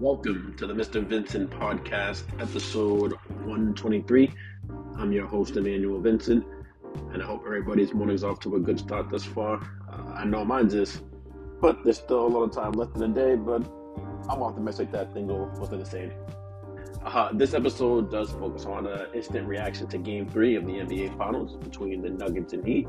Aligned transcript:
Welcome 0.00 0.54
to 0.58 0.66
the 0.68 0.74
Mr. 0.74 1.04
Vincent 1.04 1.50
Podcast, 1.50 2.22
episode 2.40 3.14
123. 3.42 4.32
I'm 4.96 5.10
your 5.10 5.26
host, 5.26 5.56
Emmanuel 5.56 6.00
Vincent, 6.00 6.46
and 7.12 7.20
I 7.20 7.26
hope 7.26 7.42
everybody's 7.44 7.92
morning's 7.92 8.22
off 8.22 8.38
to 8.40 8.54
a 8.54 8.60
good 8.60 8.78
start 8.78 9.10
thus 9.10 9.24
far. 9.24 9.56
Uh, 9.90 10.12
I 10.14 10.24
know 10.24 10.44
mine's 10.44 10.74
is, 10.74 11.02
but 11.60 11.82
there's 11.82 11.98
still 11.98 12.24
a 12.24 12.28
lot 12.28 12.42
of 12.44 12.52
time 12.52 12.72
left 12.74 12.94
in 12.94 13.00
the 13.00 13.08
day, 13.08 13.34
but 13.34 13.66
I'm 14.28 14.40
optimistic 14.40 14.92
that 14.92 15.12
things 15.12 15.32
will, 15.32 15.50
stay 15.66 15.78
the 15.78 15.84
same. 15.84 16.12
Uh, 17.04 17.32
this 17.32 17.52
episode 17.52 18.08
does 18.08 18.30
focus 18.30 18.66
on 18.66 18.86
an 18.86 19.08
instant 19.14 19.48
reaction 19.48 19.88
to 19.88 19.98
Game 19.98 20.28
3 20.28 20.54
of 20.54 20.64
the 20.64 20.74
NBA 20.74 21.18
Finals 21.18 21.56
between 21.56 22.02
the 22.02 22.10
Nuggets 22.10 22.52
and 22.52 22.64
Heat. 22.64 22.86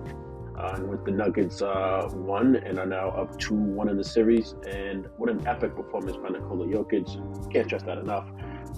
Uh, 0.57 0.73
and 0.75 0.89
with 0.89 1.05
the 1.05 1.11
Nuggets 1.11 1.61
uh, 1.61 2.09
won 2.13 2.55
and 2.57 2.79
are 2.79 2.85
now 2.85 3.09
up 3.09 3.37
2 3.39 3.53
1 3.53 3.89
in 3.89 3.97
the 3.97 4.03
series. 4.03 4.55
And 4.69 5.07
what 5.17 5.29
an 5.29 5.45
epic 5.47 5.75
performance 5.75 6.17
by 6.17 6.29
Nikola 6.29 6.67
Jokic. 6.67 7.51
Can't 7.51 7.65
stress 7.67 7.83
that 7.83 7.97
enough. 7.97 8.29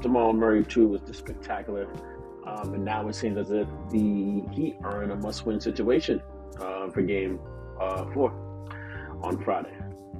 Jamal 0.01 0.33
Murray, 0.33 0.63
too, 0.63 0.87
was 0.87 1.01
just 1.01 1.19
spectacular. 1.19 1.87
Um, 2.45 2.73
and 2.73 2.85
now 2.85 3.07
it 3.07 3.15
seems 3.15 3.37
as 3.37 3.51
if 3.51 3.67
the 3.89 4.43
Heat 4.51 4.77
are 4.83 5.03
in 5.03 5.11
a 5.11 5.15
must 5.15 5.45
win 5.45 5.59
situation 5.59 6.21
uh, 6.59 6.89
for 6.89 7.01
game 7.01 7.39
uh, 7.79 8.05
four 8.11 8.31
on 9.23 9.41
Friday. 9.43 9.75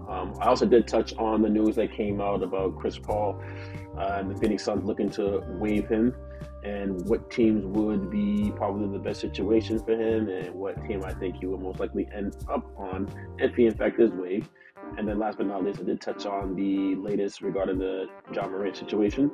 Um, 0.08 0.34
I 0.42 0.48
also 0.48 0.66
did 0.66 0.88
touch 0.88 1.14
on 1.18 1.42
the 1.42 1.50
news 1.50 1.76
that 1.76 1.92
came 1.94 2.20
out 2.22 2.44
about 2.44 2.78
Chris 2.78 2.98
Paul 2.98 3.42
uh, 3.98 4.18
and 4.20 4.30
the 4.30 4.36
Phoenix 4.40 4.64
Suns 4.64 4.84
looking 4.84 5.10
to 5.12 5.44
waive 5.48 5.88
him 5.88 6.14
and 6.64 7.06
what 7.08 7.32
teams 7.32 7.66
would 7.66 8.10
be 8.10 8.52
probably 8.56 8.88
the 8.88 9.04
best 9.04 9.22
situation 9.22 9.80
for 9.80 9.94
him 9.94 10.30
and 10.30 10.54
what 10.54 10.84
team 10.88 11.04
I 11.04 11.14
think 11.14 11.38
he 11.38 11.48
would 11.48 11.62
most 11.62 11.80
likely 11.80 12.08
end 12.14 12.36
up 12.50 12.66
on 12.78 13.10
if 13.40 13.56
he 13.56 13.66
in 13.66 13.74
fact 13.76 14.00
is 14.00 14.12
waived. 14.12 14.50
And 14.98 15.08
then 15.08 15.20
last 15.20 15.38
but 15.38 15.48
not 15.48 15.64
least, 15.64 15.80
I 15.80 15.84
did 15.84 16.02
touch 16.02 16.26
on 16.26 16.56
the 16.56 16.96
latest 16.96 17.42
regarding 17.42 17.80
the 17.80 18.08
Ja 18.34 18.48
Morant 18.48 18.76
situation. 18.76 19.32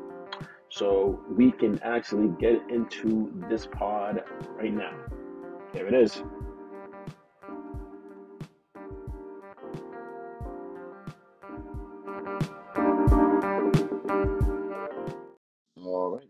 So 0.70 1.24
we 1.30 1.52
can 1.52 1.80
actually 1.84 2.30
get 2.40 2.62
into 2.70 3.32
this 3.50 3.66
pod 3.66 4.24
right 4.56 4.74
now. 4.74 4.94
Here 5.74 5.88
it 5.88 5.94
is. 5.94 6.22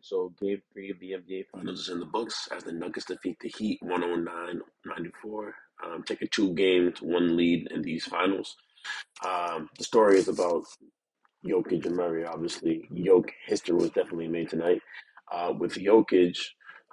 So 0.07 0.33
game 0.39 0.61
three 0.71 0.89
of 0.89 0.99
the 0.99 1.11
NBA 1.11 1.47
Finals 1.51 1.81
is 1.81 1.89
in 1.89 1.99
the 1.99 2.05
books 2.05 2.47
as 2.55 2.63
the 2.63 2.71
Nuggets 2.71 3.07
defeat 3.07 3.37
the 3.41 3.49
Heat 3.49 3.79
109 3.81 4.61
94, 4.85 5.55
um, 5.83 6.03
taking 6.03 6.29
two 6.31 6.53
games, 6.53 7.01
one 7.01 7.35
lead 7.35 7.67
in 7.71 7.81
these 7.81 8.05
finals. 8.05 8.55
Um, 9.25 9.69
the 9.77 9.83
story 9.83 10.17
is 10.17 10.29
about 10.29 10.63
Jokic 11.45 11.85
and 11.85 11.95
Murray, 11.95 12.25
obviously. 12.25 12.87
Jokic 12.93 13.31
history 13.45 13.75
was 13.75 13.89
definitely 13.89 14.29
made 14.29 14.49
tonight, 14.49 14.81
uh, 15.31 15.53
with 15.57 15.75
Jokic 15.75 16.37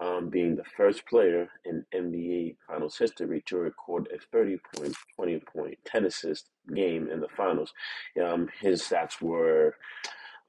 um, 0.00 0.28
being 0.28 0.56
the 0.56 0.64
first 0.76 1.06
player 1.06 1.48
in 1.64 1.86
NBA 1.94 2.56
Finals 2.66 2.98
history 2.98 3.44
to 3.46 3.58
record 3.58 4.08
a 4.12 4.18
30 4.32 4.58
point, 4.74 4.94
20 5.14 5.42
point, 5.52 5.78
10 5.86 6.06
assist 6.06 6.50
game 6.74 7.08
in 7.10 7.20
the 7.20 7.28
finals. 7.36 7.72
Um, 8.20 8.48
his 8.60 8.82
stats 8.82 9.22
were 9.22 9.76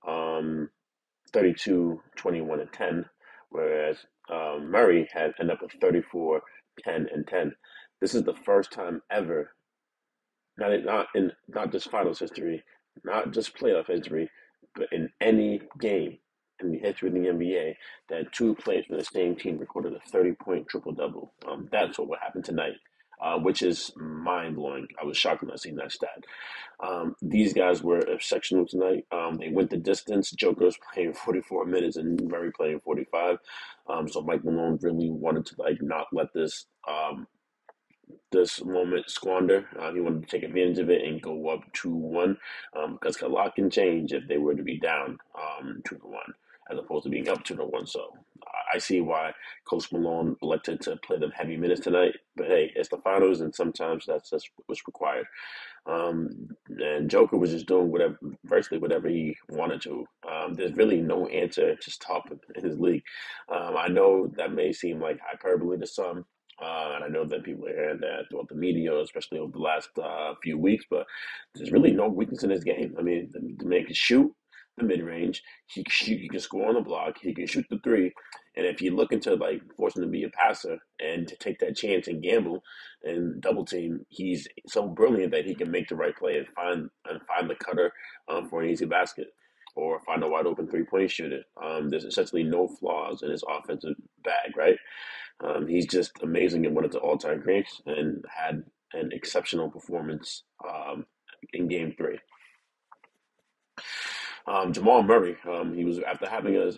um, 0.07 0.69
32, 1.35 2.01
21, 2.15 2.61
and 2.61 2.71
10, 2.71 3.05
whereas 3.49 3.97
um, 4.31 4.71
Murray 4.71 5.09
had 5.13 5.33
ended 5.37 5.57
up 5.57 5.61
with 5.61 5.73
34, 5.81 6.41
10, 6.81 7.07
and 7.13 7.27
10. 7.27 7.53
This 7.99 8.15
is 8.15 8.23
the 8.23 8.33
first 8.45 8.71
time 8.71 9.01
ever, 9.11 9.51
not 10.57 10.71
in, 10.71 10.85
not 10.85 11.07
in 11.13 11.33
not 11.49 11.73
just 11.73 11.91
finals 11.91 12.19
history, 12.19 12.63
not 13.03 13.31
just 13.31 13.57
playoff 13.57 13.87
history, 13.87 14.29
but 14.75 14.87
in 14.93 15.09
any 15.19 15.61
game 15.77 16.17
in 16.61 16.71
the 16.71 16.79
history 16.79 17.09
of 17.09 17.13
the 17.13 17.19
NBA, 17.19 17.75
that 18.09 18.31
two 18.31 18.55
players 18.55 18.85
from 18.85 18.97
the 18.97 19.03
same 19.03 19.35
team 19.35 19.57
recorded 19.57 19.93
a 19.93 20.09
30 20.09 20.35
point 20.35 20.69
triple 20.69 20.93
double. 20.93 21.33
Um, 21.45 21.67
that's 21.69 21.99
what 21.99 22.07
will 22.07 22.17
happen 22.21 22.43
tonight. 22.43 22.75
Uh, 23.21 23.37
which 23.39 23.61
is 23.61 23.91
mind 23.95 24.55
blowing. 24.55 24.87
I 25.01 25.05
was 25.05 25.17
shocked 25.17 25.41
when 25.41 25.51
I 25.51 25.55
seen 25.55 25.75
that 25.77 25.91
stat. 25.91 26.23
Um, 26.79 27.15
these 27.21 27.53
guys 27.53 27.81
were 27.81 27.99
exceptional 27.99 28.65
tonight. 28.67 29.05
Um, 29.11 29.35
they 29.35 29.49
went 29.49 29.69
the 29.69 29.77
distance. 29.77 30.31
Joker's 30.31 30.77
playing 30.93 31.13
44 31.13 31.65
minutes 31.65 31.97
and 31.97 32.21
Murray 32.29 32.51
playing 32.51 32.81
45. 32.81 33.37
Um, 33.89 34.07
so 34.09 34.21
Mike 34.21 34.43
Malone 34.43 34.79
really 34.81 35.09
wanted 35.09 35.45
to 35.47 35.55
like 35.59 35.81
not 35.81 36.07
let 36.11 36.33
this 36.33 36.65
um, 36.87 37.27
this 38.31 38.63
moment 38.63 39.09
squander. 39.09 39.67
Uh, 39.79 39.93
he 39.93 40.01
wanted 40.01 40.23
to 40.23 40.27
take 40.27 40.43
advantage 40.43 40.79
of 40.79 40.89
it 40.89 41.03
and 41.03 41.21
go 41.21 41.49
up 41.49 41.61
2 41.73 41.89
1 41.89 42.37
um, 42.77 42.93
because 42.93 43.21
a 43.21 43.27
lot 43.27 43.55
can 43.55 43.69
change 43.69 44.13
if 44.13 44.27
they 44.27 44.37
were 44.37 44.55
to 44.55 44.63
be 44.63 44.79
down 44.79 45.17
um, 45.35 45.81
2 45.87 45.95
to 45.97 46.07
1 46.07 46.21
as 46.71 46.79
opposed 46.79 47.03
to 47.03 47.09
being 47.09 47.29
up 47.29 47.43
2 47.43 47.55
to 47.55 47.65
1. 47.65 47.87
So 47.87 48.13
I 48.75 48.77
see 48.77 48.99
why 48.99 49.31
Coach 49.63 49.89
Malone 49.93 50.35
elected 50.41 50.81
to 50.81 50.97
play 50.97 51.17
them 51.17 51.31
heavy 51.31 51.55
minutes 51.55 51.81
tonight. 51.81 52.13
But 52.35 52.47
hey, 52.47 52.71
it's 52.75 52.89
the 52.89 52.97
finals, 52.97 53.39
and 53.39 53.55
sometimes 53.55 54.05
that's 54.05 54.29
just 54.29 54.49
what's 54.65 54.85
required. 54.85 55.25
Um, 55.85 56.49
and 56.67 57.09
Joker 57.09 57.37
was 57.37 57.51
just 57.51 57.67
doing 57.67 57.89
whatever, 57.89 58.17
virtually 58.43 58.81
whatever 58.81 59.07
he 59.07 59.37
wanted 59.49 59.81
to. 59.83 60.05
Um, 60.29 60.55
there's 60.55 60.75
really 60.75 60.99
no 60.99 61.27
answer 61.27 61.75
to 61.75 61.91
stop 61.91 62.23
in 62.55 62.63
his 62.65 62.79
league. 62.79 63.03
Um, 63.49 63.77
I 63.77 63.87
know 63.87 64.27
that 64.35 64.51
may 64.51 64.73
seem 64.73 64.99
like 64.99 65.19
hyperbole 65.25 65.77
to 65.77 65.87
some, 65.87 66.25
uh, 66.61 66.91
and 66.95 67.03
I 67.05 67.07
know 67.07 67.23
that 67.25 67.43
people 67.43 67.67
are 67.67 67.73
hearing 67.73 67.99
that 68.01 68.25
throughout 68.29 68.49
the 68.49 68.55
media, 68.55 68.99
especially 68.99 69.39
over 69.39 69.53
the 69.53 69.59
last 69.59 69.89
uh, 70.01 70.33
few 70.43 70.57
weeks, 70.57 70.85
but 70.89 71.05
there's 71.53 71.71
really 71.71 71.91
no 71.91 72.09
weakness 72.09 72.43
in 72.43 72.49
his 72.49 72.63
game. 72.63 72.95
I 72.99 73.01
mean, 73.01 73.29
the, 73.31 73.55
the 73.57 73.69
man 73.69 73.85
can 73.85 73.93
shoot 73.93 74.33
the 74.77 74.83
mid 74.83 75.01
range, 75.01 75.43
he, 75.67 75.83
can 75.83 76.17
he 76.17 76.27
can 76.27 76.39
score 76.39 76.67
on 76.67 76.75
the 76.75 76.81
block, 76.81 77.17
he 77.21 77.33
can 77.33 77.47
shoot 77.47 77.65
the 77.69 77.79
three. 77.83 78.13
And 78.57 78.65
if 78.65 78.81
you 78.81 78.95
look 78.95 79.11
into 79.11 79.35
like 79.35 79.61
forcing 79.75 80.03
him 80.03 80.09
to 80.09 80.11
be 80.11 80.23
a 80.23 80.29
passer 80.29 80.77
and 80.99 81.27
to 81.27 81.35
take 81.37 81.59
that 81.59 81.75
chance 81.75 82.07
and 82.07 82.23
gamble 82.23 82.63
and 83.03 83.41
double 83.41 83.65
team, 83.65 84.05
he's 84.09 84.47
so 84.67 84.87
brilliant 84.87 85.31
that 85.31 85.45
he 85.45 85.55
can 85.55 85.71
make 85.71 85.87
the 85.89 85.95
right 85.95 86.15
play 86.15 86.37
and 86.37 86.47
find 86.55 86.89
and 87.09 87.21
find 87.27 87.49
the 87.49 87.55
cutter 87.55 87.91
um, 88.29 88.49
for 88.49 88.61
an 88.61 88.69
easy 88.69 88.85
basket 88.85 89.27
or 89.75 89.99
find 90.05 90.23
a 90.23 90.27
wide 90.27 90.45
open 90.45 90.67
three 90.67 90.85
point 90.85 91.11
shooter. 91.11 91.43
Um, 91.61 91.89
there's 91.89 92.05
essentially 92.05 92.43
no 92.43 92.67
flaws 92.67 93.21
in 93.23 93.31
his 93.31 93.43
offensive 93.47 93.95
bag, 94.23 94.55
right? 94.55 94.77
Um, 95.43 95.67
he's 95.67 95.85
just 95.85 96.11
amazing 96.23 96.65
and 96.65 96.75
one 96.75 96.85
of 96.85 96.91
the 96.91 96.99
all 96.99 97.17
time 97.17 97.41
greats 97.41 97.81
and 97.85 98.23
had 98.33 98.63
an 98.93 99.09
exceptional 99.11 99.69
performance 99.69 100.43
um, 100.67 101.05
in 101.53 101.67
game 101.67 101.93
three. 101.97 102.19
Um, 104.47 104.73
Jamal 104.73 105.03
Murray, 105.03 105.37
um, 105.49 105.73
he 105.75 105.85
was 105.85 105.99
after 105.99 106.29
having 106.29 106.55
a 106.57 106.71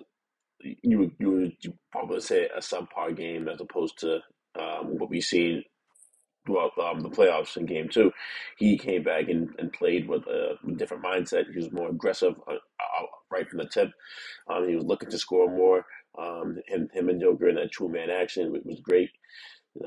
you 0.61 0.99
would 0.99 1.11
you 1.19 1.31
would 1.31 1.53
probably 1.91 2.21
say 2.21 2.45
a 2.55 2.59
subpar 2.59 3.15
game 3.15 3.47
as 3.47 3.61
opposed 3.61 3.99
to 3.99 4.15
um, 4.59 4.97
what 4.97 5.09
we've 5.09 5.23
seen 5.23 5.63
throughout 6.45 6.71
um, 6.79 7.01
the 7.01 7.09
playoffs 7.09 7.57
in 7.57 7.65
game 7.65 7.89
two. 7.89 8.11
He 8.57 8.77
came 8.77 9.03
back 9.03 9.29
and, 9.29 9.49
and 9.59 9.71
played 9.73 10.07
with 10.07 10.25
a 10.27 10.55
different 10.77 11.03
mindset. 11.03 11.51
He 11.51 11.57
was 11.59 11.71
more 11.71 11.89
aggressive 11.89 12.35
uh, 12.47 12.53
uh, 12.53 13.05
right 13.31 13.49
from 13.49 13.59
the 13.59 13.67
tip. 13.69 13.91
Um, 14.49 14.67
he 14.67 14.75
was 14.75 14.85
looking 14.85 15.09
to 15.09 15.19
score 15.19 15.49
more. 15.49 15.85
Um, 16.17 16.57
him, 16.67 16.89
him 16.93 17.09
and 17.09 17.21
Joker 17.21 17.49
in 17.49 17.55
that 17.55 17.71
two 17.71 17.89
man 17.89 18.09
action 18.09 18.51
was 18.65 18.79
great, 18.81 19.11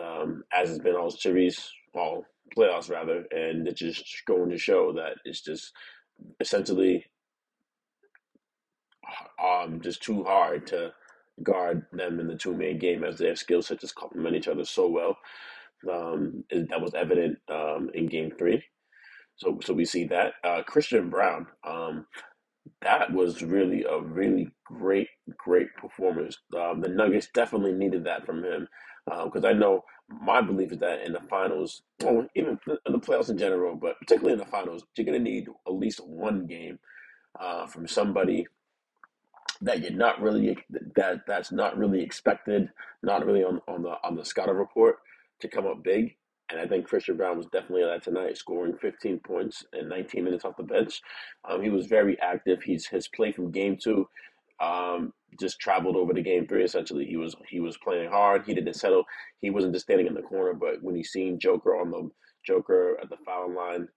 um, 0.00 0.44
as 0.52 0.68
has 0.68 0.78
been 0.78 0.96
all 0.96 1.10
series, 1.10 1.70
all 1.94 2.24
playoffs 2.56 2.90
rather, 2.90 3.24
and 3.32 3.66
it's 3.68 3.80
just 3.80 4.04
going 4.26 4.50
to 4.50 4.58
show 4.58 4.92
that 4.94 5.14
it's 5.24 5.42
just 5.42 5.72
essentially 6.40 7.04
um, 9.42 9.80
just 9.80 10.02
too 10.02 10.24
hard 10.24 10.66
to 10.68 10.92
guard 11.42 11.86
them 11.92 12.20
in 12.20 12.26
the 12.26 12.36
two 12.36 12.54
man 12.54 12.78
game 12.78 13.04
as 13.04 13.18
their 13.18 13.36
skill 13.36 13.62
sets 13.62 13.80
just 13.80 13.94
complement 13.94 14.36
each 14.36 14.48
other 14.48 14.64
so 14.64 14.88
well. 14.88 15.16
Um, 15.90 16.44
that 16.50 16.80
was 16.80 16.94
evident 16.94 17.38
um, 17.48 17.90
in 17.94 18.06
game 18.06 18.32
three. 18.38 18.62
So, 19.36 19.58
so 19.64 19.72
we 19.72 19.86
see 19.86 20.04
that 20.08 20.34
uh, 20.44 20.62
Christian 20.66 21.08
Braun. 21.08 21.46
Um, 21.64 22.06
that 22.82 23.12
was 23.12 23.42
really 23.42 23.84
a 23.84 23.98
really 23.98 24.50
great, 24.64 25.08
great 25.38 25.74
performance. 25.76 26.36
Um, 26.54 26.80
the 26.80 26.88
Nuggets 26.88 27.28
definitely 27.32 27.72
needed 27.72 28.04
that 28.04 28.26
from 28.26 28.44
him 28.44 28.68
because 29.24 29.44
uh, 29.44 29.48
I 29.48 29.52
know 29.52 29.82
my 30.08 30.40
belief 30.40 30.72
is 30.72 30.78
that 30.78 31.02
in 31.04 31.12
the 31.12 31.20
finals, 31.20 31.82
even 32.02 32.58
in 32.66 32.92
the 32.92 32.98
playoffs 32.98 33.30
in 33.30 33.38
general, 33.38 33.76
but 33.76 33.98
particularly 33.98 34.34
in 34.34 34.38
the 34.38 34.44
finals, 34.44 34.84
you're 34.96 35.06
going 35.06 35.18
to 35.18 35.30
need 35.30 35.48
at 35.66 35.72
least 35.72 36.06
one 36.06 36.46
game 36.46 36.78
uh, 37.38 37.66
from 37.66 37.86
somebody 37.86 38.46
that 39.62 39.82
you're 39.82 39.92
not 39.92 40.20
really 40.20 40.56
that 40.96 41.22
that's 41.26 41.52
not 41.52 41.76
really 41.76 42.02
expected, 42.02 42.70
not 43.02 43.26
really 43.26 43.44
on, 43.44 43.60
on 43.68 43.82
the 43.82 43.94
on 44.04 44.16
the 44.16 44.24
scouting 44.24 44.56
report 44.56 44.96
to 45.40 45.48
come 45.48 45.66
up 45.66 45.82
big. 45.82 46.16
And 46.50 46.58
I 46.58 46.66
think 46.66 46.86
Christian 46.86 47.16
Braun 47.16 47.36
was 47.36 47.46
definitely 47.46 47.84
that 47.84 48.02
tonight, 48.02 48.36
scoring 48.36 48.76
15 48.76 49.20
points 49.20 49.64
in 49.72 49.88
19 49.88 50.24
minutes 50.24 50.44
off 50.44 50.56
the 50.56 50.64
bench. 50.64 51.00
Um, 51.48 51.62
he 51.62 51.70
was 51.70 51.86
very 51.86 52.18
active. 52.20 52.62
He's 52.62 52.88
his 52.88 53.06
play 53.06 53.30
from 53.30 53.52
game 53.52 53.78
two 53.80 54.08
um, 54.60 55.12
just 55.40 55.58
traveled 55.58 55.96
over 55.96 56.12
to 56.12 56.22
game 56.22 56.46
three. 56.46 56.64
Essentially, 56.64 57.06
he 57.06 57.16
was 57.16 57.34
he 57.48 57.60
was 57.60 57.76
playing 57.78 58.10
hard. 58.10 58.44
He 58.46 58.54
didn't 58.54 58.74
settle. 58.74 59.04
He 59.40 59.50
wasn't 59.50 59.72
just 59.72 59.86
standing 59.86 60.06
in 60.06 60.14
the 60.14 60.22
corner, 60.22 60.54
but 60.54 60.82
when 60.82 60.94
he 60.94 61.02
seen 61.02 61.38
Joker 61.38 61.76
on 61.76 61.90
the 61.90 62.10
Joker 62.44 62.98
at 63.02 63.08
the 63.08 63.16
foul 63.24 63.54
line, 63.54 63.88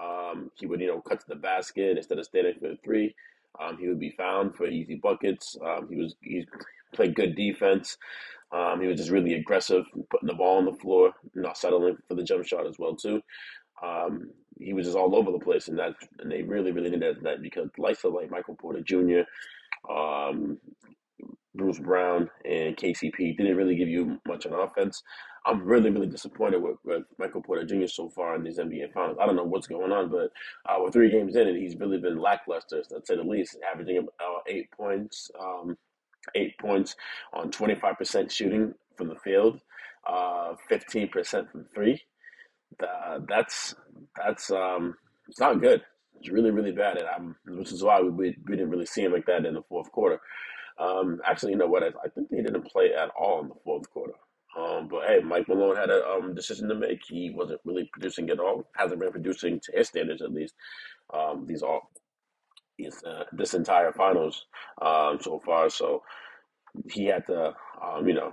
um, 0.00 0.50
he 0.58 0.66
would 0.66 0.80
you 0.80 0.88
know 0.88 1.00
cut 1.00 1.20
to 1.20 1.26
the 1.28 1.36
basket 1.36 1.96
instead 1.96 2.18
of 2.18 2.24
standing 2.24 2.54
for 2.60 2.68
the 2.68 2.78
three. 2.84 3.14
Um, 3.60 3.78
he 3.78 3.88
would 3.88 4.00
be 4.00 4.14
found 4.16 4.54
for 4.54 4.66
easy 4.66 4.96
buckets. 4.96 5.56
Um, 5.64 5.88
he 5.90 5.96
was 5.96 6.14
he 6.20 6.46
played 6.94 7.14
good 7.14 7.34
defense. 7.34 7.96
Um, 8.52 8.80
he 8.80 8.86
was 8.86 8.96
just 8.98 9.10
really 9.10 9.34
aggressive, 9.34 9.84
putting 10.10 10.28
the 10.28 10.34
ball 10.34 10.58
on 10.58 10.64
the 10.64 10.72
floor, 10.72 11.12
not 11.34 11.58
settling 11.58 11.96
for 12.08 12.14
the 12.14 12.22
jump 12.22 12.46
shot 12.46 12.66
as 12.66 12.78
well 12.78 12.96
too. 12.96 13.20
Um, 13.82 14.30
he 14.58 14.72
was 14.72 14.86
just 14.86 14.96
all 14.96 15.14
over 15.14 15.30
the 15.30 15.38
place, 15.38 15.68
and 15.68 15.78
that 15.78 15.94
and 16.18 16.30
they 16.30 16.42
really 16.42 16.72
really 16.72 16.90
needed 16.90 17.18
that 17.22 17.42
because 17.42 17.68
likes 17.78 18.04
of 18.04 18.14
like 18.14 18.30
Michael 18.30 18.56
Porter 18.56 18.80
Jr., 18.80 19.20
um, 19.92 20.58
Bruce 21.58 21.78
Brown, 21.78 22.30
and 22.44 22.76
KCP 22.76 23.36
didn't 23.36 23.56
really 23.56 23.76
give 23.76 23.88
you 23.88 24.18
much 24.26 24.46
on 24.46 24.54
offense. 24.54 25.02
I'm 25.44 25.64
really 25.64 25.90
really 25.90 26.06
disappointed 26.06 26.62
with, 26.62 26.76
with 26.84 27.04
Michael 27.18 27.42
Porter 27.42 27.64
Jr. 27.64 27.86
so 27.86 28.08
far 28.08 28.34
in 28.36 28.44
these 28.44 28.58
NBA 28.58 28.92
Finals. 28.94 29.18
I 29.20 29.26
don't 29.26 29.36
know 29.36 29.44
what's 29.44 29.66
going 29.66 29.92
on, 29.92 30.10
but 30.10 30.30
uh, 30.66 30.78
we're 30.80 30.90
three 30.90 31.10
games 31.10 31.36
in, 31.36 31.48
and 31.48 31.56
he's 31.56 31.76
really 31.76 31.98
been 31.98 32.18
lackluster, 32.18 32.82
to 32.82 33.00
say 33.04 33.16
the 33.16 33.22
least, 33.22 33.58
averaging 33.70 34.06
uh, 34.20 34.40
eight 34.46 34.70
points, 34.70 35.30
um, 35.38 35.76
eight 36.34 36.58
points 36.58 36.96
on 37.34 37.50
25% 37.50 38.30
shooting 38.30 38.74
from 38.96 39.08
the 39.08 39.16
field, 39.16 39.60
uh, 40.08 40.54
15% 40.70 41.50
from 41.50 41.66
three 41.74 42.02
that's 43.28 43.74
that's 44.16 44.50
um, 44.50 44.94
it's 45.28 45.40
not 45.40 45.60
good. 45.60 45.82
It's 46.20 46.30
really 46.30 46.50
really 46.50 46.72
bad, 46.72 46.98
and 46.98 47.06
I'm, 47.06 47.36
which 47.56 47.72
is 47.72 47.82
why 47.82 48.00
we, 48.00 48.10
we 48.10 48.56
didn't 48.56 48.70
really 48.70 48.86
see 48.86 49.02
him 49.02 49.12
like 49.12 49.26
that 49.26 49.46
in 49.46 49.54
the 49.54 49.62
fourth 49.68 49.90
quarter. 49.92 50.20
Um, 50.78 51.20
actually, 51.24 51.52
you 51.52 51.58
know 51.58 51.66
what? 51.66 51.82
I, 51.82 51.88
I 52.04 52.08
think 52.14 52.28
they 52.30 52.42
didn't 52.42 52.66
play 52.66 52.92
at 52.94 53.10
all 53.18 53.40
in 53.42 53.48
the 53.48 53.54
fourth 53.64 53.90
quarter. 53.90 54.14
Um, 54.58 54.88
but 54.88 55.06
hey, 55.06 55.20
Mike 55.20 55.48
Malone 55.48 55.76
had 55.76 55.90
a 55.90 56.06
um, 56.08 56.34
decision 56.34 56.68
to 56.68 56.74
make. 56.74 57.00
He 57.06 57.30
wasn't 57.30 57.60
really 57.64 57.88
producing 57.92 58.30
at 58.30 58.40
all. 58.40 58.68
Hasn't 58.76 59.00
been 59.00 59.12
producing 59.12 59.60
to 59.60 59.72
his 59.76 59.88
standards, 59.88 60.22
at 60.22 60.32
least. 60.32 60.54
Um, 61.12 61.46
these 61.46 61.62
all 61.62 61.90
these, 62.78 63.02
uh, 63.04 63.24
this 63.32 63.54
entire 63.54 63.92
finals 63.92 64.46
um, 64.80 65.18
so 65.20 65.40
far. 65.44 65.68
So 65.68 66.02
he 66.90 67.06
had 67.06 67.26
to, 67.26 67.54
um, 67.82 68.08
you 68.08 68.14
know, 68.14 68.32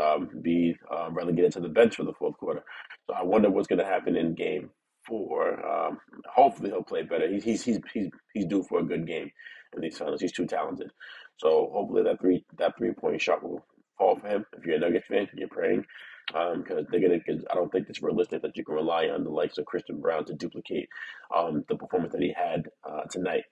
um, 0.00 0.28
be 0.42 0.76
uh, 0.90 1.10
relegated 1.10 1.52
to 1.52 1.60
the 1.60 1.68
bench 1.68 1.96
for 1.96 2.04
the 2.04 2.14
fourth 2.14 2.36
quarter. 2.38 2.62
So 3.06 3.14
I 3.14 3.22
wonder 3.22 3.50
what's 3.50 3.68
going 3.68 3.78
to 3.78 3.84
happen 3.84 4.16
in 4.16 4.34
game 4.34 4.70
four. 5.06 5.64
Um, 5.66 5.98
hopefully 6.26 6.70
he'll 6.70 6.82
play 6.82 7.02
better. 7.02 7.28
He's, 7.28 7.44
he's 7.44 7.64
he's 7.64 7.78
he's 7.92 8.08
he's 8.34 8.46
due 8.46 8.62
for 8.62 8.80
a 8.80 8.84
good 8.84 9.06
game 9.06 9.30
in 9.74 9.80
these 9.82 9.98
finals. 9.98 10.20
He's 10.20 10.32
too 10.32 10.46
talented. 10.46 10.90
So 11.38 11.70
hopefully 11.72 12.02
that 12.04 12.20
three 12.20 12.44
that 12.58 12.76
three 12.76 12.92
point 12.92 13.20
shot 13.20 13.42
will 13.42 13.64
fall 13.98 14.18
for 14.18 14.28
him. 14.28 14.46
If 14.56 14.64
you're 14.64 14.76
a 14.76 14.80
Nuggets 14.80 15.06
fan, 15.06 15.28
you're 15.34 15.48
praying 15.48 15.84
because 16.28 16.78
um, 16.78 16.86
they're 16.90 17.00
gonna. 17.00 17.20
Cause 17.20 17.44
I 17.50 17.54
don't 17.54 17.70
think 17.70 17.88
it's 17.88 18.02
realistic 18.02 18.42
that 18.42 18.56
you 18.56 18.64
can 18.64 18.74
rely 18.74 19.08
on 19.08 19.24
the 19.24 19.30
likes 19.30 19.58
of 19.58 19.66
Christian 19.66 20.00
Braun 20.00 20.24
to 20.26 20.34
duplicate 20.34 20.88
um, 21.34 21.64
the 21.68 21.76
performance 21.76 22.12
that 22.12 22.22
he 22.22 22.34
had 22.36 22.68
uh, 22.88 23.02
tonight. 23.10 23.44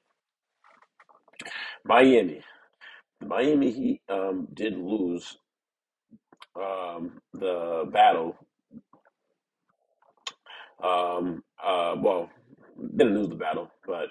Miami, 1.84 2.40
Miami 3.20 3.70
Heat 3.70 4.02
um, 4.08 4.48
did 4.54 4.76
lose 4.76 5.36
um, 6.56 7.20
the 7.32 7.88
battle 7.92 8.36
um, 10.82 11.42
uh, 11.62 11.96
well, 11.98 12.30
didn't 12.96 13.14
lose 13.16 13.28
the 13.28 13.36
battle, 13.36 13.70
but 13.86 14.08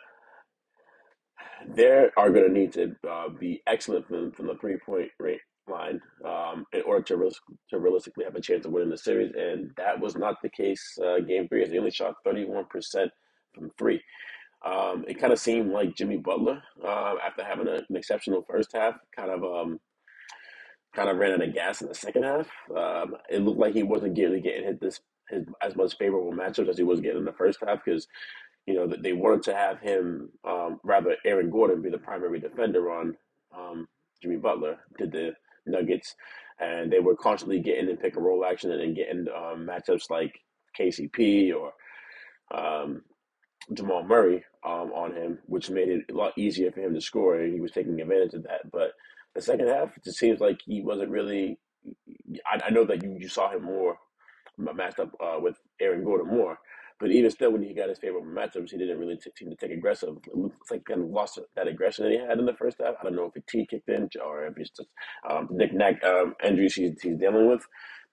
they 1.68 2.07
are 2.18 2.30
going 2.30 2.48
to 2.48 2.60
need 2.60 2.74
to 2.74 2.95
uh, 3.10 3.30
be 3.30 3.62
excellent 3.68 4.07
from, 4.07 4.31
from 4.31 4.48
the 4.48 4.56
three 4.56 4.77
point 4.86 5.10
rate 5.19 5.42
line 5.68 6.01
um, 6.25 6.65
in 6.74 6.81
order 6.83 7.04
to, 7.04 7.18
risk, 7.18 7.42
to 7.69 7.80
realistically 7.80 8.25
have 8.25 8.36
a 8.36 8.42
chance 8.42 8.65
of 8.65 8.71
winning 8.71 8.89
the 8.89 8.98
series. 8.98 9.31
And 9.36 9.71
that 9.77 10.00
was 10.00 10.15
not 10.15 10.42
the 10.42 10.50
case 10.50 10.98
uh, 11.04 11.19
game 11.19 11.48
three, 11.48 11.63
as 11.63 11.69
they 11.69 11.77
only 11.77 11.92
shot 11.92 12.15
31% 12.25 12.65
from 13.54 13.71
three. 13.77 14.01
Um, 14.65 15.04
it 15.07 15.19
kind 15.19 15.33
of 15.33 15.39
seemed 15.39 15.71
like 15.71 15.95
Jimmy 15.95 16.18
Butler, 16.18 16.62
uh, 16.86 17.15
after 17.25 17.44
having 17.44 17.68
a, 17.68 17.81
an 17.89 17.95
exceptional 17.95 18.45
first 18.50 18.71
half, 18.74 18.95
kind 19.16 19.30
of 19.30 19.44
um, 19.44 19.80
kind 20.95 21.09
of 21.09 21.18
ran 21.18 21.33
out 21.33 21.44
of 21.44 21.54
gas 21.54 21.81
in 21.81 21.88
the 21.89 21.95
second 21.95 22.24
half. 22.24 22.48
Um, 22.75 23.16
it 23.30 23.42
looked 23.42 23.59
like 23.59 23.74
he 23.74 23.83
wasn't 23.83 24.16
getting 24.16 24.42
getting 24.42 24.63
hit 24.63 24.80
this 24.80 25.01
his, 25.30 25.44
as 25.62 25.75
much 25.75 25.98
favorable 25.98 26.31
matchups 26.31 26.69
as 26.69 26.77
he 26.77 26.83
was 26.83 27.01
getting 27.01 27.19
in 27.19 27.25
the 27.25 27.33
first 27.33 27.59
half 27.66 27.80
because 27.83 28.07
you 28.65 28.74
know 28.74 28.88
that 28.88 29.04
they 29.04 29.13
wanted 29.13 29.44
to 29.44 29.56
have 29.56 29.80
him 29.80 30.30
um, 30.48 30.80
rather 30.83 31.15
Aaron 31.25 31.50
Gordon 31.50 31.81
be 31.81 31.89
the 31.89 31.98
primary 31.98 32.39
defender 32.39 32.92
on 32.92 33.15
um, 33.57 33.88
Jimmy 34.21 34.38
Butler 34.38 34.77
did 34.98 35.12
the 35.12 35.31
Nuggets, 35.65 36.15
and 36.60 36.92
they 36.92 37.00
were 37.00 37.15
constantly 37.15 37.60
getting 37.60 37.89
in 37.89 37.98
pick 37.98 38.15
and 38.15 38.25
roll 38.25 38.45
action 38.45 38.71
and 38.71 38.95
getting 38.95 39.27
um, 39.36 39.68
matchups 39.68 40.10
like 40.10 40.33
KCP 40.80 41.54
or 41.54 41.74
um, 42.57 43.04
Jamal 43.74 44.04
Murray 44.04 44.44
um, 44.66 44.92
on 44.94 45.13
him, 45.16 45.39
which 45.45 45.69
made 45.69 45.89
it 45.89 46.06
a 46.12 46.13
lot 46.13 46.33
easier 46.38 46.71
for 46.71 46.81
him 46.81 46.94
to 46.94 47.01
score, 47.01 47.36
and 47.39 47.54
he 47.54 47.62
was 47.62 47.71
taking 47.71 48.00
advantage 48.00 48.33
of 48.33 48.44
that. 48.44 48.69
But 48.71 48.92
the 49.36 49.42
second 49.42 49.68
half, 49.68 49.95
it 49.98 50.04
just 50.04 50.19
seems 50.19 50.39
like 50.39 50.59
he 50.66 50.81
wasn't 50.81 51.12
really. 51.12 51.59
I, 52.45 52.68
I 52.68 52.69
know 52.69 52.86
that 52.86 53.04
you, 53.04 53.18
you 53.19 53.27
saw 53.27 53.51
him 53.51 53.63
more 53.63 53.98
matched 54.57 55.00
up 55.00 55.12
uh, 55.19 55.38
with 55.39 55.57
Aaron 55.81 56.04
Gordon 56.04 56.27
more. 56.27 56.57
But 57.04 57.12
even 57.12 57.32
still, 57.32 57.52
when 57.52 57.64
he 57.64 57.74
got 57.74 57.90
his 57.90 58.00
favorable 58.00 58.32
matchups, 58.32 58.70
he 58.70 58.78
didn't 58.78 58.98
really 58.98 59.18
t- 59.18 59.30
seem 59.38 59.50
to 59.50 59.58
take 59.58 59.72
aggressive. 59.72 60.16
It 60.26 60.38
looks 60.38 60.72
like 60.72 60.84
he 60.88 60.94
kind 60.94 61.04
of 61.04 61.10
lost 61.10 61.38
that 61.54 61.68
aggression 61.68 62.06
that 62.06 62.14
he 62.14 62.18
had 62.18 62.40
in 62.40 62.46
the 62.46 62.54
first 62.54 62.78
half. 62.82 62.96
I 62.98 63.04
don't 63.04 63.18
know 63.18 63.26
if 63.26 63.34
fatigue 63.34 63.68
kicked 63.72 63.90
in 63.90 64.08
or 64.26 64.46
if 64.46 64.58
it's 64.58 64.70
just 64.70 64.88
um, 65.30 65.50
Nick 65.52 65.74
Nack 65.74 66.02
um, 66.06 66.34
injuries 66.42 66.76
he's, 66.76 67.02
he's 67.02 67.18
dealing 67.18 67.50
with. 67.50 67.62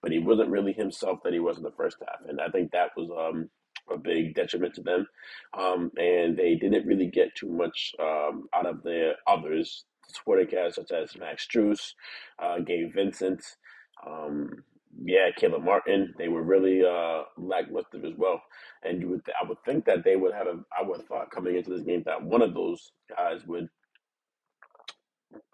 But 0.01 0.11
he 0.11 0.19
wasn't 0.19 0.49
really 0.49 0.73
himself 0.73 1.19
that 1.23 1.31
he 1.31 1.39
was 1.39 1.55
in 1.55 1.63
the 1.63 1.71
first 1.71 1.95
half. 2.05 2.19
And 2.27 2.41
I 2.41 2.49
think 2.49 2.71
that 2.71 2.89
was 2.97 3.09
um, 3.17 3.49
a 3.89 3.97
big 3.97 4.35
detriment 4.35 4.73
to 4.73 4.81
them. 4.81 5.07
Um, 5.57 5.91
and 5.95 6.35
they 6.35 6.55
didn't 6.55 6.85
really 6.85 7.07
get 7.07 7.33
too 7.33 7.49
much 7.49 7.93
um, 7.97 8.49
out 8.53 8.65
of 8.65 8.83
the 8.83 9.13
others, 9.25 9.85
supporting 10.09 10.47
cast 10.47 10.75
such 10.75 10.91
as 10.91 11.15
Max 11.17 11.47
Strus, 11.47 11.93
uh, 12.43 12.59
Gabe 12.59 12.93
Vincent. 12.93 13.41
Um, 14.05 14.65
yeah, 15.03 15.29
Caleb 15.35 15.63
Martin, 15.63 16.13
they 16.17 16.27
were 16.27 16.43
really 16.43 16.83
uh, 16.83 17.23
lackluster 17.37 18.05
as 18.05 18.13
well. 18.17 18.41
And 18.83 19.01
you 19.01 19.09
would, 19.09 19.21
I 19.41 19.47
would 19.47 19.63
think 19.65 19.85
that 19.85 20.03
they 20.03 20.15
would 20.15 20.33
have, 20.33 20.47
a, 20.47 20.59
I 20.77 20.83
would 20.83 20.97
have 20.97 21.07
thought 21.07 21.31
coming 21.31 21.55
into 21.55 21.69
this 21.71 21.81
game 21.81 22.03
that 22.05 22.23
one 22.23 22.41
of 22.41 22.53
those 22.53 22.91
guys 23.09 23.41
would 23.45 23.69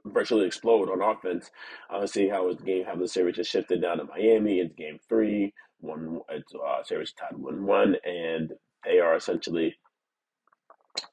virtually 0.06 0.46
explode 0.46 0.90
on 0.90 1.02
offense. 1.02 1.52
Uh, 1.90 2.08
see 2.08 2.28
how 2.28 2.48
his 2.48 2.62
game, 2.62 2.86
how 2.86 2.96
the 2.96 3.08
series 3.08 3.38
has 3.38 3.48
shifted 3.48 3.82
down 3.82 3.98
to 3.98 4.06
Miami. 4.06 4.60
It's 4.60 4.74
game 4.74 5.00
three, 5.08 5.54
one, 5.80 6.20
it's 6.30 6.54
uh, 6.56 6.84
series 6.84 7.14
tied 7.14 7.38
one 7.38 7.66
one, 7.66 7.96
and 8.06 8.54
they 8.86 9.00
are 9.00 9.16
essentially 9.16 9.76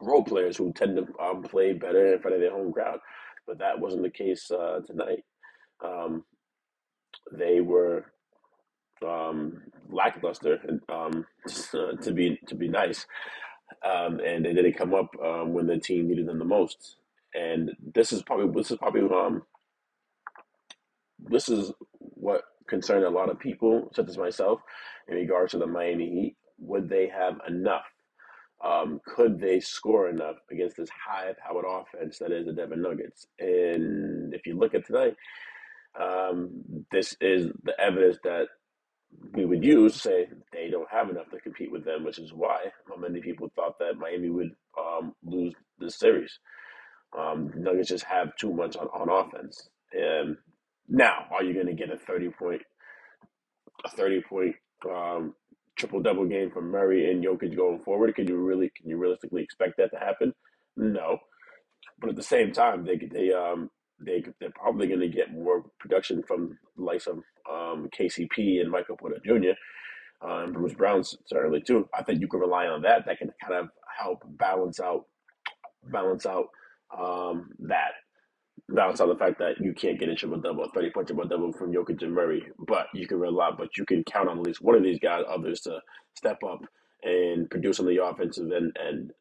role 0.01 0.25
players 0.25 0.57
who 0.57 0.73
tend 0.73 0.97
to 0.97 1.07
um, 1.23 1.43
play 1.43 1.73
better 1.73 2.15
in 2.15 2.21
front 2.21 2.35
of 2.35 2.41
their 2.41 2.53
home 2.53 2.73
crowd. 2.73 2.99
But 3.47 3.59
that 3.59 3.79
wasn't 3.79 4.05
the 4.05 4.11
case 4.11 4.51
uh, 4.51 4.81
tonight. 4.87 5.25
Um, 5.85 6.25
they 7.33 7.61
were 7.61 8.07
um, 9.05 9.63
lackluster, 9.91 10.59
um, 10.89 11.25
uh, 11.75 11.97
to 12.03 12.13
be 12.13 12.39
to 12.49 12.55
be 12.55 12.69
nice, 12.69 13.07
um, 13.85 14.21
and 14.21 14.45
they 14.45 14.53
didn't 14.53 14.77
come 14.79 14.95
up 14.95 15.11
um, 15.23 15.53
when 15.53 15.67
the 15.67 15.79
team 15.79 16.09
needed 16.09 16.27
them 16.27 16.39
the 16.39 16.45
most. 16.45 16.97
And 17.35 17.73
this 17.95 18.13
is 18.13 18.23
probably 18.23 18.51
this 18.61 18.71
is 18.71 18.79
probably 18.79 19.03
um, 19.03 19.43
this 21.19 21.49
is 21.49 21.73
what 21.99 22.43
concerned 22.69 23.05
a 23.05 23.11
lot 23.11 23.31
of 23.31 23.39
people, 23.39 23.91
such 23.95 24.09
as 24.09 24.19
myself, 24.19 24.61
in 25.09 25.17
regards 25.17 25.53
to 25.53 25.59
the 25.59 25.67
Miami 25.67 26.11
Heat. 26.11 26.37
Would 26.59 26.89
they 26.89 27.09
have 27.09 27.41
enough? 27.49 27.85
Um, 28.65 29.01
could 29.05 29.41
they 29.41 29.61
score 29.61 30.09
enough 30.09 30.37
against 30.51 30.77
this 30.79 30.89
high-powered 30.89 31.67
offense 31.69 32.19
that 32.19 32.33
is 32.33 32.47
the 32.47 32.53
Denver 32.53 32.77
Nuggets? 32.77 33.27
And 33.39 34.33
if 34.33 34.47
you 34.47 34.57
look 34.57 34.75
at 34.75 34.87
tonight, 34.87 35.17
um, 36.01 36.63
this 36.91 37.15
is 37.21 37.49
the 37.63 37.79
evidence 37.79 38.19
that 38.25 38.47
we 39.33 39.45
would 39.45 39.65
use 39.65 40.01
say 40.01 40.29
they 40.53 40.71
don't 40.71 40.91
have 40.91 41.11
enough 41.11 41.31
to 41.31 41.41
compete 41.41 41.73
with 41.73 41.85
them, 41.85 42.05
which 42.05 42.19
is 42.19 42.33
why 42.33 42.67
many 42.99 43.21
people 43.21 43.51
thought 43.55 43.79
that 43.79 43.99
Miami 43.99 44.31
would 44.31 44.51
um, 44.79 45.15
lose 45.25 45.55
this 45.79 45.99
series. 45.99 46.39
Um, 47.19 47.53
Nuggets 47.57 47.89
just 47.91 48.05
have 48.05 48.35
too 48.37 48.53
much 48.53 48.77
on, 48.77 48.89
on 48.89 49.09
offense. 49.09 49.69
And 49.93 50.37
now, 50.89 51.27
are 51.31 51.45
you 51.45 51.55
going 51.55 51.67
to 51.67 51.75
get 51.75 51.91
a 51.91 51.97
thirty 51.97 52.29
point, 52.29 52.63
a 53.85 53.91
thirty 53.91 54.23
point 54.23 54.57
um, 54.89 55.35
triple 55.77 56.03
double 56.03 56.27
game 56.27 56.51
from 56.51 56.71
Murray 56.71 57.11
and 57.11 57.25
Jokic 57.25 57.57
going 57.57 57.81
forward? 57.81 58.15
Can 58.15 58.29
you 58.29 58.37
really, 58.37 58.71
can 58.77 58.89
you 58.89 58.97
realistically 58.97 59.43
expect 59.43 59.77
that 59.79 59.91
to 59.93 59.99
happen? 59.99 60.33
No. 60.77 61.19
But 62.01 62.11
at 62.11 62.17
the 62.17 62.23
same 62.23 62.53
time, 62.53 62.85
they 62.85 62.97
they 62.97 63.33
um 63.33 63.71
they 64.01 64.25
they're 64.41 64.51
probably 64.51 64.87
going 64.87 65.01
to 65.01 65.09
get 65.09 65.33
more 65.33 65.65
production 65.79 66.23
from 66.23 66.59
the 66.77 66.85
likes 66.85 67.07
of 67.07 67.19
um, 67.51 67.89
KCP 67.99 68.61
and 68.61 68.71
Michael 68.71 68.97
Porter 68.97 69.19
Jr. 69.25 69.53
Um, 70.27 70.53
Bruce 70.53 70.75
Brown 70.75 71.03
certainly 71.27 71.61
too. 71.61 71.89
I 71.95 72.03
think 72.03 72.21
you 72.21 72.29
can 72.29 72.41
rely 72.41 72.67
on 72.67 72.83
that. 72.83 73.07
That 73.07 73.19
can 73.19 73.31
kind 73.43 73.61
of 73.61 73.69
help 73.99 74.23
balance 74.39 74.81
out 74.81 75.07
balance 75.93 76.27
out 76.27 76.47
um, 76.99 77.51
that 77.61 77.93
balance 78.69 79.01
out 79.01 79.09
the 79.09 79.17
fact 79.17 79.39
that 79.39 79.61
you 79.61 79.73
can't 79.75 80.01
get 80.01 80.09
a 80.09 80.15
triple 80.15 80.41
double, 80.41 80.69
thirty 80.75 80.91
point 80.91 81.07
triple 81.09 81.27
double 81.29 81.53
from 81.53 81.73
Jokic 81.73 82.03
and 82.03 82.15
Murray, 82.15 82.45
but 82.67 82.87
you 82.95 83.07
can 83.07 83.19
rely, 83.19 83.51
but 83.57 83.77
you 83.77 83.85
can 83.85 84.05
count 84.05 84.29
on 84.29 84.39
at 84.39 84.45
least 84.45 84.63
one 84.63 84.75
of 84.77 84.83
these 84.83 84.99
guys, 84.99 85.25
others 85.29 85.61
to 85.63 85.81
step 86.17 86.39
up 86.45 86.61
and 87.03 87.51
produce 87.51 87.81
on 87.81 87.87
the 87.87 88.03
offensive 88.03 88.51
end, 88.53 88.77
and 88.81 89.13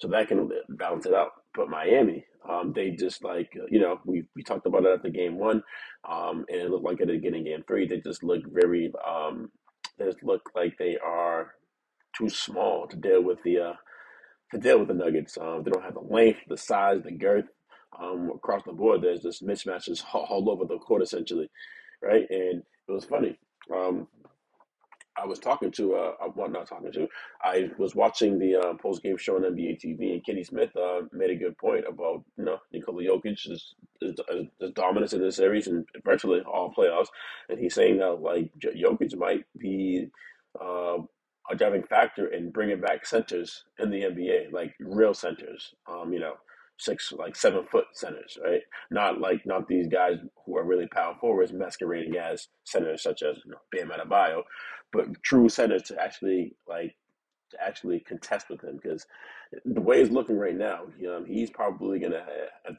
so 0.00 0.08
that 0.08 0.28
can 0.28 0.50
balance 0.70 1.06
it 1.06 1.14
out. 1.14 1.32
but 1.54 1.68
Miami, 1.68 2.24
um, 2.48 2.72
they 2.74 2.90
just 2.90 3.24
like 3.24 3.50
uh, 3.60 3.66
you 3.70 3.80
know 3.80 4.00
we 4.04 4.24
we 4.34 4.42
talked 4.42 4.66
about 4.66 4.84
it 4.84 4.94
after 4.94 5.10
game 5.10 5.38
one, 5.38 5.62
um, 6.08 6.44
and 6.48 6.60
it 6.60 6.70
looked 6.70 6.84
like 6.84 7.00
it 7.00 7.10
again 7.10 7.34
in 7.34 7.44
game 7.44 7.64
three. 7.66 7.86
They 7.86 8.00
just 8.00 8.22
look 8.22 8.42
very 8.46 8.92
um, 9.06 9.50
they 9.98 10.06
just 10.06 10.22
look 10.22 10.50
like 10.54 10.76
they 10.78 10.96
are 11.04 11.52
too 12.16 12.28
small 12.28 12.86
to 12.88 12.96
deal 12.96 13.22
with 13.22 13.38
the 13.44 13.58
uh, 13.58 13.72
to 14.52 14.58
deal 14.58 14.78
with 14.78 14.88
the 14.88 14.94
Nuggets. 14.94 15.38
Um, 15.38 15.62
they 15.64 15.70
don't 15.70 15.84
have 15.84 15.94
the 15.94 16.00
length, 16.00 16.40
the 16.48 16.56
size, 16.56 17.02
the 17.04 17.12
girth. 17.12 17.46
Um, 17.98 18.30
across 18.34 18.62
the 18.64 18.72
board, 18.72 19.00
there's 19.02 19.22
just 19.22 19.46
mismatches 19.46 20.02
all, 20.12 20.22
all 20.30 20.50
over 20.50 20.66
the 20.66 20.78
court 20.78 21.02
essentially, 21.02 21.48
right? 22.02 22.26
And 22.28 22.62
it 22.88 22.92
was 22.92 23.06
funny. 23.06 23.38
Um, 23.74 24.06
I 25.20 25.26
was 25.26 25.38
talking 25.38 25.70
to, 25.72 25.94
uh, 25.94 26.12
uh, 26.22 26.28
well, 26.34 26.50
not 26.50 26.68
talking 26.68 26.92
to, 26.92 27.08
I 27.42 27.70
was 27.78 27.94
watching 27.94 28.38
the 28.38 28.56
uh, 28.56 28.74
post 28.74 29.02
game 29.02 29.16
show 29.16 29.36
on 29.36 29.42
NBA 29.42 29.80
TV, 29.84 30.12
and 30.12 30.24
Kenny 30.24 30.44
Smith 30.44 30.70
uh, 30.76 31.02
made 31.12 31.30
a 31.30 31.36
good 31.36 31.56
point 31.58 31.84
about, 31.88 32.24
you 32.36 32.44
know, 32.44 32.58
Nikola 32.72 33.02
Jokic 33.02 33.50
is, 33.50 33.74
in 34.02 35.20
this 35.20 35.36
series 35.36 35.66
and 35.66 35.86
virtually 36.04 36.40
all 36.40 36.72
playoffs. 36.76 37.08
And 37.48 37.58
he's 37.58 37.74
saying 37.74 37.98
that, 37.98 38.20
like, 38.20 38.50
Jokic 38.60 39.16
might 39.16 39.44
be 39.58 40.08
uh, 40.60 40.98
a 41.50 41.56
driving 41.56 41.84
factor 41.84 42.26
in 42.26 42.50
bringing 42.50 42.80
back 42.80 43.06
centers 43.06 43.64
in 43.78 43.90
the 43.90 44.02
NBA, 44.02 44.52
like 44.52 44.74
real 44.80 45.14
centers, 45.14 45.74
um, 45.90 46.12
you 46.12 46.20
know, 46.20 46.34
six, 46.78 47.12
like 47.12 47.36
seven 47.36 47.64
foot 47.70 47.86
centers, 47.92 48.36
right? 48.44 48.62
Not 48.90 49.20
like, 49.20 49.46
not 49.46 49.68
these 49.68 49.86
guys 49.88 50.16
are 50.58 50.64
really 50.64 50.86
power 50.88 51.14
forwards 51.20 51.52
masquerading 51.52 52.16
as 52.16 52.48
centers 52.64 53.02
such 53.02 53.22
as, 53.22 53.36
you 53.44 53.52
know, 53.52 53.58
Bam 53.72 53.90
Adebayo 53.90 54.42
but 54.92 55.22
true 55.22 55.48
centers 55.48 55.82
to 55.82 56.00
actually 56.00 56.54
like 56.68 56.96
to 57.50 57.62
actually 57.64 58.00
contest 58.00 58.46
with 58.50 58.62
him 58.62 58.78
because 58.82 59.06
the 59.64 59.80
way 59.80 60.00
it's 60.00 60.10
looking 60.10 60.36
right 60.36 60.56
now, 60.56 60.80
you 60.98 61.06
know, 61.06 61.24
he's 61.24 61.50
probably 61.50 61.98
gonna 61.98 62.24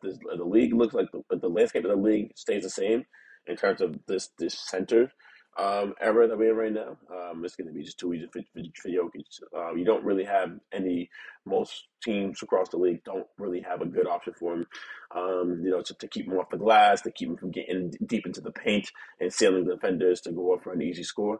the 0.01 0.43
league 0.43 0.73
looks 0.73 0.93
like 0.93 1.07
the, 1.11 1.37
the 1.37 1.47
landscape 1.47 1.85
of 1.85 1.91
the 1.91 1.95
league 1.97 2.31
stays 2.35 2.63
the 2.63 2.69
same 2.69 3.05
in 3.47 3.55
terms 3.55 3.81
of 3.81 3.95
this 4.07 4.29
this 4.37 4.59
center 4.67 5.11
um, 5.57 5.95
era 5.99 6.27
that 6.27 6.37
we're 6.37 6.51
in 6.51 6.57
right 6.57 6.73
now. 6.73 6.97
Um, 7.11 7.43
it's 7.43 7.55
going 7.55 7.67
to 7.67 7.73
be 7.73 7.83
just 7.83 7.99
too 7.99 8.13
easy 8.13 8.27
for, 8.31 8.41
for, 8.53 8.61
for 8.81 8.89
Jokic. 8.89 9.25
Um, 9.55 9.77
you 9.77 9.85
don't 9.85 10.03
really 10.03 10.23
have 10.23 10.51
any. 10.71 11.09
Most 11.45 11.87
teams 12.03 12.43
across 12.43 12.69
the 12.69 12.77
league 12.77 13.03
don't 13.05 13.25
really 13.37 13.61
have 13.61 13.81
a 13.81 13.85
good 13.85 14.05
option 14.05 14.33
for 14.37 14.53
him. 14.53 14.67
Um, 15.15 15.61
you 15.63 15.71
know, 15.71 15.81
to, 15.81 15.93
to 15.93 16.07
keep 16.07 16.27
him 16.27 16.37
off 16.37 16.49
the 16.49 16.57
glass, 16.57 17.01
to 17.01 17.11
keep 17.11 17.29
him 17.29 17.37
from 17.37 17.51
getting 17.51 17.91
deep 18.05 18.25
into 18.25 18.41
the 18.41 18.51
paint 18.51 18.91
and 19.19 19.31
sealing 19.31 19.65
the 19.65 19.75
defenders 19.75 20.21
to 20.21 20.31
go 20.31 20.53
up 20.53 20.63
for 20.63 20.73
an 20.73 20.81
easy 20.81 21.03
score. 21.03 21.39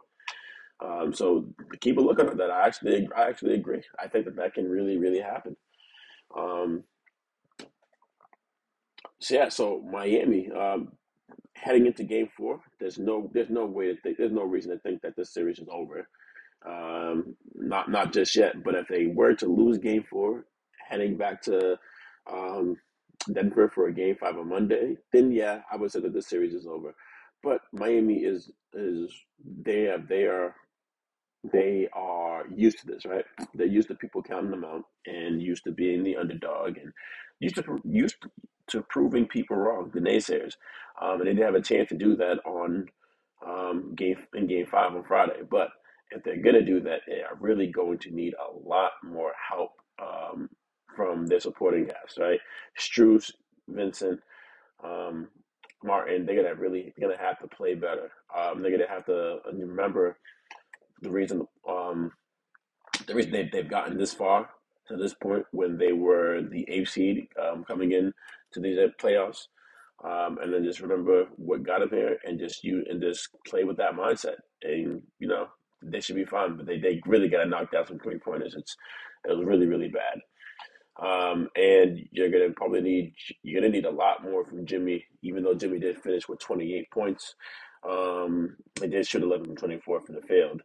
Um, 0.84 1.12
so 1.12 1.46
keep 1.80 1.98
a 1.98 2.00
look 2.00 2.20
at 2.20 2.36
that. 2.36 2.50
I 2.50 2.66
actually, 2.66 3.08
I 3.16 3.28
actually 3.28 3.54
agree. 3.54 3.82
I 4.02 4.08
think 4.08 4.24
that 4.24 4.36
that 4.36 4.54
can 4.54 4.68
really, 4.68 4.96
really 4.96 5.20
happen. 5.20 5.56
Um, 6.36 6.84
so 9.20 9.34
yeah, 9.34 9.48
so 9.48 9.84
Miami 9.90 10.48
um, 10.50 10.92
heading 11.54 11.86
into 11.86 12.04
Game 12.04 12.28
Four. 12.36 12.60
There's 12.80 12.98
no, 12.98 13.30
there's 13.32 13.50
no 13.50 13.66
way 13.66 13.86
to 13.86 14.00
think. 14.00 14.18
There's 14.18 14.32
no 14.32 14.44
reason 14.44 14.72
to 14.72 14.78
think 14.78 15.02
that 15.02 15.16
this 15.16 15.32
series 15.32 15.58
is 15.58 15.68
over. 15.70 16.08
Um, 16.66 17.36
not, 17.54 17.90
not 17.90 18.12
just 18.12 18.34
yet. 18.36 18.62
But 18.64 18.74
if 18.74 18.88
they 18.88 19.06
were 19.06 19.34
to 19.34 19.46
lose 19.46 19.78
Game 19.78 20.04
Four, 20.08 20.44
heading 20.88 21.16
back 21.16 21.42
to 21.42 21.78
um, 22.30 22.76
Denver 23.32 23.70
for 23.74 23.88
a 23.88 23.92
Game 23.92 24.16
Five 24.20 24.38
on 24.38 24.48
Monday, 24.48 24.96
then 25.12 25.32
yeah, 25.32 25.62
I 25.70 25.76
would 25.76 25.92
say 25.92 26.00
that 26.00 26.14
this 26.14 26.28
series 26.28 26.54
is 26.54 26.66
over. 26.66 26.94
But 27.42 27.60
Miami 27.72 28.16
is 28.24 28.50
is 28.74 29.12
they 29.64 29.82
have 29.82 30.08
they 30.08 30.24
are 30.24 30.54
they 31.52 31.88
are 31.92 32.44
used 32.54 32.80
to 32.80 32.86
this, 32.86 33.06
right? 33.06 33.24
They're 33.54 33.66
used 33.66 33.88
to 33.88 33.94
people 33.94 34.22
counting 34.22 34.50
them 34.50 34.64
out 34.64 34.84
and 35.06 35.40
used 35.40 35.64
to 35.64 35.72
being 35.72 36.02
the 36.02 36.16
underdog 36.16 36.76
and 36.78 36.92
used 37.40 37.56
to 37.56 37.80
used 37.84 38.16
to 38.22 38.30
proving 38.88 39.26
people 39.26 39.56
wrong, 39.56 39.90
the 39.92 40.00
naysayers. 40.00 40.54
Um, 41.00 41.20
and 41.20 41.22
they 41.22 41.32
didn't 41.32 41.44
have 41.44 41.54
a 41.54 41.62
chance 41.62 41.88
to 41.90 41.96
do 41.96 42.16
that 42.16 42.38
on 42.44 42.88
um, 43.46 43.94
game 43.94 44.16
in 44.34 44.46
game 44.46 44.66
five 44.66 44.94
on 44.94 45.04
Friday. 45.04 45.40
But 45.48 45.68
if 46.10 46.22
they're 46.22 46.42
gonna 46.42 46.64
do 46.64 46.80
that, 46.80 47.00
they 47.06 47.22
are 47.22 47.36
really 47.40 47.66
going 47.68 47.98
to 47.98 48.10
need 48.10 48.34
a 48.34 48.68
lot 48.68 48.92
more 49.02 49.32
help 49.48 49.72
um, 50.00 50.48
from 50.96 51.26
their 51.26 51.40
supporting 51.40 51.86
cast, 51.86 52.18
right? 52.18 52.40
Strus, 52.78 53.30
Vincent, 53.68 54.20
um, 54.82 55.28
Martin, 55.84 56.26
they're 56.26 56.36
gonna 56.36 56.54
really 56.54 56.92
they're 56.96 57.08
gonna 57.08 57.20
have 57.20 57.38
to 57.40 57.48
play 57.48 57.74
better. 57.74 58.10
Um, 58.36 58.62
they're 58.62 58.72
gonna 58.72 58.88
have 58.88 59.06
to 59.06 59.38
remember 59.52 60.16
the 61.02 61.10
reason 61.10 61.46
um, 61.68 62.12
the 63.06 63.14
reason 63.14 63.32
they've, 63.32 63.50
they've 63.50 63.70
gotten 63.70 63.96
this 63.96 64.12
far 64.12 64.50
to 64.88 64.96
this 64.96 65.14
point 65.14 65.44
when 65.52 65.78
they 65.78 65.92
were 65.92 66.42
the 66.42 66.64
eighth 66.68 66.90
seed 66.90 67.28
um, 67.40 67.64
coming 67.64 67.92
in 67.92 68.12
to 68.52 68.60
these 68.60 68.78
playoffs. 69.00 69.46
Um, 70.04 70.38
and 70.40 70.54
then 70.54 70.64
just 70.64 70.80
remember 70.80 71.24
what 71.36 71.64
got 71.64 71.80
them 71.80 71.90
here 71.90 72.18
and 72.24 72.38
just 72.38 72.62
you 72.62 72.84
and 72.88 73.00
just 73.02 73.28
play 73.46 73.64
with 73.64 73.76
that 73.78 73.94
mindset. 73.94 74.36
And 74.62 75.02
you 75.18 75.28
know 75.28 75.46
they 75.82 76.00
should 76.00 76.16
be 76.16 76.24
fine 76.24 76.56
but 76.56 76.66
they, 76.66 76.78
they 76.78 77.00
really 77.06 77.28
got 77.28 77.44
to 77.44 77.48
knock 77.48 77.70
down 77.70 77.86
some 77.86 78.00
three 78.00 78.18
pointers 78.18 78.56
it's 78.58 78.76
it 79.28 79.36
was 79.36 79.46
really 79.46 79.66
really 79.66 79.88
bad. 79.88 80.18
Um, 81.00 81.48
and 81.54 82.00
you're 82.10 82.30
gonna 82.30 82.50
probably 82.56 82.80
need 82.80 83.14
you're 83.42 83.60
gonna 83.60 83.72
need 83.72 83.86
a 83.86 83.90
lot 83.90 84.22
more 84.22 84.44
from 84.44 84.66
Jimmy 84.66 85.04
even 85.22 85.42
though 85.42 85.54
Jimmy 85.54 85.78
did 85.80 86.00
finish 86.00 86.28
with 86.28 86.40
28 86.40 86.90
points. 86.92 87.34
Um, 87.88 88.56
they 88.80 88.88
did 88.88 89.06
shoot 89.06 89.22
11 89.22 89.46
from 89.46 89.56
24 89.56 90.00
for 90.02 90.12
the 90.12 90.22
field. 90.22 90.62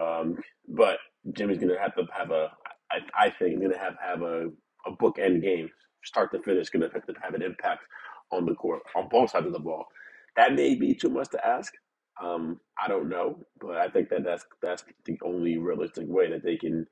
Um, 0.00 0.38
but 0.68 0.98
Jimmy's 1.32 1.58
going 1.58 1.74
to 1.74 1.80
have 1.80 1.94
to 1.96 2.04
have 2.12 2.30
a, 2.30 2.50
I, 2.90 3.26
I 3.26 3.30
think, 3.30 3.60
to 3.60 3.78
have 3.78 3.96
have 4.04 4.22
a, 4.22 4.48
a 4.86 4.96
bookend 5.00 5.42
game, 5.42 5.70
start 6.04 6.32
to 6.32 6.42
finish, 6.42 6.70
going 6.70 6.88
to 6.88 7.14
have 7.22 7.34
an 7.34 7.42
impact 7.42 7.82
on 8.32 8.46
the 8.46 8.54
court 8.54 8.82
on 8.96 9.08
both 9.10 9.30
sides 9.30 9.46
of 9.46 9.52
the 9.52 9.58
ball. 9.58 9.86
That 10.36 10.54
may 10.54 10.74
be 10.74 10.94
too 10.94 11.10
much 11.10 11.28
to 11.30 11.46
ask. 11.46 11.72
Um, 12.22 12.60
I 12.82 12.88
don't 12.88 13.08
know, 13.08 13.40
but 13.60 13.76
I 13.76 13.88
think 13.88 14.08
that 14.10 14.24
that's 14.24 14.44
that's 14.62 14.84
the 15.04 15.18
only 15.24 15.58
realistic 15.58 16.04
way 16.06 16.30
that 16.30 16.44
they 16.44 16.56
can 16.56 16.86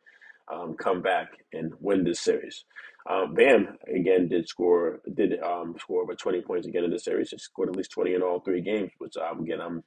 um, 0.52 0.74
come 0.74 1.00
back 1.00 1.28
and 1.52 1.72
win 1.80 2.04
this 2.04 2.20
series. 2.20 2.64
Um, 3.08 3.34
Bam 3.34 3.78
again 3.94 4.28
did 4.28 4.48
score 4.48 5.00
did 5.14 5.40
um, 5.42 5.74
score 5.78 6.02
over 6.02 6.14
twenty 6.14 6.40
points 6.40 6.66
again 6.66 6.84
in 6.84 6.90
this 6.90 7.04
series. 7.04 7.30
He 7.30 7.38
scored 7.38 7.68
at 7.68 7.76
least 7.76 7.92
twenty 7.92 8.14
in 8.14 8.22
all 8.22 8.40
three 8.40 8.62
games, 8.62 8.90
which 8.98 9.16
um, 9.16 9.40
again 9.40 9.60
I'm 9.60 9.82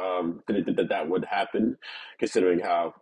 um, 0.00 0.40
that 0.48 0.86
that 0.88 1.08
would 1.08 1.24
happen, 1.24 1.76
considering 2.18 2.60
how 2.60 2.94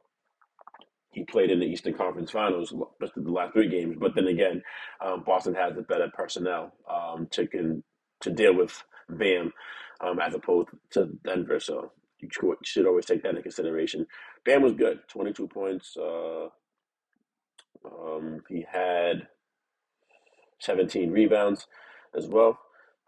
he 1.11 1.25
played 1.25 1.51
in 1.51 1.59
the 1.59 1.67
Eastern 1.67 1.95
Conference 1.95 2.31
Finals 2.31 2.71
the 2.71 3.31
last 3.31 3.53
three 3.53 3.69
games. 3.69 3.97
But 3.99 4.15
then 4.15 4.29
again, 4.29 4.63
um, 5.05 5.25
Boston 5.25 5.55
has 5.55 5.75
the 5.75 5.83
better 5.83 6.09
personnel 6.15 6.73
um, 6.89 7.27
to 7.33 7.47
can 7.47 7.83
to 8.21 8.31
deal 8.31 8.55
with 8.55 8.83
Bam 9.09 9.53
um, 10.01 10.21
as 10.21 10.35
opposed 10.35 10.69
to 10.93 11.09
Denver. 11.25 11.59
So 11.61 11.93
you 12.21 12.29
should 12.63 12.87
always 12.87 13.07
take 13.07 13.23
that 13.23 13.31
into 13.31 13.43
consideration. 13.43 14.07
Bam 14.45 14.63
was 14.63 14.75
good, 14.75 15.01
twenty 15.09 15.33
two 15.33 15.49
points. 15.49 15.97
Uh, 15.97 16.47
um, 17.85 18.43
he 18.49 18.65
had 18.71 19.27
seventeen 20.61 21.11
rebounds 21.11 21.67
as 22.17 22.27
well 22.29 22.59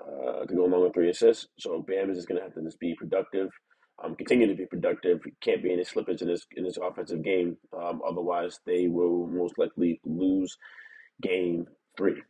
uh, 0.00 0.44
to 0.44 0.54
go 0.54 0.64
along 0.64 0.82
with 0.82 0.94
three 0.94 1.10
assists. 1.10 1.46
So 1.58 1.84
Bam 1.86 2.10
is 2.10 2.16
just 2.16 2.28
going 2.28 2.38
to 2.38 2.44
have 2.44 2.54
to 2.54 2.62
just 2.62 2.80
be 2.80 2.94
productive 2.94 3.50
um, 4.02 4.14
continue 4.16 4.46
to 4.46 4.54
be 4.54 4.66
productive. 4.66 5.20
Can't 5.40 5.62
be 5.62 5.72
any 5.72 5.84
slippage 5.84 6.22
in 6.22 6.28
this 6.28 6.46
in 6.56 6.64
this 6.64 6.78
offensive 6.80 7.22
game. 7.22 7.56
Um, 7.76 8.00
otherwise, 8.06 8.58
they 8.66 8.88
will 8.88 9.26
most 9.26 9.58
likely 9.58 10.00
lose 10.04 10.56
game 11.22 11.66
three, 11.96 12.20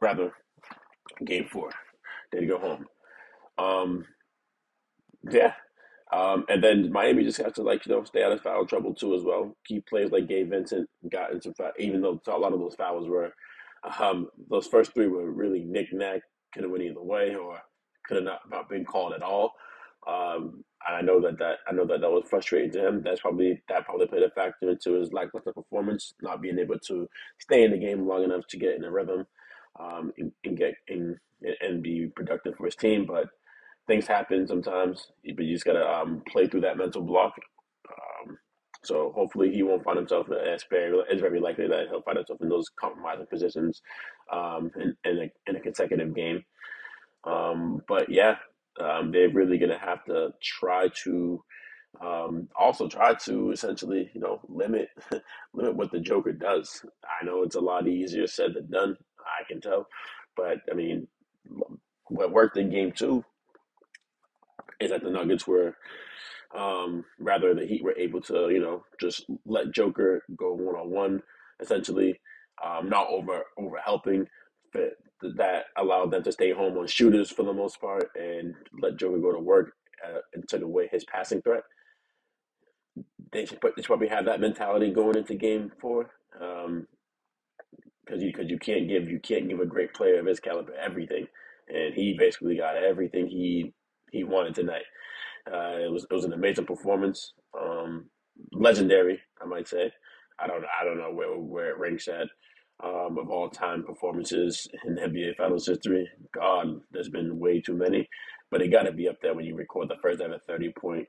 rather 0.00 0.32
game 1.24 1.46
four. 1.50 1.70
They 2.32 2.46
go 2.46 2.58
home. 2.58 2.86
Um, 3.58 4.04
yeah. 5.30 5.52
Um, 6.12 6.44
and 6.50 6.62
then 6.62 6.92
Miami 6.92 7.24
just 7.24 7.38
has 7.38 7.54
to 7.54 7.62
like 7.62 7.86
you 7.86 7.94
know 7.94 8.04
stay 8.04 8.22
out 8.22 8.32
of 8.32 8.42
foul 8.42 8.66
trouble 8.66 8.94
too 8.94 9.14
as 9.14 9.22
well. 9.22 9.56
Keep 9.66 9.86
players 9.86 10.10
like 10.10 10.28
Gabe 10.28 10.50
Vincent 10.50 10.88
got 11.10 11.32
into 11.32 11.54
foul, 11.54 11.72
even 11.78 12.02
though 12.02 12.20
a 12.26 12.38
lot 12.38 12.52
of 12.52 12.60
those 12.60 12.74
fouls 12.74 13.08
were 13.08 13.32
um, 13.98 14.28
those 14.50 14.66
first 14.66 14.92
three 14.94 15.06
were 15.06 15.30
really 15.30 15.64
knick 15.64 15.88
knack, 15.92 16.20
could 16.52 16.62
have 16.64 16.70
went 16.70 16.84
either 16.84 17.02
way 17.02 17.34
or 17.34 17.58
could 18.06 18.16
have 18.16 18.24
not, 18.24 18.40
not 18.50 18.68
been 18.68 18.84
called 18.84 19.12
at 19.12 19.22
all. 19.22 19.52
Um, 20.06 20.64
and 20.86 20.96
I 20.96 21.00
know 21.00 21.20
that, 21.20 21.38
that 21.38 21.58
I 21.68 21.72
know 21.72 21.86
that 21.86 22.00
that 22.00 22.10
was 22.10 22.24
frustrating 22.28 22.72
to 22.72 22.86
him. 22.86 23.02
That's 23.04 23.20
probably 23.20 23.62
that 23.68 23.84
probably 23.84 24.06
played 24.08 24.24
a 24.24 24.30
factor 24.30 24.70
into 24.70 24.94
his 24.94 25.12
lackluster 25.12 25.52
performance, 25.52 26.14
not 26.20 26.42
being 26.42 26.58
able 26.58 26.78
to 26.88 27.08
stay 27.38 27.62
in 27.62 27.70
the 27.70 27.78
game 27.78 28.06
long 28.06 28.24
enough 28.24 28.46
to 28.48 28.58
get 28.58 28.74
in 28.74 28.84
a 28.84 28.90
rhythm 28.90 29.26
um, 29.78 30.12
and, 30.18 30.32
and 30.44 30.58
get 30.58 30.74
in 30.88 31.18
and 31.60 31.82
be 31.82 32.08
productive 32.14 32.56
for 32.56 32.66
his 32.66 32.76
team. 32.76 33.06
But 33.06 33.28
things 33.86 34.06
happen 34.06 34.46
sometimes, 34.46 35.06
but 35.36 35.44
you 35.44 35.54
just 35.54 35.64
gotta 35.64 35.86
um, 35.86 36.22
play 36.28 36.46
through 36.46 36.62
that 36.62 36.76
mental 36.76 37.02
block. 37.02 37.34
Um, 37.88 38.38
so 38.84 39.12
hopefully 39.14 39.52
he 39.52 39.62
won't 39.62 39.84
find 39.84 39.98
himself 39.98 40.26
as 40.30 40.64
very 40.68 40.98
it's 41.08 41.20
very 41.20 41.40
likely 41.40 41.68
that 41.68 41.86
he'll 41.88 42.02
find 42.02 42.18
himself 42.18 42.40
in 42.40 42.48
those 42.48 42.68
compromising 42.80 43.26
positions 43.26 43.82
um, 44.32 44.70
in, 44.76 44.96
in, 45.04 45.18
a, 45.18 45.50
in 45.50 45.56
a 45.56 45.60
consecutive 45.60 46.14
game. 46.14 46.44
Um, 47.24 47.80
but 47.86 48.10
yeah, 48.10 48.36
um, 48.80 49.12
they're 49.12 49.30
really 49.30 49.58
going 49.58 49.70
to 49.70 49.78
have 49.78 50.04
to 50.06 50.30
try 50.42 50.88
to 51.04 51.42
Um, 52.00 52.48
also 52.58 52.88
try 52.88 53.14
to 53.26 53.52
essentially, 53.52 54.10
you 54.14 54.20
know, 54.20 54.40
limit 54.48 54.88
limit 55.54 55.76
what 55.76 55.92
the 55.92 56.00
Joker 56.00 56.32
does. 56.32 56.84
I 57.04 57.24
know 57.24 57.42
it's 57.42 57.56
a 57.56 57.60
lot 57.60 57.88
easier 57.88 58.26
said 58.26 58.54
than 58.54 58.70
done. 58.70 58.96
I 59.20 59.44
can 59.48 59.60
tell, 59.60 59.86
but 60.36 60.58
I 60.70 60.74
mean, 60.74 61.08
what 62.08 62.32
worked 62.32 62.56
in 62.56 62.70
Game 62.70 62.92
Two 62.92 63.24
is 64.80 64.90
that 64.90 65.02
the 65.02 65.10
Nuggets 65.10 65.46
were 65.46 65.76
um, 66.56 67.04
rather, 67.18 67.54
the 67.54 67.66
Heat 67.66 67.82
were 67.82 67.96
able 67.96 68.20
to, 68.22 68.50
you 68.50 68.60
know, 68.60 68.84
just 69.00 69.26
let 69.46 69.72
Joker 69.72 70.22
go 70.36 70.52
one 70.54 70.76
on 70.76 70.90
one, 70.90 71.22
essentially, 71.60 72.20
um, 72.64 72.88
not 72.88 73.08
over 73.08 73.44
over 73.58 73.78
helping. 73.84 74.26
But 74.72 74.94
that 75.36 75.66
allowed 75.76 76.10
them 76.10 76.22
to 76.22 76.32
stay 76.32 76.52
home 76.52 76.76
on 76.78 76.86
shooters 76.86 77.30
for 77.30 77.44
the 77.44 77.52
most 77.52 77.80
part 77.80 78.10
and 78.14 78.54
let 78.80 78.96
Joker 78.98 79.18
go 79.18 79.32
to 79.32 79.38
work 79.38 79.72
uh, 80.06 80.18
and 80.34 80.48
took 80.48 80.62
away 80.62 80.88
his 80.90 81.04
passing 81.04 81.42
threat. 81.42 81.62
They 83.32 83.46
should, 83.46 83.60
put, 83.60 83.74
they 83.76 83.82
should 83.82 83.88
probably 83.88 84.08
have 84.08 84.26
that 84.26 84.40
mentality 84.40 84.90
going 84.90 85.16
into 85.16 85.34
Game 85.34 85.72
Four, 85.80 86.10
because 86.32 86.66
um, 86.66 86.86
you 88.20 88.30
because 88.32 88.50
you 88.50 88.58
can't 88.58 88.88
give 88.88 89.08
you 89.08 89.20
can't 89.20 89.48
give 89.48 89.60
a 89.60 89.66
great 89.66 89.94
player 89.94 90.20
of 90.20 90.26
his 90.26 90.40
caliber 90.40 90.74
everything, 90.74 91.26
and 91.68 91.94
he 91.94 92.14
basically 92.18 92.56
got 92.56 92.76
everything 92.76 93.26
he 93.26 93.72
he 94.10 94.24
wanted 94.24 94.54
tonight. 94.54 94.84
Uh, 95.50 95.78
it 95.78 95.90
was 95.90 96.06
it 96.10 96.14
was 96.14 96.26
an 96.26 96.34
amazing 96.34 96.66
performance, 96.66 97.32
um, 97.58 98.04
legendary, 98.52 99.18
I 99.40 99.46
might 99.46 99.66
say. 99.66 99.90
I 100.38 100.46
don't 100.46 100.64
I 100.80 100.84
don't 100.84 100.98
know 100.98 101.12
where 101.12 101.38
where 101.38 101.70
it 101.70 101.78
ranks 101.78 102.08
at 102.08 102.28
um, 102.84 103.18
of 103.18 103.30
all 103.30 103.48
time 103.48 103.84
performances 103.84 104.68
in 104.84 104.96
NBA 104.96 105.36
Finals 105.36 105.66
history. 105.66 106.08
God, 106.34 106.80
there's 106.92 107.08
been 107.08 107.38
way 107.38 107.60
too 107.60 107.74
many, 107.74 108.08
but 108.50 108.62
it 108.62 108.68
got 108.68 108.84
to 108.84 108.92
be 108.92 109.08
up 109.08 109.20
there 109.22 109.34
when 109.34 109.44
you 109.44 109.56
record 109.56 109.88
the 109.88 109.96
first 110.02 110.20
ever 110.20 110.38
thirty 110.46 110.72
point, 110.72 111.08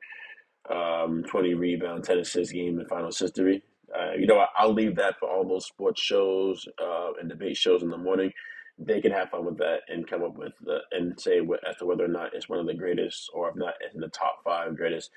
um, 0.71 1.23
twenty 1.29 1.53
rebound, 1.53 2.03
ten 2.03 2.19
assist 2.19 2.53
game 2.53 2.79
in 2.79 2.87
Finals 2.87 3.19
history. 3.19 3.63
Uh, 3.97 4.13
you 4.13 4.27
know, 4.27 4.39
I, 4.39 4.47
I'll 4.57 4.73
leave 4.73 4.95
that 4.97 5.19
for 5.19 5.29
all 5.29 5.47
those 5.47 5.67
sports 5.67 6.01
shows 6.01 6.67
uh, 6.81 7.11
and 7.19 7.29
debate 7.29 7.57
shows 7.57 7.83
in 7.83 7.89
the 7.89 7.97
morning 7.97 8.31
they 8.79 9.01
can 9.01 9.11
have 9.11 9.29
fun 9.29 9.45
with 9.45 9.57
that 9.57 9.81
and 9.87 10.07
come 10.07 10.23
up 10.23 10.37
with 10.37 10.53
the, 10.63 10.79
and 10.91 11.19
say 11.19 11.39
as 11.69 11.77
to 11.77 11.85
whether 11.85 12.05
or 12.05 12.09
not 12.09 12.33
it's 12.33 12.49
one 12.49 12.59
of 12.59 12.65
the 12.65 12.73
greatest 12.73 13.29
or 13.33 13.49
if 13.49 13.55
not 13.55 13.75
in 13.93 14.01
the 14.01 14.07
top 14.09 14.39
five 14.43 14.75
greatest 14.75 15.11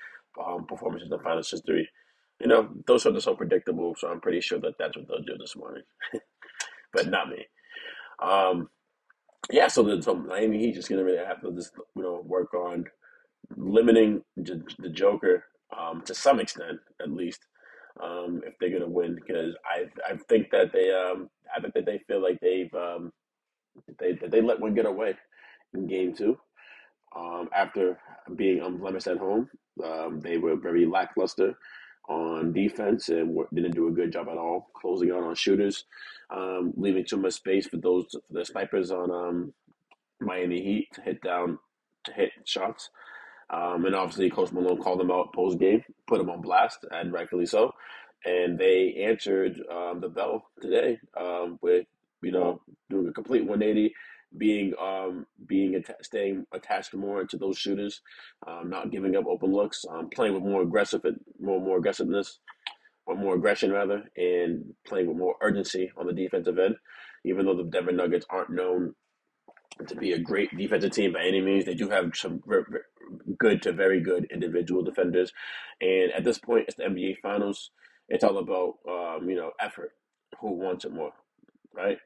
um, 0.45 0.65
performances 0.65 1.11
in 1.11 1.19
finals 1.19 1.49
history. 1.51 1.89
You 2.39 2.47
know, 2.47 2.69
those 2.85 3.05
are 3.07 3.19
so 3.19 3.35
predictable, 3.35 3.95
so 3.97 4.09
I'm 4.09 4.21
pretty 4.21 4.41
sure 4.41 4.59
that 4.59 4.77
that's 4.77 4.95
what 4.95 5.07
they'll 5.07 5.23
do 5.23 5.37
this 5.39 5.55
morning, 5.55 5.83
but 6.93 7.07
not 7.07 7.29
me. 7.29 7.45
Um, 8.21 8.69
yeah, 9.51 9.67
so 9.67 9.83
the 9.83 10.01
so 10.01 10.15
Miami 10.15 10.59
Heat 10.59 10.75
just 10.75 10.89
gonna 10.89 11.03
really 11.03 11.25
have 11.25 11.41
to 11.41 11.51
just 11.53 11.71
you 11.95 12.03
know 12.03 12.21
work 12.25 12.53
on 12.53 12.85
limiting 13.55 14.23
the, 14.37 14.63
the 14.79 14.89
Joker 14.89 15.45
um, 15.77 16.01
to 16.05 16.15
some 16.15 16.39
extent, 16.39 16.79
at 17.01 17.11
least, 17.11 17.39
um, 18.03 18.41
if 18.45 18.53
they're 18.59 18.71
gonna 18.71 18.89
win. 18.89 19.15
Because 19.15 19.55
I 19.65 19.85
I 20.11 20.17
think 20.29 20.51
that 20.51 20.71
they 20.73 20.91
um 20.91 21.29
I 21.55 21.61
think 21.61 21.73
that 21.75 21.85
they 21.85 21.99
feel 22.07 22.21
like 22.21 22.39
they've 22.41 22.73
um 22.73 23.11
they 23.99 24.13
they 24.13 24.41
let 24.41 24.59
one 24.59 24.73
get 24.75 24.85
away 24.85 25.15
in 25.73 25.87
game 25.87 26.15
two. 26.15 26.37
Um, 27.15 27.49
after 27.55 27.99
being 28.35 28.61
unblemished 28.61 29.07
at 29.07 29.17
home, 29.17 29.49
um, 29.83 30.19
they 30.21 30.37
were 30.37 30.55
very 30.55 30.85
lackluster 30.85 31.55
on 32.07 32.53
defense 32.53 33.09
and 33.09 33.37
didn't 33.53 33.75
do 33.75 33.87
a 33.87 33.91
good 33.91 34.11
job 34.11 34.27
at 34.29 34.37
all 34.37 34.69
closing 34.73 35.11
out 35.11 35.23
on 35.23 35.35
shooters, 35.35 35.85
um, 36.29 36.73
leaving 36.77 37.05
too 37.05 37.17
much 37.17 37.33
space 37.33 37.67
for 37.67 37.77
those 37.77 38.05
for 38.11 38.33
the 38.33 38.45
snipers 38.45 38.91
on 38.91 39.11
um, 39.11 39.53
Miami 40.21 40.61
Heat 40.61 40.87
to 40.93 41.01
hit 41.01 41.21
down 41.21 41.59
to 42.05 42.13
hit 42.13 42.31
shots. 42.45 42.89
Um, 43.49 43.85
and 43.85 43.95
obviously, 43.95 44.29
Coach 44.29 44.51
Malone 44.51 44.81
called 44.81 44.99
them 44.99 45.11
out 45.11 45.33
post 45.33 45.59
game, 45.59 45.83
put 46.07 46.17
them 46.17 46.29
on 46.29 46.41
blast, 46.41 46.79
and 46.91 47.13
rightfully 47.13 47.45
so. 47.45 47.73
And 48.25 48.59
they 48.59 49.05
answered 49.05 49.61
um, 49.71 50.01
the 50.01 50.09
bell 50.09 50.49
today 50.61 50.99
um, 51.17 51.59
with 51.61 51.85
you 52.21 52.31
know, 52.31 52.61
doing 52.89 53.07
a 53.07 53.13
complete 53.13 53.45
180, 53.45 53.93
being 54.35 54.73
um 54.81 55.25
being 55.45 55.75
att- 55.75 56.03
staying 56.05 56.45
attached 56.53 56.93
more 56.93 57.25
to 57.25 57.37
those 57.37 57.57
shooters, 57.57 58.01
um, 58.47 58.69
not 58.69 58.91
giving 58.91 59.15
up 59.15 59.25
open 59.27 59.51
looks, 59.51 59.85
um, 59.89 60.09
playing 60.09 60.33
with 60.33 60.43
more 60.43 60.61
aggressive 60.61 61.01
more 61.39 61.59
more 61.61 61.77
aggressiveness 61.77 62.39
or 63.05 63.15
more 63.15 63.35
aggression 63.35 63.71
rather, 63.71 64.03
and 64.17 64.73
playing 64.85 65.07
with 65.07 65.17
more 65.17 65.35
urgency 65.41 65.91
on 65.97 66.07
the 66.07 66.13
defensive 66.13 66.59
end. 66.59 66.75
Even 67.25 67.45
though 67.45 67.55
the 67.55 67.63
Denver 67.63 67.91
Nuggets 67.91 68.25
aren't 68.29 68.49
known 68.49 68.93
to 69.87 69.95
be 69.95 70.13
a 70.13 70.19
great 70.19 70.55
defensive 70.57 70.91
team 70.91 71.13
by 71.13 71.23
any 71.23 71.41
means, 71.41 71.65
they 71.65 71.75
do 71.75 71.89
have 71.89 72.11
some 72.15 72.41
good 73.37 73.61
to 73.61 73.71
very 73.71 74.01
good 74.01 74.25
individual 74.31 74.83
defenders. 74.83 75.31
And 75.81 76.11
at 76.11 76.23
this 76.23 76.37
point, 76.37 76.65
it's 76.67 76.77
the 76.77 76.83
NBA 76.83 77.17
Finals. 77.21 77.71
It's 78.09 78.23
all 78.23 78.37
about 78.37 78.75
um, 78.89 79.29
you 79.29 79.35
know 79.35 79.51
effort. 79.59 79.91
Who 80.41 80.53
wants 80.53 80.85
it 80.85 80.93
more, 80.93 81.11
right? 81.73 81.97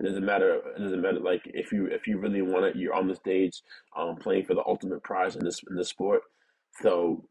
It 0.00 0.04
doesn't 0.04 0.24
matter. 0.26 0.60
It 0.76 0.80
doesn't 0.80 1.00
matter. 1.02 1.20
Like 1.20 1.42
if 1.46 1.72
you 1.72 1.86
if 1.86 2.06
you 2.06 2.18
really 2.18 2.42
want 2.42 2.66
it, 2.66 2.76
you're 2.76 2.94
on 2.94 3.08
the 3.08 3.14
stage, 3.16 3.62
um, 3.96 4.16
playing 4.16 4.44
for 4.46 4.54
the 4.54 4.64
ultimate 4.66 5.02
prize 5.02 5.36
in 5.36 5.44
this 5.44 5.60
in 5.70 5.76
this 5.76 5.88
sport. 5.88 6.22
So 6.82 7.24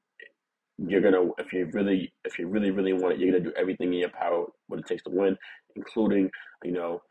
you're 0.78 1.02
gonna 1.02 1.30
if 1.40 1.54
you 1.54 1.70
really 1.74 2.14
if 2.26 2.40
you 2.40 2.48
really 2.48 2.72
really 2.72 2.94
want 2.94 3.16
it, 3.16 3.20
you're 3.20 3.32
gonna 3.32 3.44
do 3.44 3.54
everything 3.60 3.94
in 3.94 4.00
your 4.00 4.10
power 4.10 4.46
what 4.68 4.80
it 4.80 4.88
takes 4.88 5.04
to 5.04 5.12
win, 5.12 5.38
including 5.76 6.32
you 6.64 6.74
know 6.74 7.02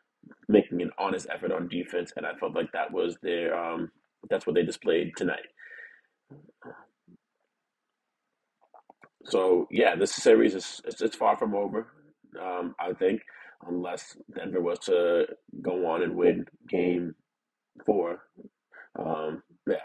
making 0.48 0.82
an 0.82 0.90
honest 0.98 1.28
effort 1.32 1.52
on 1.52 1.68
defense. 1.68 2.12
And 2.16 2.26
I 2.26 2.34
felt 2.34 2.54
like 2.54 2.72
that 2.72 2.92
was 2.92 3.16
their 3.22 3.56
um, 3.58 3.90
that's 4.30 4.46
what 4.46 4.54
they 4.56 4.64
displayed 4.64 5.12
tonight. 5.16 5.46
So 9.26 9.68
yeah, 9.70 9.96
this 9.96 10.14
series 10.14 10.54
is 10.54 10.80
it's, 10.86 11.02
it's 11.02 11.16
far 11.16 11.36
from 11.38 11.54
over. 11.54 11.88
Um, 12.42 12.74
I 12.80 12.92
think 12.94 13.22
unless 13.66 14.16
Denver 14.34 14.60
was 14.60 14.78
to 14.80 15.26
go 15.62 15.86
on 15.86 16.02
and 16.02 16.16
win 16.16 16.46
Game 16.68 17.14
Four. 17.84 18.20
Um, 18.98 19.42
yeah, 19.68 19.76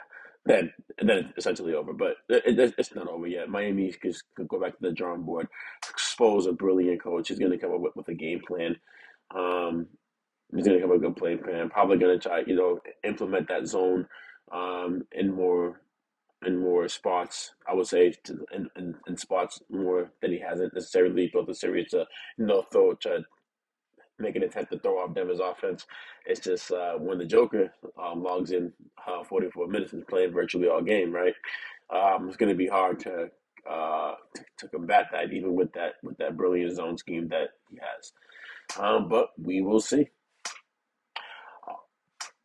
then 0.46 0.72
then 1.02 1.18
it's 1.18 1.38
essentially 1.38 1.74
over. 1.74 1.94
But 1.94 2.18
it, 2.30 2.60
it, 2.60 2.74
it's 2.78 2.96
not 2.96 3.08
over 3.08 3.28
yet. 3.28 3.50
Miami 3.50 3.92
could 3.92 4.16
go 4.48 4.60
back 4.60 4.74
to 4.74 4.82
the 4.82 4.92
drawing 4.92 5.24
board, 5.24 5.48
expose 5.90 6.46
a 6.46 6.54
brilliant 6.54 7.02
coach. 7.02 7.28
He's 7.28 7.40
going 7.40 7.52
to 7.52 7.58
come 7.58 7.74
up 7.74 7.82
with, 7.82 7.96
with 7.96 8.08
a 8.08 8.14
game 8.14 8.42
plan. 8.48 8.76
Um, 9.36 9.88
he's 10.56 10.66
going 10.66 10.78
to 10.78 10.84
come 10.84 10.92
up 10.92 10.98
with 10.98 11.06
a 11.06 11.08
good 11.08 11.18
play 11.18 11.38
plan. 11.38 11.70
Probably 11.70 11.98
going 11.98 12.20
to 12.20 12.30
try, 12.30 12.44
you 12.46 12.56
know, 12.56 12.80
implement 13.04 13.48
that 13.50 13.68
zone 13.68 14.08
um, 14.52 15.04
in 15.12 15.34
more 15.34 15.82
in 16.46 16.58
more 16.58 16.88
spots. 16.88 17.54
I 17.68 17.74
would 17.74 17.88
say 17.88 18.14
to, 18.24 18.46
in, 18.54 18.70
in, 18.76 18.96
in 19.08 19.18
spots 19.18 19.62
more 19.70 20.12
than 20.22 20.32
he 20.32 20.40
hasn't 20.40 20.74
necessarily 20.74 21.30
built 21.32 21.48
the 21.48 21.56
series 21.56 21.90
to 21.90 22.06
you 22.38 22.46
know 22.46 22.64
throw 22.72 22.94
to 23.02 23.24
make 24.22 24.36
an 24.36 24.44
attempt 24.44 24.72
to 24.72 24.80
throw 24.80 25.00
off 25.00 25.14
Denver's 25.14 25.40
offense. 25.40 25.86
It's 26.26 26.40
just 26.40 26.72
uh, 26.72 26.94
when 26.94 27.18
the 27.18 27.26
Joker 27.26 27.74
um, 28.02 28.24
logs 28.24 28.52
in 28.52 28.72
uh, 29.08 29.24
44 29.24 29.68
minutes 29.68 29.94
and 29.94 30.08
playing 30.08 30.32
virtually 30.32 30.68
all 30.68 30.82
game, 30.82 31.12
right? 31.12 31.34
Um, 31.90 32.28
it's 32.28 32.38
going 32.38 32.50
to 32.52 32.56
be 32.56 32.68
hard 32.68 33.00
to, 33.02 33.30
uh, 33.70 34.14
to, 34.36 34.44
to 34.60 34.68
combat 34.70 35.08
that, 35.12 35.34
even 35.34 35.56
with 35.56 35.74
that 35.74 35.96
with 36.04 36.18
that 36.18 36.38
brilliant 36.38 36.76
zone 36.76 36.98
scheme 36.98 37.28
that 37.30 37.50
he 37.70 37.78
has. 37.78 38.14
Um, 38.80 39.10
but 39.10 39.30
we 39.42 39.62
will 39.62 39.82
see. 39.82 40.08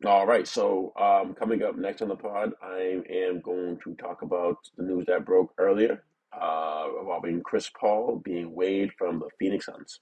All 0.05 0.27
right, 0.27 0.47
so 0.47 0.93
um, 0.95 1.33
coming 1.33 1.63
up 1.63 1.75
next 1.75 2.03
on 2.03 2.09
the 2.09 2.15
pod, 2.15 2.51
I 2.61 3.01
am 3.09 3.41
going 3.41 3.79
to 3.83 3.95
talk 3.95 4.21
about 4.21 4.57
the 4.77 4.83
news 4.83 5.05
that 5.07 5.25
broke 5.25 5.53
earlier 5.57 6.03
uh, 6.39 6.85
involving 6.99 7.41
Chris 7.41 7.69
Paul 7.69 8.21
being 8.23 8.53
waived 8.53 8.93
from 8.97 9.17
the 9.19 9.29
Phoenix 9.39 9.65
Suns. 9.65 9.99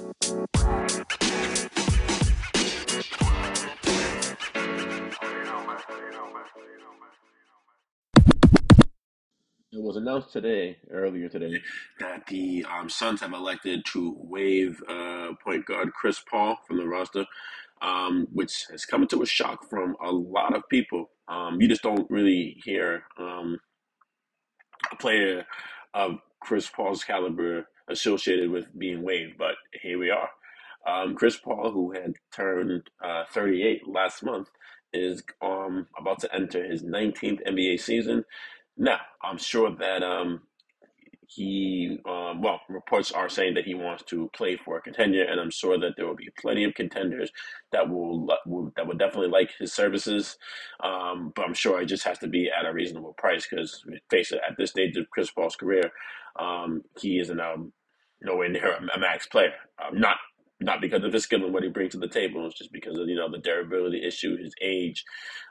It 0.00 0.12
was 9.72 9.96
announced 9.96 10.32
today, 10.32 10.78
earlier 10.90 11.28
today, 11.28 11.60
that 11.98 12.26
the 12.28 12.64
um, 12.64 12.88
Suns 12.88 13.20
have 13.20 13.34
elected 13.34 13.84
to 13.92 14.16
waive 14.18 14.82
uh, 14.88 15.32
point 15.44 15.66
guard 15.66 15.92
Chris 15.92 16.18
Paul 16.30 16.56
from 16.66 16.78
the 16.78 16.86
roster, 16.86 17.26
um, 17.82 18.26
which 18.32 18.64
has 18.70 18.86
come 18.86 19.02
into 19.02 19.20
a 19.22 19.26
shock 19.26 19.68
from 19.68 19.96
a 20.02 20.10
lot 20.10 20.56
of 20.56 20.62
people. 20.70 21.10
Um, 21.28 21.60
you 21.60 21.68
just 21.68 21.82
don't 21.82 22.10
really 22.10 22.56
hear 22.64 23.04
um, 23.18 23.58
a 24.90 24.96
player 24.96 25.44
of 25.92 26.20
Chris 26.40 26.70
Paul's 26.70 27.04
caliber 27.04 27.66
associated 27.90 28.50
with 28.50 28.66
being 28.78 29.02
waived, 29.02 29.38
but 29.38 29.54
here 29.82 29.98
we 29.98 30.10
are. 30.10 30.30
Um, 30.86 31.14
Chris 31.14 31.36
Paul, 31.36 31.70
who 31.72 31.92
had 31.92 32.14
turned 32.34 32.88
uh, 33.04 33.24
38 33.32 33.86
last 33.86 34.22
month, 34.22 34.48
is 34.92 35.22
um, 35.42 35.86
about 35.98 36.20
to 36.20 36.34
enter 36.34 36.64
his 36.64 36.82
19th 36.82 37.46
NBA 37.46 37.80
season. 37.80 38.24
Now, 38.76 38.98
I'm 39.22 39.38
sure 39.38 39.74
that 39.76 40.02
um, 40.02 40.42
he, 41.26 41.98
um, 42.08 42.42
well, 42.42 42.60
reports 42.68 43.12
are 43.12 43.28
saying 43.28 43.54
that 43.54 43.64
he 43.64 43.74
wants 43.74 44.02
to 44.04 44.28
play 44.34 44.56
for 44.56 44.78
a 44.78 44.82
contender, 44.82 45.22
and 45.22 45.38
I'm 45.38 45.50
sure 45.50 45.78
that 45.78 45.92
there 45.96 46.06
will 46.06 46.16
be 46.16 46.30
plenty 46.40 46.64
of 46.64 46.74
contenders 46.74 47.30
that 47.70 47.88
will, 47.88 48.26
will 48.46 48.72
that 48.76 48.86
will 48.86 48.96
definitely 48.96 49.28
like 49.28 49.50
his 49.56 49.72
services. 49.72 50.38
Um, 50.82 51.32
but 51.36 51.44
I'm 51.44 51.54
sure 51.54 51.80
it 51.80 51.86
just 51.86 52.04
has 52.04 52.18
to 52.18 52.26
be 52.26 52.50
at 52.50 52.66
a 52.66 52.72
reasonable 52.72 53.14
price 53.16 53.46
because, 53.48 53.84
face 54.10 54.32
it, 54.32 54.40
at 54.48 54.56
this 54.58 54.70
stage 54.70 54.96
of 54.96 55.08
Chris 55.10 55.30
Paul's 55.30 55.54
career, 55.54 55.92
um, 56.38 56.82
he 57.00 57.20
is 57.20 57.30
an 57.30 57.38
um, 57.38 57.72
nowhere 58.22 58.48
near 58.48 58.76
a 58.76 58.98
max 58.98 59.26
player. 59.26 59.54
Um, 59.84 59.98
not 59.98 60.16
not 60.60 60.80
because 60.80 61.02
of 61.04 61.12
his 61.12 61.24
skill 61.24 61.44
and 61.44 61.54
what 61.54 61.62
he 61.62 61.70
brings 61.70 61.92
to 61.92 61.98
the 61.98 62.08
table. 62.08 62.46
It's 62.46 62.58
just 62.58 62.72
because 62.72 62.98
of 62.98 63.08
you 63.08 63.16
know 63.16 63.30
the 63.30 63.38
durability 63.38 64.04
issue, 64.06 64.36
his 64.36 64.54
age. 64.60 65.04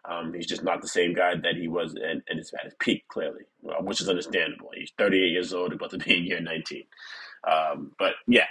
Um, 0.09 0.33
he's 0.33 0.47
just 0.47 0.63
not 0.63 0.81
the 0.81 0.87
same 0.87 1.13
guy 1.13 1.35
that 1.35 1.55
he 1.59 1.67
was 1.67 1.95
at, 1.95 2.17
at, 2.29 2.37
his, 2.37 2.53
at 2.53 2.65
his 2.65 2.73
peak, 2.79 3.07
clearly, 3.07 3.41
uh, 3.67 3.81
which 3.81 4.01
is 4.01 4.09
understandable. 4.09 4.69
He's 4.73 4.93
38 4.97 5.19
years 5.19 5.53
old, 5.53 5.73
about 5.73 5.91
to 5.91 5.97
be 5.97 6.17
in 6.17 6.25
year 6.25 6.41
19. 6.41 6.83
Um, 7.49 7.91
but 7.97 8.13
yeah. 8.27 8.45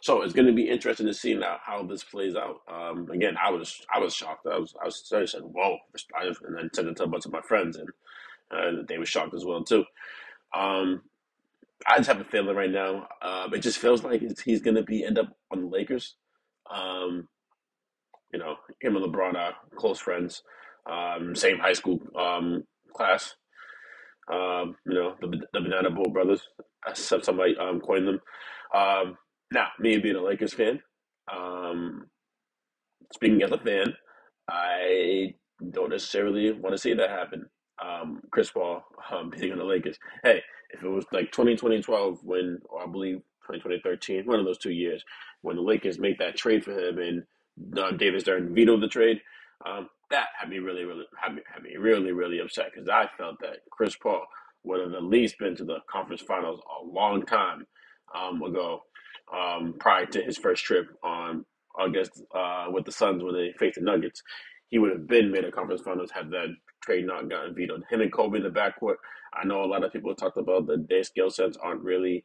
So 0.00 0.20
it's 0.22 0.34
going 0.34 0.46
to 0.46 0.52
be 0.52 0.68
interesting 0.68 1.06
to 1.06 1.14
see 1.14 1.34
now 1.34 1.56
how 1.64 1.82
this 1.82 2.04
plays 2.04 2.34
out. 2.34 2.60
Um, 2.68 3.10
again, 3.10 3.36
I 3.42 3.50
was 3.50 3.80
I 3.92 3.98
was 4.00 4.14
shocked. 4.14 4.46
I 4.46 4.58
was 4.58 4.74
I 4.80 4.84
was 4.84 5.12
I 5.14 5.24
said, 5.24 5.42
"Whoa!" 5.42 5.78
and 6.18 6.58
then 6.58 6.70
said 6.74 6.86
it 6.86 6.96
to 6.96 7.04
a 7.04 7.06
bunch 7.06 7.24
of 7.24 7.32
my 7.32 7.40
friends, 7.40 7.78
and 7.78 7.88
uh, 8.50 8.82
they 8.86 8.98
were 8.98 9.06
shocked 9.06 9.34
as 9.34 9.46
well 9.46 9.64
too. 9.64 9.84
Um, 10.54 11.02
I 11.86 11.96
just 11.98 12.08
have 12.08 12.20
a 12.20 12.24
feeling 12.24 12.56
right 12.56 12.70
now. 12.70 13.06
Um, 13.22 13.52
it 13.54 13.58
just 13.60 13.78
feels 13.78 14.02
like 14.02 14.22
he's 14.44 14.62
going 14.62 14.76
to 14.76 14.82
be 14.82 15.04
end 15.04 15.18
up 15.18 15.36
on 15.52 15.60
the 15.62 15.66
Lakers. 15.68 16.16
Um, 16.72 17.28
you 18.32 18.38
know, 18.38 18.56
him 18.80 18.96
and 18.96 19.04
LeBron 19.04 19.34
are 19.36 19.54
close 19.76 20.00
friends, 20.00 20.42
um, 20.90 21.34
same 21.36 21.58
high 21.58 21.74
school 21.74 22.00
um, 22.18 22.64
class. 22.94 23.34
Um, 24.32 24.76
you 24.86 24.94
know, 24.94 25.14
the, 25.20 25.28
the 25.52 25.60
Banana 25.60 25.90
Boat 25.90 26.12
brothers. 26.12 26.42
Somebody 26.94 27.56
um, 27.58 27.80
coined 27.80 28.08
them. 28.08 28.20
Now, 28.72 29.68
me 29.78 29.98
being 29.98 30.16
a 30.16 30.22
Lakers 30.22 30.54
fan, 30.54 30.80
speaking 33.12 33.42
as 33.42 33.52
a 33.52 33.58
fan, 33.58 33.94
I 34.48 35.34
don't 35.70 35.90
necessarily 35.90 36.52
want 36.52 36.74
to 36.74 36.78
see 36.78 36.94
that 36.94 37.10
happen. 37.10 37.46
Chris 38.30 38.50
Paul 38.50 38.84
being 39.30 39.52
on 39.52 39.58
the 39.58 39.64
Lakers. 39.64 39.98
Hey, 40.22 40.42
if 40.74 40.82
it 40.82 40.88
was 40.88 41.06
like 41.12 41.32
2020, 41.32 41.82
12, 41.82 42.18
when, 42.22 42.58
or 42.68 42.82
I 42.82 42.86
believe 42.86 43.16
2020, 43.46 43.80
13, 43.82 44.26
one 44.26 44.38
of 44.38 44.44
those 44.44 44.58
two 44.58 44.72
years, 44.72 45.04
when 45.42 45.56
the 45.56 45.62
Lakers 45.62 45.98
made 45.98 46.18
that 46.18 46.36
trade 46.36 46.64
for 46.64 46.72
him 46.72 46.98
and 46.98 47.22
uh, 47.78 47.92
David 47.92 48.22
Stern 48.22 48.54
vetoed 48.54 48.82
the 48.82 48.88
trade, 48.88 49.20
um, 49.66 49.88
that 50.10 50.28
had 50.38 50.50
me 50.50 50.58
really, 50.58 50.84
really, 50.84 51.04
had 51.20 51.34
me, 51.34 51.42
had 51.52 51.62
me 51.62 51.76
really, 51.76 52.12
really 52.12 52.40
upset 52.40 52.70
because 52.72 52.88
I 52.88 53.08
felt 53.16 53.40
that 53.40 53.58
Chris 53.70 53.96
Paul 53.96 54.24
would 54.64 54.80
have 54.80 54.94
at 54.94 55.04
least 55.04 55.38
been 55.38 55.56
to 55.56 55.64
the 55.64 55.78
conference 55.90 56.22
finals 56.22 56.60
a 56.80 56.84
long 56.84 57.24
time 57.24 57.66
um, 58.14 58.42
ago, 58.42 58.80
um, 59.34 59.74
prior 59.78 60.06
to 60.06 60.22
his 60.22 60.38
first 60.38 60.64
trip 60.64 60.86
on 61.02 61.44
August 61.78 62.22
uh, 62.34 62.66
with 62.70 62.84
the 62.84 62.92
Suns 62.92 63.22
when 63.22 63.34
they 63.34 63.52
faced 63.58 63.76
the 63.76 63.84
Nuggets. 63.84 64.22
He 64.70 64.78
would 64.78 64.90
have 64.90 65.06
been 65.06 65.30
made 65.30 65.44
a 65.44 65.52
conference 65.52 65.82
finals 65.82 66.10
had 66.10 66.30
that 66.30 66.48
trade 66.84 67.06
not 67.06 67.28
gotten 67.28 67.54
vetoed. 67.54 67.84
Him 67.90 68.00
and 68.00 68.12
Kobe 68.12 68.38
in 68.38 68.44
the 68.44 68.50
backcourt. 68.50 68.96
I 69.32 69.44
know 69.44 69.64
a 69.64 69.66
lot 69.66 69.84
of 69.84 69.92
people 69.92 70.14
talked 70.14 70.36
about 70.36 70.66
that 70.66 70.88
their 70.88 71.04
skill 71.04 71.30
sets 71.30 71.56
aren't 71.56 71.82
really 71.82 72.24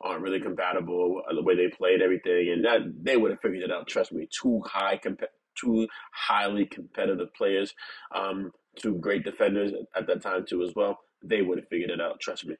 aren't 0.00 0.22
really 0.22 0.40
compatible 0.40 1.22
the 1.32 1.42
way 1.42 1.54
they 1.54 1.68
played 1.68 2.02
everything, 2.02 2.50
and 2.52 2.64
that 2.64 2.80
they 3.02 3.16
would 3.16 3.30
have 3.30 3.40
figured 3.40 3.62
it 3.62 3.70
out. 3.70 3.86
Trust 3.86 4.12
me, 4.12 4.28
two 4.30 4.60
high 4.64 4.98
comp- 4.98 5.22
two 5.54 5.86
highly 6.12 6.66
competitive 6.66 7.32
players, 7.34 7.74
um, 8.14 8.50
two 8.76 8.94
great 8.94 9.24
defenders 9.24 9.72
at 9.94 10.06
that 10.06 10.22
time 10.22 10.44
too 10.48 10.62
as 10.62 10.72
well. 10.74 10.98
They 11.22 11.42
would 11.42 11.58
have 11.58 11.68
figured 11.68 11.90
it 11.90 12.00
out. 12.00 12.20
Trust 12.20 12.46
me. 12.46 12.56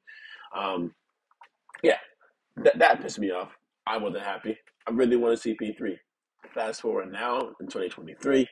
Um, 0.57 0.95
yeah, 1.83 1.99
that 2.57 2.79
that 2.79 3.03
pissed 3.03 3.19
me 3.19 3.31
off. 3.31 3.51
I 3.87 3.97
wasn't 3.97 4.25
happy. 4.25 4.57
I 4.87 4.93
really 4.93 5.17
want 5.17 5.35
to 5.35 5.43
see 5.43 5.55
P 5.55 5.73
three. 5.73 5.99
Fast 6.55 6.83
forward 6.83 7.11
now 7.11 7.39
in 7.61 7.67
2023. 7.67 8.47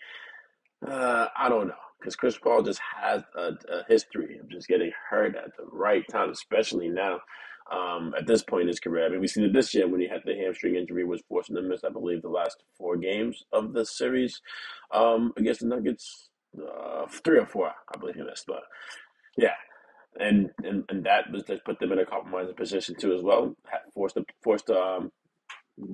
Uh, 0.88 1.26
I 1.36 1.48
don't 1.50 1.68
know 1.68 1.74
because 2.00 2.16
Chris 2.16 2.38
Paul 2.38 2.62
just 2.62 2.80
has 3.00 3.22
a, 3.36 3.52
a, 3.72 3.84
history 3.88 4.38
of 4.38 4.48
just 4.48 4.68
getting 4.68 4.90
hurt 5.10 5.36
at 5.36 5.56
the 5.56 5.64
right 5.70 6.04
time, 6.10 6.30
especially 6.30 6.88
now. 6.88 7.20
Um, 7.70 8.14
at 8.18 8.26
this 8.26 8.42
point 8.42 8.62
in 8.62 8.68
his 8.68 8.80
career, 8.80 9.06
I 9.06 9.10
mean, 9.10 9.20
we've 9.20 9.30
seen 9.30 9.44
it 9.44 9.52
this 9.52 9.72
year 9.74 9.86
when 9.86 10.00
he 10.00 10.08
had 10.08 10.22
the 10.24 10.34
hamstring 10.34 10.74
injury, 10.74 11.04
was 11.04 11.22
forcing 11.28 11.54
to 11.54 11.62
miss, 11.62 11.84
I 11.84 11.90
believe, 11.90 12.22
the 12.22 12.28
last 12.28 12.56
four 12.76 12.96
games 12.96 13.44
of 13.52 13.74
the 13.74 13.86
series 13.86 14.40
um, 14.92 15.32
against 15.36 15.60
the 15.60 15.66
Nuggets. 15.66 16.30
Uh, 16.58 17.06
three 17.22 17.38
or 17.38 17.46
four, 17.46 17.70
I 17.94 17.98
believe 17.98 18.16
he 18.16 18.22
missed, 18.22 18.46
but 18.48 18.62
yeah, 19.36 19.54
and 20.18 20.50
and, 20.64 20.82
and 20.88 21.04
that 21.04 21.30
was 21.30 21.44
just 21.44 21.64
put 21.64 21.78
them 21.78 21.92
in 21.92 22.00
a 22.00 22.06
compromising 22.06 22.56
position 22.56 22.96
too 22.98 23.14
as 23.14 23.22
well. 23.22 23.54
Forced 23.94 24.16
to 24.16 24.24
forced 24.42 24.66
to 24.66 24.76
um, 24.76 25.12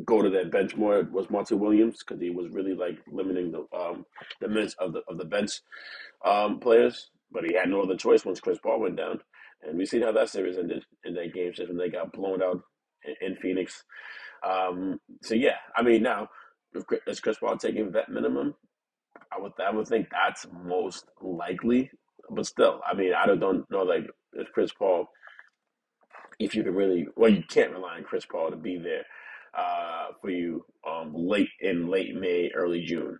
go 0.05 0.23
to 0.23 0.31
that 0.31 0.51
bench 0.51 0.77
more 0.77 1.03
was 1.11 1.31
Monty 1.31 1.55
Williams 1.55 2.03
because 2.05 2.21
he 2.21 2.31
was 2.31 2.51
really 2.51 2.75
like 2.75 2.99
limiting 3.11 3.53
the 3.53 3.67
um 3.77 4.05
the 4.41 4.49
minutes 4.49 4.75
of 4.79 4.93
the 4.93 5.03
of 5.09 5.19
the 5.19 5.25
bench 5.25 5.61
um 6.25 6.59
players, 6.61 7.11
but 7.31 7.45
he 7.45 7.55
had 7.55 7.69
no 7.69 7.83
other 7.83 7.97
choice 7.97 8.25
once 8.25 8.41
Chris 8.41 8.59
Paul 8.63 8.81
went 8.81 8.97
down, 8.97 9.21
and 9.63 9.79
we 9.79 9.87
seen 9.87 10.03
how 10.03 10.13
that 10.13 10.29
series 10.29 10.59
ended 10.59 10.85
in 11.05 11.15
that 11.15 11.35
game 11.35 11.53
just 11.53 11.69
when 11.69 11.79
they 11.79 11.89
got 11.89 12.13
blown 12.13 12.43
out 12.43 12.61
in, 13.05 13.33
in 13.33 13.37
Phoenix. 13.37 13.85
Um, 14.47 15.01
so 15.23 15.35
yeah, 15.35 15.57
I 15.77 15.83
mean 15.83 16.03
now 16.03 16.29
is 17.07 17.21
Chris 17.21 17.39
Paul 17.39 17.57
taking 17.57 17.93
vet 17.93 18.09
minimum? 18.09 18.55
I 19.33 19.41
would 19.41 19.53
I 19.65 19.71
would 19.71 19.89
think 19.89 20.09
that's 20.11 20.47
most 20.65 21.07
likely, 21.21 21.91
but 22.31 22.47
still, 22.47 22.81
I 22.87 22.95
mean 22.95 23.13
I 23.15 23.27
don't, 23.27 23.41
don't 23.41 23.71
know 23.71 23.83
like 23.83 24.07
if 24.35 24.53
Chris 24.53 24.73
Paul 24.73 25.09
if 26.39 26.55
you 26.55 26.63
can 26.63 26.75
really 26.75 27.07
well 27.17 27.31
you 27.31 27.43
can't 27.49 27.73
rely 27.73 27.97
on 27.97 28.05
Chris 28.05 28.27
Paul 28.27 28.51
to 28.51 28.57
be 28.57 28.79
there 28.79 29.05
uh, 29.57 30.09
for 30.21 30.31
you 30.31 30.65
um, 30.89 31.13
late 31.15 31.49
in 31.61 31.89
late 31.89 32.15
May, 32.15 32.51
early 32.55 32.85
June, 32.85 33.19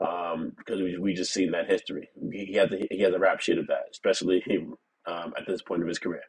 um, 0.00 0.52
because 0.56 0.80
we, 0.80 0.98
we 0.98 1.14
just 1.14 1.32
seen 1.32 1.52
that 1.52 1.68
history. 1.70 2.08
He 2.32 2.54
has 2.54 2.70
a, 2.72 2.86
he 2.90 3.00
has 3.02 3.14
a 3.14 3.18
rap 3.18 3.40
sheet 3.40 3.58
of 3.58 3.66
that, 3.68 3.84
especially 3.90 4.42
him, 4.46 4.74
um, 5.06 5.34
at 5.38 5.46
this 5.46 5.62
point 5.62 5.82
of 5.82 5.88
his 5.88 5.98
career. 5.98 6.22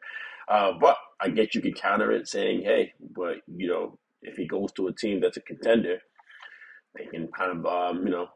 Uh, 0.48 0.72
but 0.80 0.96
I 1.20 1.30
guess 1.30 1.54
you 1.54 1.60
could 1.60 1.80
counter 1.80 2.12
it 2.12 2.28
saying, 2.28 2.62
hey, 2.62 2.92
but 3.14 3.36
you 3.46 3.68
know, 3.68 3.98
if 4.22 4.36
he 4.36 4.46
goes 4.46 4.72
to 4.72 4.88
a 4.88 4.92
team 4.94 5.20
that's 5.20 5.36
a 5.36 5.42
contender, 5.42 5.98
they 6.96 7.06
can 7.06 7.28
kind 7.28 7.58
of 7.58 7.66
um, 7.66 8.06
you 8.06 8.12
know 8.12 8.28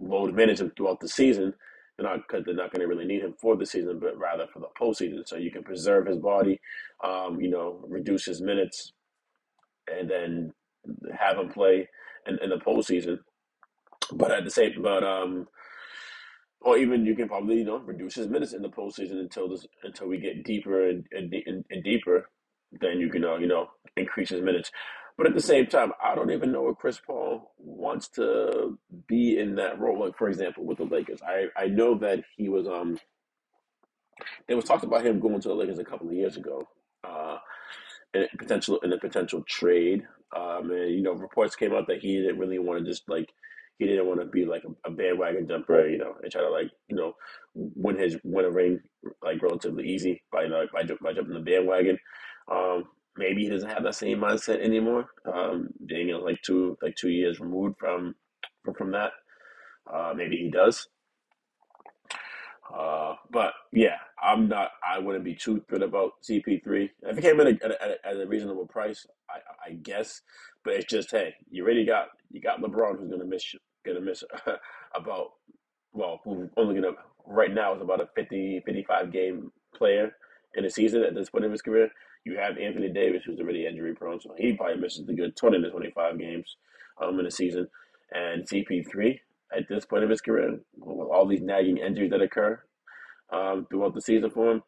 load 0.00 0.34
manage 0.34 0.60
him 0.60 0.72
throughout 0.76 1.00
the 1.00 1.08
season. 1.08 1.54
They're 1.96 2.08
not 2.08 2.20
because 2.28 2.44
they're 2.44 2.54
not 2.54 2.72
going 2.72 2.80
to 2.82 2.86
really 2.86 3.06
need 3.06 3.22
him 3.22 3.34
for 3.40 3.56
the 3.56 3.64
season, 3.64 3.98
but 4.00 4.18
rather 4.18 4.46
for 4.52 4.60
the 4.60 4.66
postseason. 4.78 5.26
So 5.26 5.36
you 5.36 5.50
can 5.50 5.62
preserve 5.62 6.06
his 6.06 6.18
body, 6.18 6.60
um, 7.02 7.40
you 7.40 7.48
know, 7.48 7.82
reduce 7.88 8.26
his 8.26 8.42
minutes, 8.42 8.92
and 9.88 10.10
then 10.10 10.52
have 11.18 11.38
him 11.38 11.48
play 11.50 11.88
in, 12.26 12.38
in 12.42 12.50
the 12.50 12.56
postseason. 12.56 13.18
But 14.12 14.32
at 14.32 14.44
the 14.44 14.50
same, 14.50 14.82
but 14.82 15.04
um, 15.04 15.48
or 16.60 16.76
even 16.78 17.06
you 17.06 17.14
can 17.16 17.28
probably 17.28 17.56
you 17.58 17.64
know 17.64 17.78
reduce 17.78 18.14
his 18.16 18.28
minutes 18.28 18.52
in 18.52 18.62
the 18.62 18.68
postseason 18.68 19.20
until 19.20 19.48
this 19.48 19.66
until 19.84 20.08
we 20.08 20.18
get 20.18 20.44
deeper 20.44 20.88
and 20.88 21.06
and, 21.12 21.32
and, 21.46 21.64
and 21.70 21.84
deeper. 21.84 22.28
Then 22.80 23.00
you 23.00 23.10
can 23.10 23.24
uh, 23.24 23.36
you 23.36 23.46
know 23.46 23.68
increase 23.96 24.30
his 24.30 24.42
minutes. 24.42 24.70
But 25.16 25.26
at 25.26 25.34
the 25.34 25.40
same 25.42 25.66
time, 25.66 25.92
I 26.02 26.14
don't 26.14 26.30
even 26.30 26.52
know 26.52 26.68
if 26.68 26.76
Chris 26.78 27.00
Paul 27.04 27.52
wants 27.58 28.08
to 28.10 28.78
be 29.08 29.38
in 29.38 29.56
that 29.56 29.78
role. 29.80 30.00
Like 30.00 30.16
for 30.18 30.28
example, 30.28 30.64
with 30.64 30.78
the 30.78 30.84
Lakers, 30.84 31.20
I 31.22 31.46
I 31.56 31.66
know 31.68 31.98
that 31.98 32.24
he 32.36 32.48
was 32.48 32.66
um. 32.66 32.98
There 34.48 34.56
was 34.56 34.66
talked 34.66 34.84
about 34.84 35.04
him 35.06 35.20
going 35.20 35.40
to 35.42 35.48
the 35.48 35.54
Lakers 35.54 35.78
a 35.78 35.84
couple 35.84 36.08
of 36.08 36.14
years 36.14 36.36
ago. 36.36 36.68
In 38.22 38.38
potential 38.38 38.78
in 38.80 38.92
a 38.92 38.98
potential 38.98 39.42
trade. 39.48 40.02
Um, 40.36 40.70
and 40.70 40.90
you 40.94 41.02
know, 41.02 41.12
reports 41.12 41.56
came 41.56 41.72
out 41.74 41.86
that 41.88 42.00
he 42.00 42.16
didn't 42.16 42.38
really 42.38 42.58
want 42.58 42.84
to 42.84 42.90
just 42.90 43.08
like 43.08 43.30
he 43.78 43.86
didn't 43.86 44.06
want 44.06 44.20
to 44.20 44.26
be 44.26 44.44
like 44.44 44.64
a, 44.64 44.88
a 44.88 44.92
bandwagon 44.92 45.46
jumper, 45.48 45.88
you 45.88 45.98
know, 45.98 46.14
and 46.22 46.32
try 46.32 46.40
to 46.42 46.50
like 46.50 46.70
you 46.88 46.96
know 46.96 47.14
win 47.54 47.98
his 47.98 48.16
win 48.24 48.44
a 48.44 48.50
ring 48.50 48.80
like 49.22 49.42
relatively 49.42 49.88
easy 49.88 50.22
by 50.32 50.44
you 50.44 50.48
know 50.48 50.66
by, 50.72 50.82
by 51.02 51.12
jumping 51.12 51.34
the 51.34 51.40
bandwagon. 51.40 51.98
Um, 52.50 52.84
maybe 53.16 53.42
he 53.44 53.50
doesn't 53.50 53.70
have 53.70 53.82
that 53.84 53.94
same 53.94 54.18
mindset 54.20 54.60
anymore. 54.62 55.06
Um, 55.32 55.68
being 55.86 56.08
you 56.08 56.14
know, 56.14 56.24
like 56.24 56.40
two 56.42 56.76
like 56.82 56.96
two 56.96 57.10
years 57.10 57.40
removed 57.40 57.76
from 57.78 58.14
from, 58.64 58.74
from 58.74 58.92
that. 58.92 59.12
Uh, 59.92 60.12
maybe 60.16 60.36
he 60.36 60.50
does. 60.50 60.88
Uh, 62.76 63.14
but 63.30 63.52
yeah, 63.72 63.96
I'm 64.26 64.48
not. 64.48 64.72
I 64.84 64.98
wouldn't 64.98 65.24
be 65.24 65.36
too 65.36 65.62
thrilled 65.68 65.84
about 65.84 66.14
CP3. 66.28 66.90
If 67.04 67.18
it 67.18 67.22
came 67.22 67.40
in 67.40 67.46
at 67.46 67.70
a, 67.70 67.82
at 67.82 67.90
a, 67.90 68.08
at 68.08 68.20
a 68.20 68.26
reasonable 68.26 68.66
price, 68.66 69.06
I, 69.30 69.70
I 69.70 69.74
guess. 69.74 70.20
But 70.64 70.74
it's 70.74 70.86
just 70.86 71.12
hey, 71.12 71.34
you 71.48 71.64
already 71.64 71.86
got 71.86 72.08
you 72.32 72.40
got 72.40 72.60
LeBron 72.60 72.98
who's 72.98 73.10
gonna 73.10 73.24
miss 73.24 73.54
gonna 73.86 74.00
miss 74.00 74.24
about 74.96 75.28
well, 75.92 76.20
who's 76.24 76.50
only 76.56 76.74
gonna 76.74 76.94
right 77.24 77.54
now 77.54 77.74
is 77.76 77.80
about 77.82 78.00
a 78.00 78.08
50, 78.16 78.62
55 78.66 79.12
game 79.12 79.52
player 79.76 80.10
in 80.56 80.64
a 80.64 80.70
season 80.70 81.04
at 81.04 81.14
this 81.14 81.30
point 81.30 81.44
of 81.44 81.52
his 81.52 81.62
career. 81.62 81.88
You 82.24 82.36
have 82.36 82.58
Anthony 82.58 82.88
Davis 82.88 83.22
who's 83.24 83.38
already 83.38 83.66
injury 83.66 83.94
prone, 83.94 84.20
so 84.20 84.34
he 84.36 84.54
probably 84.54 84.80
misses 84.80 85.06
the 85.06 85.14
good 85.14 85.36
twenty 85.36 85.62
to 85.62 85.70
twenty 85.70 85.92
five 85.92 86.18
games 86.18 86.56
um 87.00 87.20
in 87.20 87.26
a 87.26 87.30
season. 87.30 87.68
And 88.12 88.48
CP3 88.48 89.20
at 89.56 89.68
this 89.68 89.84
point 89.84 90.02
of 90.02 90.10
his 90.10 90.20
career, 90.20 90.58
with 90.76 91.08
all 91.12 91.28
these 91.28 91.42
nagging 91.42 91.78
injuries 91.78 92.10
that 92.10 92.22
occur 92.22 92.60
um, 93.32 93.66
throughout 93.70 93.94
the 93.94 94.00
season 94.00 94.30
for 94.30 94.52
him, 94.52 94.62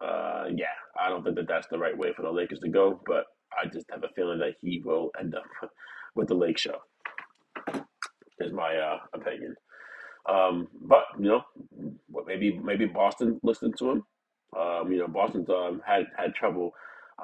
uh, 0.00 0.44
yeah, 0.54 0.66
I 1.00 1.08
don't 1.08 1.24
think 1.24 1.36
that 1.36 1.48
that's 1.48 1.68
the 1.68 1.78
right 1.78 1.96
way 1.96 2.12
for 2.14 2.22
the 2.22 2.30
Lakers 2.30 2.60
to 2.60 2.68
go, 2.68 3.00
but 3.06 3.26
I 3.52 3.68
just 3.68 3.86
have 3.90 4.04
a 4.04 4.08
feeling 4.14 4.38
that 4.40 4.54
he 4.60 4.82
will 4.84 5.10
end 5.18 5.34
up 5.34 5.44
with 6.14 6.28
the 6.28 6.34
Lake 6.34 6.58
Show. 6.58 6.78
Is 8.40 8.52
my 8.52 8.76
uh, 8.76 8.98
opinion. 9.14 9.54
Um, 10.28 10.68
but 10.82 11.04
you 11.18 11.26
know, 11.28 11.42
maybe 12.26 12.58
maybe 12.62 12.86
Boston 12.86 13.40
listened 13.42 13.76
to 13.78 13.90
him. 13.90 14.04
Um, 14.58 14.92
you 14.92 14.98
know, 14.98 15.08
Boston's 15.08 15.48
um, 15.50 15.80
had 15.86 16.06
had 16.16 16.34
trouble 16.34 16.72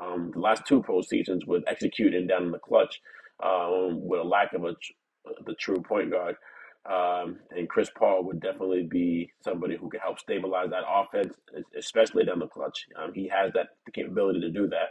um, 0.01 0.31
the 0.33 0.41
last 0.41 0.65
two 0.67 0.83
postseasons 0.83 1.47
with 1.47 1.65
executing 1.69 2.27
down 2.27 2.45
in 2.45 2.51
the 2.53 2.59
clutch 2.59 3.01
um, 3.45 4.07
with 4.07 4.21
a 4.21 4.25
lack 4.25 4.53
of 4.55 4.65
a 4.65 4.75
the 5.47 5.55
true 5.55 5.83
point 5.83 6.11
guard. 6.11 6.37
Um, 6.91 7.39
and 7.51 7.69
Chris 7.69 7.91
Paul 7.97 8.25
would 8.25 8.41
definitely 8.41 8.83
be 8.83 9.33
somebody 9.45 9.77
who 9.77 9.89
can 9.89 10.01
help 10.01 10.19
stabilize 10.19 10.71
that 10.71 10.83
offense, 10.89 11.35
especially 11.79 12.25
down 12.25 12.41
the 12.41 12.49
clutch. 12.49 12.87
Um, 13.01 13.13
he 13.15 13.29
has 13.29 13.53
that 13.55 13.69
the 13.87 13.93
capability 13.93 14.41
to 14.41 14.51
do 14.51 14.69
that. 14.69 14.89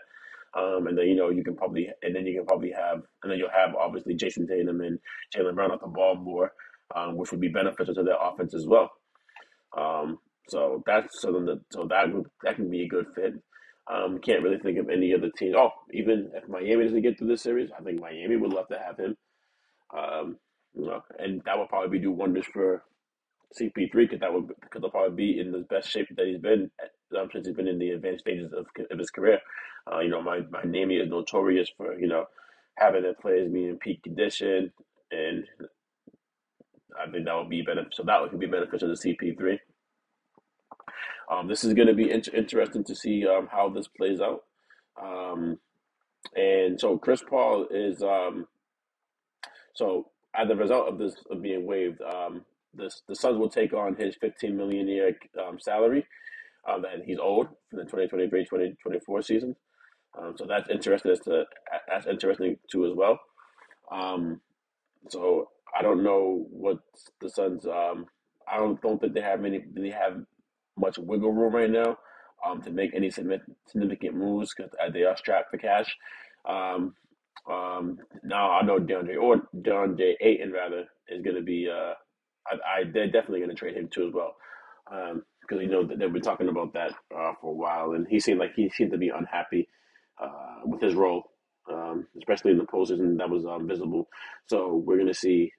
Um, 0.59 0.87
and 0.87 0.97
then 0.97 1.07
you 1.07 1.15
know 1.15 1.29
you 1.29 1.43
can 1.43 1.55
probably 1.55 1.89
and 2.01 2.15
then 2.15 2.25
you 2.25 2.35
can 2.37 2.45
probably 2.45 2.71
have 2.71 3.01
and 3.23 3.31
then 3.31 3.39
you'll 3.39 3.49
have 3.49 3.75
obviously 3.75 4.15
Jayson 4.15 4.47
Tatum 4.47 4.81
and 4.81 4.99
Jaylen 5.35 5.55
Brown 5.55 5.71
off 5.71 5.81
the 5.81 5.87
ball 5.87 6.15
more, 6.15 6.53
um, 6.95 7.17
which 7.17 7.31
would 7.31 7.41
be 7.41 7.49
beneficial 7.49 7.95
to 7.95 8.03
their 8.03 8.17
offense 8.21 8.53
as 8.53 8.65
well. 8.67 8.91
Um, 9.77 10.19
so 10.49 10.83
that's 10.85 11.21
something 11.21 11.45
that 11.45 11.61
so 11.71 11.87
that 11.89 12.13
would 12.13 12.27
that 12.43 12.55
can 12.55 12.69
be 12.69 12.83
a 12.83 12.89
good 12.89 13.07
fit. 13.15 13.33
Um, 13.93 14.19
can't 14.19 14.43
really 14.43 14.59
think 14.59 14.77
of 14.77 14.89
any 14.89 15.13
other 15.13 15.29
team. 15.37 15.53
Oh, 15.57 15.71
even 15.93 16.31
if 16.35 16.47
Miami 16.47 16.85
doesn't 16.85 17.01
get 17.01 17.17
through 17.17 17.29
this 17.29 17.41
series, 17.43 17.69
I 17.77 17.83
think 17.83 17.99
Miami 17.99 18.37
would 18.37 18.53
love 18.53 18.67
to 18.69 18.79
have 18.79 18.97
him. 18.97 19.17
You 20.75 20.85
know, 20.85 21.03
and 21.19 21.41
that 21.45 21.57
would 21.57 21.69
probably 21.69 21.97
be 21.97 22.03
do 22.03 22.11
wonders 22.11 22.45
for 22.45 22.83
CP3 23.59 23.91
because 23.93 24.19
that 24.21 24.33
would 24.33 24.47
because 24.47 24.81
he'll 24.81 24.89
probably 24.89 25.15
be 25.15 25.39
in 25.39 25.51
the 25.51 25.59
best 25.69 25.89
shape 25.89 26.07
that 26.15 26.27
he's 26.27 26.39
been 26.39 26.71
um, 27.19 27.29
since 27.31 27.47
he's 27.47 27.55
been 27.55 27.67
in 27.67 27.79
the 27.79 27.91
advanced 27.91 28.23
stages 28.23 28.53
of, 28.53 28.67
of 28.89 28.99
his 28.99 29.09
career. 29.11 29.39
Uh, 29.91 29.99
you 29.99 30.09
know, 30.09 30.21
my 30.21 30.41
my 30.51 30.63
Miami 30.63 30.95
is 30.95 31.09
notorious 31.09 31.69
for 31.75 31.99
you 31.99 32.07
know 32.07 32.25
having 32.77 33.03
their 33.03 33.15
players 33.15 33.51
be 33.51 33.65
in 33.67 33.77
peak 33.77 34.03
condition, 34.03 34.71
and 35.11 35.45
I 36.99 37.09
think 37.11 37.25
that 37.25 37.35
would 37.35 37.49
be 37.49 37.61
beneficial. 37.63 37.91
So 37.93 38.03
that 38.03 38.21
would 38.21 38.39
be 38.39 38.47
beneficial 38.47 38.95
to 38.95 39.07
CP3. 39.07 39.59
Um, 41.31 41.47
this 41.47 41.63
is 41.63 41.73
going 41.73 41.87
to 41.87 41.93
be 41.93 42.11
in- 42.11 42.23
interesting 42.33 42.83
to 42.85 42.95
see 42.95 43.25
um, 43.27 43.47
how 43.51 43.69
this 43.69 43.87
plays 43.87 44.19
out. 44.21 44.43
Um, 45.01 45.59
and 46.35 46.79
so 46.79 46.97
Chris 46.97 47.23
Paul 47.27 47.67
is 47.71 48.03
um, 48.03 48.47
so 49.75 50.10
as 50.35 50.49
a 50.49 50.55
result 50.55 50.87
of 50.87 50.97
this 50.97 51.15
of 51.29 51.41
being 51.41 51.65
waived, 51.65 52.01
um, 52.01 52.45
this 52.73 53.01
the 53.07 53.15
Suns 53.15 53.37
will 53.37 53.49
take 53.49 53.73
on 53.73 53.95
his 53.95 54.15
15 54.15 54.55
million 54.55 54.87
year 54.87 55.15
um, 55.45 55.59
salary 55.59 56.05
um, 56.67 56.81
that 56.83 57.03
he's 57.05 57.17
owed 57.21 57.47
for 57.69 57.77
the 57.77 58.07
2023-2024 58.87 59.23
season. 59.23 59.55
Um, 60.17 60.35
so 60.37 60.45
that's 60.45 60.69
interesting 60.69 61.11
as 61.11 61.19
to 61.21 61.45
that's 61.87 62.07
interesting 62.07 62.57
too 62.69 62.85
as 62.85 62.93
well. 62.95 63.19
Um, 63.91 64.41
so 65.09 65.49
I 65.77 65.81
don't 65.81 66.03
know 66.03 66.45
what 66.49 66.79
the 67.19 67.29
Suns. 67.29 67.65
Um, 67.65 68.05
I 68.51 68.57
don't 68.57 68.81
don't 68.81 68.99
think 68.99 69.13
they 69.13 69.21
have 69.21 69.39
many. 69.39 69.63
They 69.73 69.89
have 69.89 70.21
much 70.77 70.97
wiggle 70.97 71.31
room 71.31 71.53
right 71.53 71.69
now 71.69 71.97
um, 72.45 72.61
to 72.61 72.71
make 72.71 72.93
any 72.93 73.09
significant 73.09 74.15
moves 74.15 74.53
because 74.55 74.71
uh, 74.83 74.89
they 74.89 75.03
are 75.03 75.17
strapped 75.17 75.51
for 75.51 75.57
cash. 75.57 75.95
Um, 76.47 76.95
um, 77.49 77.99
now 78.23 78.51
I 78.51 78.63
know 78.63 78.79
DeAndre 78.79 79.21
or 79.21 79.43
DeAndre 79.55 80.13
Ayton 80.21 80.51
rather 80.51 80.85
is 81.09 81.21
going 81.23 81.37
to 81.37 81.43
be. 81.43 81.69
Uh, 81.69 81.93
I, 82.47 82.81
I 82.81 82.83
they're 82.93 83.07
definitely 83.11 83.39
going 83.39 83.51
to 83.51 83.55
trade 83.55 83.75
him 83.77 83.89
too 83.93 84.07
as 84.07 84.13
well. 84.13 84.35
because 84.89 85.57
um, 85.57 85.61
you 85.61 85.69
know 85.69 85.85
that 85.85 85.99
they've 85.99 86.13
been 86.13 86.21
talking 86.21 86.49
about 86.49 86.73
that 86.73 86.91
uh, 87.15 87.33
for 87.41 87.51
a 87.51 87.55
while, 87.55 87.93
and 87.93 88.07
he 88.09 88.19
seemed 88.19 88.39
like 88.39 88.53
he 88.55 88.69
seemed 88.69 88.91
to 88.91 88.97
be 88.97 89.09
unhappy 89.09 89.67
uh, 90.21 90.61
with 90.65 90.81
his 90.81 90.95
role, 90.95 91.31
um, 91.71 92.07
especially 92.17 92.51
in 92.51 92.57
the 92.57 92.65
postseason 92.65 93.17
that 93.17 93.29
was 93.29 93.45
um, 93.45 93.67
visible. 93.67 94.09
So 94.47 94.75
we're 94.85 94.97
gonna 94.97 95.13
see, 95.13 95.51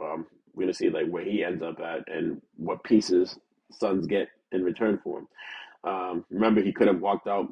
um, 0.00 0.26
we're 0.54 0.64
gonna 0.64 0.74
see 0.74 0.90
like 0.90 1.08
where 1.08 1.24
he 1.24 1.44
ends 1.44 1.62
up 1.62 1.80
at 1.80 2.00
and 2.08 2.40
what 2.56 2.84
pieces 2.84 3.38
Suns 3.72 4.06
get 4.06 4.28
in 4.52 4.64
return 4.64 5.00
for 5.04 5.20
him. 5.20 5.28
Um, 5.84 6.24
remember, 6.30 6.62
he 6.62 6.72
could 6.72 6.88
have 6.88 7.00
walked 7.00 7.28
out. 7.28 7.48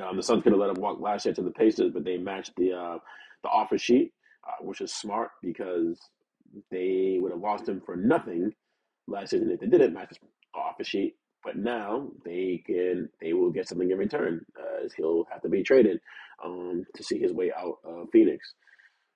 Um, 0.00 0.16
the 0.16 0.22
Suns 0.22 0.42
could 0.42 0.52
have 0.52 0.60
let 0.60 0.70
him 0.70 0.82
walk 0.82 1.00
last 1.00 1.24
year 1.24 1.34
to 1.34 1.42
the 1.42 1.50
Pacers, 1.50 1.92
but 1.92 2.04
they 2.04 2.16
matched 2.16 2.52
the 2.56 2.72
uh, 2.72 2.98
the 3.42 3.48
offer 3.48 3.78
sheet, 3.78 4.12
uh, 4.46 4.64
which 4.64 4.80
is 4.80 4.94
smart 4.94 5.30
because 5.42 5.98
they 6.70 7.18
would 7.20 7.32
have 7.32 7.40
lost 7.40 7.68
him 7.68 7.82
for 7.84 7.96
nothing 7.96 8.52
last 9.06 9.30
season 9.30 9.50
if 9.50 9.60
they 9.60 9.66
didn't 9.66 9.94
match 9.94 10.10
the 10.10 10.58
offer 10.58 10.84
sheet. 10.84 11.16
But 11.44 11.56
now 11.56 12.08
they 12.24 12.62
can 12.66 13.08
they 13.20 13.32
will 13.32 13.50
get 13.50 13.68
something 13.68 13.90
in 13.90 13.98
return, 13.98 14.44
as 14.84 14.92
he'll 14.92 15.26
have 15.32 15.42
to 15.42 15.48
be 15.48 15.62
traded 15.62 16.00
um, 16.44 16.84
to 16.94 17.02
see 17.02 17.18
his 17.18 17.32
way 17.32 17.52
out 17.56 17.78
of 17.84 18.08
Phoenix. 18.12 18.54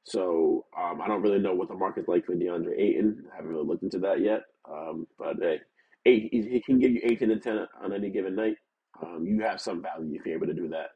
So 0.04 0.66
um, 0.78 1.00
I 1.00 1.06
don't 1.08 1.22
really 1.22 1.38
know 1.38 1.54
what 1.54 1.68
the 1.68 1.74
market's 1.74 2.08
like 2.08 2.26
for 2.26 2.34
DeAndre 2.34 2.78
Ayton. 2.78 3.24
I 3.32 3.36
haven't 3.36 3.52
really 3.52 3.66
looked 3.66 3.82
into 3.82 3.98
that 4.00 4.20
yet. 4.20 4.42
Um, 4.70 5.06
but 5.18 5.36
hey, 5.40 5.60
eight, 6.06 6.30
he 6.32 6.60
can 6.64 6.78
give 6.78 6.90
you 6.90 7.00
18 7.04 7.30
and 7.30 7.42
10 7.42 7.66
on 7.82 7.92
any 7.92 8.10
given 8.10 8.34
night. 8.34 8.56
Um, 9.02 9.26
you 9.26 9.42
have 9.42 9.60
some 9.60 9.82
value 9.82 10.16
if 10.18 10.26
you're 10.26 10.36
able 10.36 10.46
to 10.46 10.54
do 10.54 10.68
that. 10.68 10.90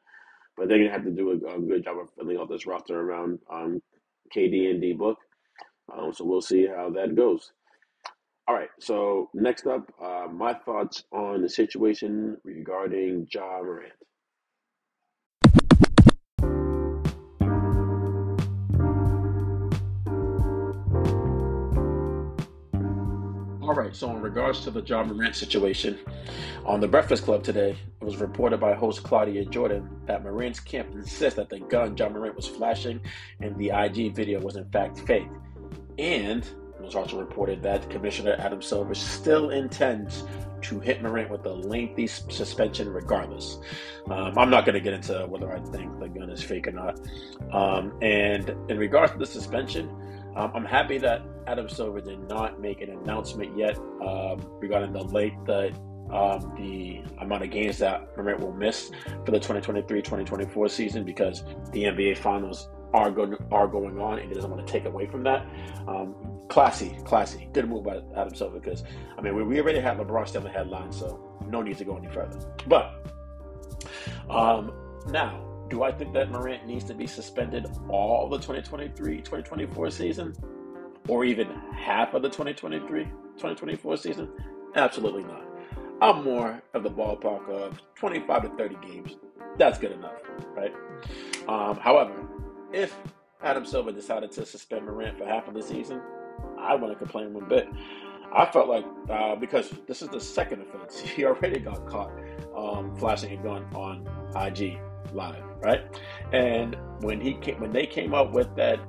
But 0.56 0.68
they're 0.68 0.78
going 0.78 0.88
to 0.88 0.96
have 0.96 1.04
to 1.04 1.10
do 1.10 1.30
a, 1.30 1.56
a, 1.56 1.60
good 1.60 1.84
job 1.84 1.98
of 1.98 2.08
filling 2.16 2.38
out 2.38 2.48
this 2.48 2.66
roster 2.66 2.98
around 2.98 3.38
um, 3.50 3.82
KD 4.34 4.70
and 4.70 4.80
D 4.80 4.94
Book. 4.94 5.18
Um, 5.92 6.12
so 6.12 6.24
we'll 6.24 6.40
see 6.40 6.66
how 6.66 6.90
that 6.90 7.14
goes. 7.14 7.52
All 8.48 8.54
right. 8.54 8.70
So 8.80 9.28
next 9.34 9.66
up, 9.66 9.92
uh, 10.02 10.28
my 10.32 10.54
thoughts 10.54 11.04
on 11.12 11.42
the 11.42 11.48
situation 11.48 12.38
regarding 12.44 13.26
Ja 13.32 13.60
Morant. 13.62 13.92
All 23.66 23.74
right, 23.74 23.96
so 23.96 24.08
in 24.12 24.22
regards 24.22 24.60
to 24.60 24.70
the 24.70 24.80
Ja 24.80 25.02
Morant 25.02 25.34
situation, 25.34 25.98
on 26.64 26.78
the 26.78 26.86
Breakfast 26.86 27.24
Club 27.24 27.42
today, 27.42 27.70
it 28.00 28.04
was 28.04 28.18
reported 28.18 28.60
by 28.60 28.74
host 28.74 29.02
Claudia 29.02 29.44
Jordan 29.44 29.90
that 30.06 30.22
Morant's 30.22 30.60
camp 30.60 30.90
insists 30.92 31.34
that 31.34 31.48
the 31.48 31.58
gun 31.58 31.96
Ja 31.96 32.08
Morant 32.08 32.36
was 32.36 32.46
flashing 32.46 33.00
in 33.40 33.58
the 33.58 33.70
IG 33.70 34.14
video 34.14 34.40
was 34.40 34.54
in 34.54 34.70
fact 34.70 35.00
fake. 35.00 35.26
And 35.98 36.44
it 36.44 36.80
was 36.80 36.94
also 36.94 37.18
reported 37.18 37.60
that 37.64 37.90
Commissioner 37.90 38.36
Adam 38.38 38.62
Silver 38.62 38.94
still 38.94 39.50
intends 39.50 40.22
to 40.62 40.78
hit 40.78 41.02
Morant 41.02 41.28
with 41.28 41.44
a 41.44 41.52
lengthy 41.52 42.06
suspension 42.06 42.88
regardless. 42.92 43.58
Um, 44.08 44.38
I'm 44.38 44.48
not 44.48 44.64
going 44.64 44.74
to 44.74 44.80
get 44.80 44.94
into 44.94 45.26
whether 45.26 45.52
I 45.52 45.58
think 45.58 45.98
the 45.98 46.08
gun 46.08 46.30
is 46.30 46.40
fake 46.40 46.68
or 46.68 46.72
not. 46.72 47.00
Um, 47.52 47.98
and 48.00 48.48
in 48.68 48.78
regards 48.78 49.10
to 49.10 49.18
the 49.18 49.26
suspension, 49.26 49.90
um, 50.36 50.52
I'm 50.54 50.64
happy 50.64 50.98
that 50.98 51.22
Adam 51.46 51.68
Silver 51.68 52.00
did 52.00 52.28
not 52.28 52.60
make 52.60 52.82
an 52.82 52.90
announcement 52.90 53.56
yet 53.56 53.78
um, 54.04 54.40
regarding 54.60 54.92
the 54.92 55.02
late 55.02 55.32
the 55.46 55.72
um, 56.12 56.54
the 56.56 57.02
amount 57.20 57.42
of 57.42 57.50
games 57.50 57.78
that 57.78 58.16
Morant 58.16 58.38
will 58.38 58.52
miss 58.52 58.92
for 59.24 59.32
the 59.32 59.40
2023-2024 59.40 60.70
season 60.70 61.04
because 61.04 61.42
the 61.72 61.82
NBA 61.82 62.18
Finals 62.18 62.68
are 62.94 63.10
going 63.10 63.36
are 63.50 63.66
going 63.66 63.98
on, 64.00 64.18
and 64.18 64.28
he 64.28 64.34
doesn't 64.34 64.50
want 64.50 64.64
to 64.64 64.72
take 64.72 64.84
away 64.84 65.06
from 65.06 65.24
that. 65.24 65.46
Um, 65.88 66.14
classy, 66.48 66.96
classy, 67.04 67.48
good 67.52 67.68
move 67.68 67.84
by 67.84 68.00
Adam 68.16 68.34
Silver 68.34 68.60
because 68.60 68.84
I 69.18 69.22
mean 69.22 69.34
we, 69.34 69.42
we 69.42 69.60
already 69.60 69.80
have 69.80 69.96
LeBron 69.96 70.28
still 70.28 70.42
in 70.42 70.46
the 70.46 70.52
headline, 70.52 70.92
so 70.92 71.40
no 71.48 71.62
need 71.62 71.78
to 71.78 71.84
go 71.84 71.96
any 71.96 72.08
further. 72.08 72.38
But 72.68 73.06
um, 74.30 74.72
now 75.08 75.55
do 75.68 75.82
I 75.82 75.92
think 75.92 76.12
that 76.14 76.30
Morant 76.30 76.66
needs 76.66 76.84
to 76.84 76.94
be 76.94 77.06
suspended 77.06 77.66
all 77.88 78.28
the 78.28 78.38
2023 78.38 79.18
2024 79.18 79.90
season? 79.90 80.34
Or 81.08 81.24
even 81.24 81.48
half 81.72 82.14
of 82.14 82.22
the 82.22 82.28
2023 82.28 83.04
2024 83.04 83.96
season? 83.96 84.28
Absolutely 84.74 85.22
not. 85.24 85.44
I'm 86.00 86.24
more 86.24 86.62
of 86.74 86.82
the 86.82 86.90
ballpark 86.90 87.48
of 87.48 87.80
25 87.94 88.42
to 88.42 88.48
30 88.56 88.76
games. 88.86 89.16
That's 89.56 89.78
good 89.78 89.92
enough, 89.92 90.20
right? 90.54 90.74
Um, 91.48 91.78
however, 91.78 92.28
if 92.72 92.94
Adam 93.42 93.64
Silver 93.64 93.92
decided 93.92 94.30
to 94.32 94.44
suspend 94.44 94.84
Morant 94.84 95.16
for 95.16 95.24
half 95.24 95.48
of 95.48 95.54
the 95.54 95.62
season, 95.62 96.00
I 96.58 96.74
wouldn't 96.74 96.98
complain 96.98 97.32
one 97.32 97.48
bit. 97.48 97.68
I 98.34 98.44
felt 98.46 98.68
like 98.68 98.84
uh, 99.08 99.36
because 99.36 99.72
this 99.86 100.02
is 100.02 100.08
the 100.08 100.20
second 100.20 100.62
offense, 100.62 101.00
he 101.16 101.24
already 101.24 101.60
got 101.60 101.86
caught 101.86 102.12
um, 102.56 102.94
flashing 102.96 103.38
a 103.38 103.42
gun 103.42 103.64
on 103.74 104.06
IG 104.36 104.78
live, 105.12 105.42
right? 105.60 105.82
And 106.32 106.76
when 107.00 107.20
he 107.20 107.34
came, 107.34 107.60
when 107.60 107.72
they 107.72 107.86
came 107.86 108.14
up 108.14 108.32
with 108.32 108.54
that 108.56 108.80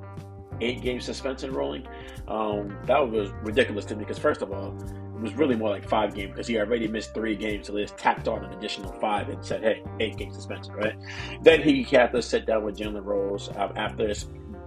eight 0.60 0.82
game 0.82 1.00
suspension 1.00 1.52
ruling, 1.52 1.86
um, 2.26 2.76
that 2.86 2.98
was 3.10 3.30
ridiculous 3.42 3.84
to 3.86 3.96
me 3.96 4.04
because 4.04 4.18
first 4.18 4.42
of 4.42 4.52
all, 4.52 4.76
it 5.16 5.22
was 5.22 5.34
really 5.34 5.56
more 5.56 5.70
like 5.70 5.88
five 5.88 6.14
games 6.14 6.30
because 6.32 6.46
he 6.46 6.58
already 6.58 6.86
missed 6.86 7.12
three 7.12 7.34
games, 7.34 7.66
so 7.66 7.72
they 7.72 7.82
just 7.82 7.96
tacked 7.98 8.28
on 8.28 8.44
an 8.44 8.52
additional 8.52 8.92
five 9.00 9.28
and 9.28 9.44
said, 9.44 9.62
"Hey, 9.62 9.82
eight 10.00 10.16
game 10.16 10.32
suspension," 10.32 10.74
right? 10.74 10.94
Then 11.42 11.60
he 11.62 11.82
had 11.82 12.12
to 12.12 12.22
sit 12.22 12.46
down 12.46 12.62
with 12.64 12.76
Jalen 12.78 13.04
Rose 13.04 13.48
um, 13.56 13.72
after 13.76 14.12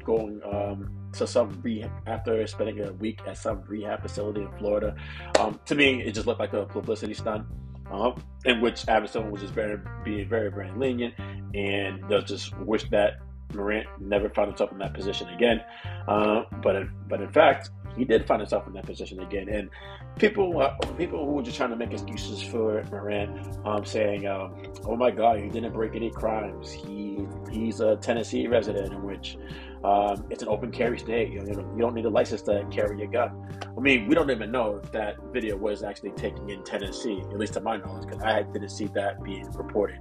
going 0.03 0.41
um, 0.43 0.89
to 1.13 1.27
some 1.27 1.59
rehab 1.61 1.91
after 2.07 2.45
spending 2.47 2.81
a 2.81 2.91
week 2.93 3.21
at 3.27 3.37
some 3.37 3.61
rehab 3.67 4.01
facility 4.01 4.41
in 4.41 4.51
Florida. 4.57 4.95
Um, 5.39 5.59
to 5.65 5.75
me, 5.75 6.01
it 6.03 6.13
just 6.13 6.27
looked 6.27 6.39
like 6.39 6.53
a 6.53 6.65
publicity 6.65 7.13
stunt. 7.13 7.45
uh, 7.91 8.11
in 8.45 8.61
which 8.61 8.85
Silver 8.85 9.29
was 9.29 9.41
just 9.41 9.53
very 9.53 9.77
being 10.03 10.27
very 10.27 10.49
very 10.51 10.71
lenient, 10.71 11.13
and 11.53 12.03
they'll 12.09 12.21
just 12.21 12.57
wish 12.59 12.89
that 12.89 13.19
Morant 13.53 13.87
never 13.99 14.29
found 14.29 14.49
himself 14.49 14.71
in 14.71 14.77
that 14.79 14.93
position 14.93 15.27
again. 15.29 15.63
Uh, 16.07 16.43
but 16.61 16.87
but 17.07 17.21
in 17.21 17.31
fact, 17.31 17.69
he 17.97 18.05
did 18.05 18.25
find 18.25 18.41
himself 18.41 18.67
in 18.67 18.73
that 18.73 18.85
position 18.85 19.19
again. 19.19 19.49
And 19.49 19.69
people 20.17 20.61
uh, 20.61 20.75
people 20.97 21.25
who 21.25 21.33
were 21.33 21.43
just 21.43 21.57
trying 21.57 21.71
to 21.71 21.75
make 21.75 21.91
excuses 21.91 22.41
for 22.41 22.83
Morant, 22.91 23.57
um, 23.65 23.85
saying, 23.85 24.27
um, 24.27 24.55
"Oh 24.85 24.95
my 24.95 25.11
God, 25.11 25.39
he 25.39 25.49
didn't 25.49 25.73
break 25.73 25.95
any 25.95 26.09
crimes. 26.11 26.71
He 26.71 27.25
he's 27.51 27.79
a 27.79 27.97
Tennessee 27.97 28.47
resident, 28.47 28.93
in 28.93 29.03
which 29.03 29.37
um, 29.83 30.25
it's 30.29 30.41
an 30.43 30.49
open 30.49 30.71
carry 30.71 30.99
state. 30.99 31.31
You, 31.31 31.41
know, 31.41 31.73
you 31.75 31.81
don't 31.81 31.95
need 31.95 32.05
a 32.05 32.09
license 32.09 32.41
to 32.43 32.65
carry 32.71 33.03
a 33.03 33.07
gun." 33.07 33.47
I 33.75 33.79
mean, 33.79 34.07
we 34.07 34.15
don't 34.15 34.29
even 34.29 34.51
know 34.51 34.79
if 34.83 34.91
that 34.91 35.15
video 35.31 35.55
was 35.57 35.83
actually 35.83 36.11
taken 36.11 36.49
in 36.49 36.63
Tennessee, 36.63 37.21
at 37.31 37.37
least 37.37 37.53
to 37.53 37.61
my 37.61 37.77
knowledge, 37.77 38.07
because 38.07 38.21
I 38.21 38.43
didn't 38.43 38.69
see 38.69 38.87
that 38.87 39.23
being 39.23 39.49
reported. 39.51 39.99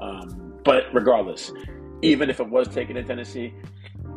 Um, 0.00 0.57
but 0.64 0.84
regardless, 0.92 1.52
even 2.02 2.30
if 2.30 2.40
it 2.40 2.48
was 2.48 2.68
taken 2.68 2.96
in 2.96 3.06
Tennessee, 3.06 3.54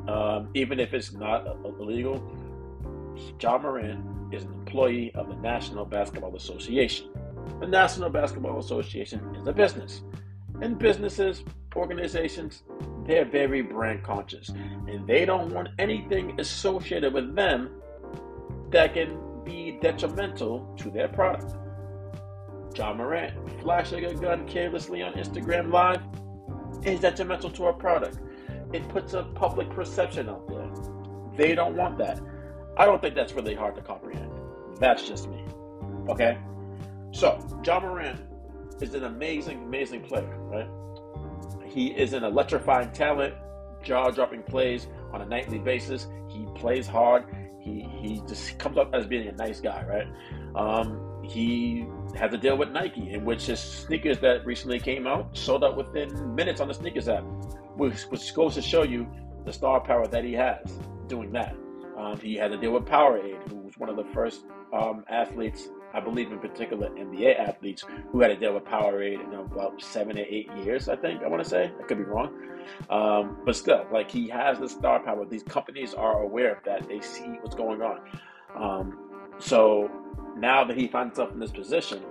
um, 0.08 0.50
even 0.54 0.80
if 0.80 0.94
it's 0.94 1.14
not 1.14 1.48
illegal, 1.64 2.22
Ja 3.40 3.58
Morant 3.58 4.34
is 4.34 4.44
an 4.44 4.54
employee 4.54 5.12
of 5.16 5.28
the 5.28 5.36
National 5.36 5.86
Basketball 5.86 6.36
Association. 6.36 7.10
The 7.60 7.68
National 7.68 8.10
Basketball 8.10 8.60
Association 8.60 9.36
is 9.36 9.48
a 9.48 9.54
business. 9.54 10.02
And 10.62 10.78
businesses, 10.78 11.44
organizations, 11.76 12.64
they're 13.08 13.26
very 13.26 13.62
brand 13.62 14.04
conscious. 14.04 14.50
And 14.50 15.08
they 15.08 15.26
don't 15.26 15.54
want 15.54 15.70
anything 15.80 16.40
associated 16.40 17.14
with 17.14 17.36
them 17.36 17.82
that 18.70 18.94
can 18.94 19.18
be 19.44 19.80
detrimental 19.82 20.74
to 20.78 20.90
their 20.90 21.08
product. 21.08 21.56
Ja 22.76 22.94
Morant 22.94 23.34
flashing 23.62 24.06
a 24.06 24.14
gun 24.14 24.48
carelessly 24.48 25.02
on 25.02 25.14
Instagram 25.14 25.72
Live 25.72 26.02
is 26.84 27.00
detrimental 27.00 27.50
to 27.52 27.66
our 27.66 27.74
product. 27.74 28.20
It 28.74 28.88
puts 28.90 29.14
a 29.14 29.24
public 29.24 29.70
perception 29.70 30.30
out 30.30 30.48
there. 30.48 30.70
They 31.36 31.56
don't 31.56 31.76
want 31.76 31.98
that. 31.98 32.20
I 32.78 32.86
don't 32.86 33.02
think 33.02 33.16
that's 33.16 33.34
really 33.34 33.56
hard 33.56 33.76
to 33.76 33.82
comprehend. 33.82 34.32
That's 34.80 35.08
just 35.08 35.30
me. 35.30 35.44
Okay? 36.10 36.38
So, 37.12 37.40
Ja 37.66 37.80
Morant 37.80 38.20
is 38.82 38.94
an 38.96 39.04
amazing, 39.04 39.64
amazing 39.64 40.02
player, 40.02 40.38
right? 40.40 40.68
He 41.66 41.88
is 41.88 42.14
an 42.14 42.24
electrifying 42.24 42.92
talent, 42.92 43.36
jaw 43.84 44.10
dropping 44.10 44.44
plays 44.44 44.88
on 45.14 45.22
a 45.22 45.26
nightly 45.26 45.60
basis. 45.60 46.08
He 46.28 46.46
plays 46.56 46.88
hard. 46.88 47.26
He, 47.60 47.82
he 48.02 48.22
just 48.28 48.58
comes 48.58 48.78
up 48.78 48.94
as 48.94 49.06
being 49.06 49.28
a 49.28 49.34
nice 49.34 49.60
guy, 49.60 49.84
right? 49.86 50.08
Um, 50.56 51.11
he 51.32 51.86
has 52.16 52.34
a 52.34 52.38
deal 52.38 52.58
with 52.58 52.70
Nike, 52.70 53.14
in 53.14 53.24
which 53.24 53.46
his 53.46 53.60
sneakers 53.60 54.20
that 54.20 54.46
recently 54.46 54.80
came 54.80 55.08
out 55.08 55.36
sold 55.36 55.64
out 55.64 55.78
within 55.78 56.36
minutes 56.36 56.60
on 56.60 56.68
the 56.68 56.74
sneakers 56.74 57.08
app, 57.08 57.24
which, 57.76 58.02
which 58.04 58.34
goes 58.36 58.56
to 58.56 58.62
show 58.62 58.84
you 58.84 59.08
the 59.46 59.54
star 59.54 59.80
power 59.80 60.08
that 60.08 60.24
he 60.24 60.34
has 60.34 60.60
doing 61.08 61.32
that. 61.32 61.56
Um, 61.98 62.20
he 62.20 62.36
had 62.36 62.52
to 62.52 62.58
deal 62.58 62.72
with 62.72 62.86
Powerade, 62.86 63.48
who 63.50 63.58
was 63.58 63.78
one 63.78 63.90
of 63.90 63.96
the 63.96 64.06
first 64.06 64.46
um, 64.74 65.04
athletes, 65.10 65.70
I 65.94 66.00
believe 66.00 66.32
in 66.32 66.40
particular 66.40 66.90
NBA 66.90 67.40
athletes, 67.40 67.84
who 68.12 68.22
had 68.22 68.30
to 68.30 68.38
deal 68.38 68.54
with 68.54 68.64
Powerade 68.64 69.24
in 69.24 69.34
about 69.34 69.82
seven 69.82 70.18
or 70.18 70.26
eight 70.28 70.50
years, 70.64 70.90
I 70.90 70.96
think, 70.96 71.22
I 71.22 71.28
want 71.28 71.44
to 71.44 71.50
say. 71.50 71.72
I 71.80 71.84
could 71.84 71.98
be 71.98 72.04
wrong. 72.04 72.34
Um, 72.90 73.38
but 73.46 73.56
still, 73.56 73.86
like 73.92 74.10
he 74.10 74.30
has 74.30 74.60
the 74.60 74.70
star 74.70 75.00
power. 75.00 75.26
These 75.26 75.44
companies 75.44 75.94
are 75.94 76.24
aware 76.24 76.56
of 76.56 76.64
that. 76.64 76.88
They 76.88 77.02
see 77.02 77.38
what's 77.42 77.56
going 77.56 77.82
on. 77.82 78.00
Um, 78.56 78.98
so 79.38 79.90
now 80.42 80.64
that 80.64 80.76
he 80.76 80.88
finds 80.88 81.18
himself 81.18 81.34
in 81.34 81.40
this 81.40 81.52
position, 81.52 82.02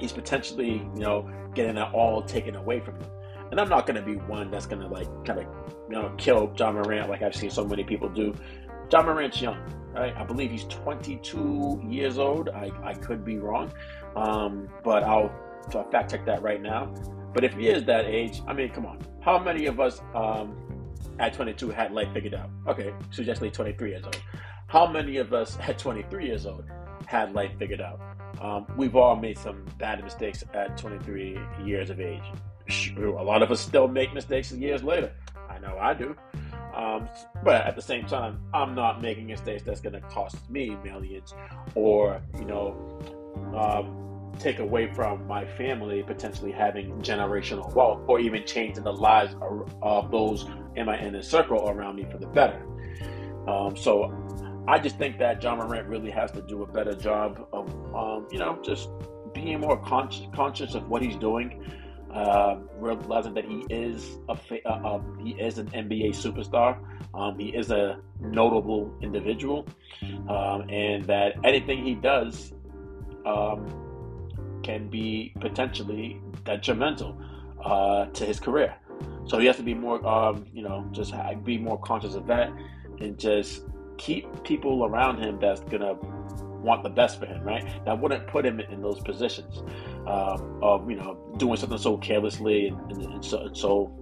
he's 0.00 0.12
potentially, 0.12 0.82
you 0.94 1.00
know, 1.00 1.30
getting 1.54 1.74
that 1.76 1.92
all 1.92 2.22
taken 2.22 2.56
away 2.56 2.80
from 2.80 2.96
him. 2.96 3.10
And 3.50 3.60
I'm 3.60 3.68
not 3.68 3.86
going 3.86 3.96
to 3.96 4.02
be 4.02 4.16
one 4.16 4.50
that's 4.50 4.66
going 4.66 4.82
to 4.82 4.88
like 4.88 5.06
kind 5.24 5.40
of, 5.40 5.46
you 5.88 5.94
know, 5.94 6.12
kill 6.18 6.52
Ja 6.58 6.72
Morant 6.72 7.08
like 7.08 7.22
I've 7.22 7.34
seen 7.34 7.50
so 7.50 7.64
many 7.64 7.84
people 7.84 8.08
do. 8.08 8.34
Ja 8.90 9.02
Morant's 9.02 9.40
young, 9.40 9.58
right? 9.94 10.16
I 10.16 10.24
believe 10.24 10.50
he's 10.50 10.64
22 10.64 11.82
years 11.86 12.18
old. 12.18 12.48
I, 12.48 12.70
I 12.82 12.94
could 12.94 13.24
be 13.24 13.38
wrong, 13.38 13.72
um, 14.16 14.68
but 14.82 15.02
I'll 15.02 15.30
so 15.70 15.80
I'll 15.80 15.90
fact 15.90 16.10
check 16.10 16.24
that 16.26 16.42
right 16.42 16.62
now. 16.62 16.86
But 17.34 17.44
if 17.44 17.54
he 17.54 17.68
is 17.68 17.84
that 17.84 18.06
age, 18.06 18.40
I 18.46 18.54
mean, 18.54 18.70
come 18.70 18.86
on. 18.86 18.98
How 19.20 19.38
many 19.38 19.66
of 19.66 19.80
us 19.80 20.00
um, 20.14 20.56
at 21.18 21.34
22 21.34 21.70
had 21.70 21.92
life 21.92 22.08
figured 22.14 22.34
out? 22.34 22.48
Okay, 22.66 22.92
suggestively 23.10 23.50
23 23.50 23.90
years 23.90 24.04
old. 24.04 24.20
How 24.66 24.86
many 24.90 25.18
of 25.18 25.32
us 25.34 25.58
at 25.60 25.78
23 25.78 26.26
years 26.26 26.46
old 26.46 26.64
had 27.08 27.32
life 27.32 27.50
figured 27.58 27.80
out? 27.80 28.00
Um, 28.40 28.66
we've 28.76 28.94
all 28.94 29.16
made 29.16 29.38
some 29.38 29.64
bad 29.78 30.04
mistakes 30.04 30.44
at 30.52 30.76
23 30.76 31.38
years 31.64 31.88
of 31.90 32.00
age. 32.00 32.22
A 32.96 33.00
lot 33.00 33.42
of 33.42 33.50
us 33.50 33.60
still 33.60 33.88
make 33.88 34.12
mistakes 34.12 34.52
years 34.52 34.82
later. 34.82 35.12
I 35.48 35.58
know 35.58 35.76
I 35.80 35.94
do. 35.94 36.14
Um, 36.74 37.08
but 37.42 37.66
at 37.66 37.74
the 37.74 37.82
same 37.82 38.04
time, 38.04 38.40
I'm 38.52 38.74
not 38.74 39.00
making 39.00 39.26
mistakes 39.26 39.62
that's 39.62 39.80
going 39.80 39.94
to 39.94 40.00
cost 40.02 40.36
me 40.50 40.76
millions 40.84 41.34
or, 41.74 42.20
you 42.38 42.44
know, 42.44 42.76
um, 43.56 44.34
take 44.38 44.58
away 44.58 44.92
from 44.92 45.26
my 45.26 45.44
family 45.44 46.02
potentially 46.02 46.52
having 46.52 46.92
generational 47.00 47.74
wealth 47.74 48.02
or 48.06 48.20
even 48.20 48.44
changing 48.46 48.84
the 48.84 48.92
lives 48.92 49.34
of 49.82 50.10
those 50.10 50.44
in 50.76 50.86
my 50.86 50.98
inner 51.00 51.22
circle 51.22 51.68
around 51.68 51.96
me 51.96 52.06
for 52.10 52.18
the 52.18 52.26
better. 52.26 52.62
Um, 53.48 53.76
so 53.76 54.12
I 54.68 54.78
just 54.78 54.98
think 54.98 55.18
that 55.18 55.42
Ja 55.42 55.56
Morant 55.56 55.88
really 55.88 56.10
has 56.10 56.30
to 56.32 56.42
do 56.42 56.62
a 56.62 56.66
better 56.66 56.94
job 56.94 57.48
of, 57.52 57.68
um, 57.94 58.28
you 58.30 58.38
know, 58.38 58.60
just 58.62 58.90
being 59.34 59.60
more 59.60 59.78
con- 59.78 60.30
conscious 60.34 60.74
of 60.74 60.88
what 60.88 61.02
he's 61.02 61.16
doing 61.16 61.64
uh, 62.12 62.56
realizing 62.78 63.34
that 63.34 63.44
he 63.44 63.66
is 63.68 64.18
a 64.28 64.38
uh, 64.66 64.70
uh, 64.70 65.00
he 65.22 65.30
is 65.32 65.58
an 65.58 65.68
NBA 65.68 66.10
superstar. 66.10 66.78
Um, 67.14 67.38
he 67.38 67.48
is 67.48 67.70
a 67.70 68.00
notable 68.20 68.96
individual, 69.02 69.66
um, 70.28 70.68
and 70.70 71.04
that 71.04 71.34
anything 71.44 71.84
he 71.84 71.94
does 71.94 72.52
um, 73.26 73.66
can 74.62 74.88
be 74.88 75.34
potentially 75.40 76.20
detrimental 76.44 77.20
uh, 77.62 78.06
to 78.06 78.24
his 78.24 78.40
career. 78.40 78.74
So 79.26 79.38
he 79.38 79.46
has 79.46 79.56
to 79.56 79.62
be 79.62 79.74
more, 79.74 80.04
um, 80.06 80.46
you 80.52 80.62
know, 80.62 80.88
just 80.92 81.12
be 81.44 81.58
more 81.58 81.78
conscious 81.78 82.14
of 82.14 82.26
that, 82.28 82.50
and 83.00 83.18
just 83.18 83.64
keep 83.98 84.44
people 84.44 84.84
around 84.84 85.22
him 85.22 85.38
that's 85.40 85.60
gonna 85.60 85.94
want 86.62 86.82
the 86.82 86.90
best 86.90 87.20
for 87.20 87.26
him, 87.26 87.42
right? 87.42 87.64
That 87.84 88.00
wouldn't 88.00 88.26
put 88.26 88.44
him 88.44 88.60
in 88.60 88.82
those 88.82 89.00
positions 89.00 89.62
um, 90.06 90.58
of 90.62 90.88
you 90.90 90.96
know 90.96 91.18
doing 91.36 91.56
something 91.56 91.78
so 91.78 91.96
carelessly 91.98 92.68
and, 92.68 92.92
and, 92.92 93.04
and, 93.04 93.24
so, 93.24 93.38
and, 93.46 93.56
so, 93.56 93.92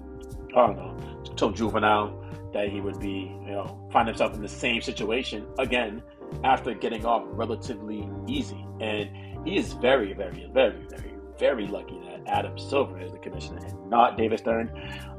I 0.56 0.66
don't 0.66 0.76
know 0.76 0.96
so 1.37 1.50
juvenile 1.50 2.22
that 2.52 2.68
he 2.68 2.80
would 2.80 2.98
be 3.00 3.37
you 3.46 3.52
know 3.52 3.88
find 3.92 4.09
himself 4.09 4.35
in 4.35 4.42
the 4.42 4.48
same 4.48 4.80
situation 4.80 5.46
again 5.59 6.02
after 6.44 6.74
getting 6.74 7.04
off 7.04 7.24
relatively 7.28 8.09
easy. 8.26 8.64
And 8.80 9.46
he 9.46 9.56
is 9.56 9.72
very, 9.74 10.12
very, 10.12 10.48
very, 10.52 10.85
very, 10.88 11.14
very 11.38 11.66
lucky 11.66 11.98
that 12.09 12.22
Adam 12.26 12.59
Silver 12.59 13.00
is 13.00 13.12
the 13.12 13.18
commissioner 13.18 13.64
and 13.66 13.90
not 13.90 14.16
David 14.16 14.38
Stern, 14.38 14.70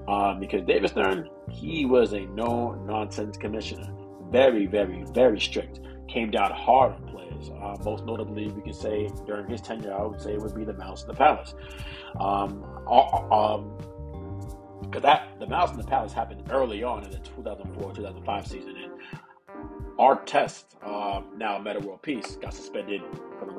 um, 0.08 0.40
because 0.40 0.64
David 0.64 0.90
Stern 0.90 1.30
he 1.50 1.86
was 1.86 2.14
a 2.14 2.22
no 2.28 2.74
nonsense 2.86 3.38
commissioner, 3.38 3.90
very, 4.32 4.66
very, 4.66 5.04
very 5.14 5.40
strict. 5.40 5.80
Came 6.08 6.32
down 6.32 6.52
hard 6.52 6.94
on 6.94 7.08
players. 7.08 7.50
Uh, 7.50 7.76
most 7.84 8.06
notably, 8.06 8.48
we 8.50 8.62
could 8.62 8.76
say 8.76 9.10
during 9.26 9.48
his 9.48 9.62
tenure, 9.62 9.94
I 9.94 10.04
would 10.04 10.22
say 10.22 10.34
it 10.34 10.42
would 10.42 10.56
be 10.56 10.64
the 10.64 10.74
Malice 10.74 11.04
in 11.04 11.10
the 11.10 11.14
Palace. 11.14 11.54
Um, 12.20 12.64
um, 13.32 13.78
because 14.82 15.02
that 15.02 15.38
the 15.40 15.48
Malice 15.48 15.72
in 15.72 15.78
the 15.78 15.84
Palace 15.84 16.14
happened 16.14 16.44
early 16.50 16.84
on 16.84 17.04
in 17.04 17.12
the 17.12 17.18
2004-2005 17.18 18.48
season, 18.48 18.76
and 18.78 18.92
Artest, 20.00 20.64
uh, 20.84 21.22
now 21.36 21.58
Metta 21.58 21.80
World 21.80 22.02
Peace, 22.02 22.38
got 22.38 22.54
suspended 22.54 23.02
for 23.40 23.46
the 23.46 23.52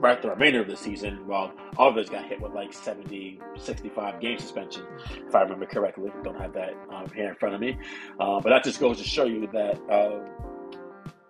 right 0.00 0.20
the 0.20 0.30
remainder 0.30 0.60
of 0.60 0.68
the 0.68 0.76
season, 0.76 1.26
while 1.26 1.52
others 1.78 2.08
got 2.08 2.24
hit 2.24 2.40
with 2.40 2.52
like 2.52 2.72
70, 2.72 3.40
65 3.58 4.20
game 4.20 4.38
suspension, 4.38 4.84
if 5.26 5.34
I 5.34 5.42
remember 5.42 5.66
correctly. 5.66 6.10
Don't 6.24 6.40
have 6.40 6.52
that 6.54 6.74
um, 6.92 7.08
here 7.14 7.28
in 7.28 7.34
front 7.36 7.54
of 7.54 7.60
me, 7.60 7.78
uh, 8.18 8.40
but 8.40 8.48
that 8.50 8.64
just 8.64 8.80
goes 8.80 8.98
to 8.98 9.04
show 9.04 9.24
you 9.24 9.48
that. 9.52 9.80
Uh, 9.90 10.20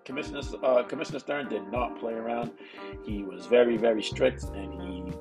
Commissioner, 0.02 0.40
uh, 0.64 0.82
Commissioner 0.84 1.20
Stern 1.20 1.48
did 1.48 1.70
not 1.70 2.00
play 2.00 2.14
around. 2.14 2.50
He 3.04 3.22
was 3.22 3.46
very, 3.46 3.76
very 3.76 4.02
strict, 4.02 4.42
and 4.42 4.72
he 4.82 5.12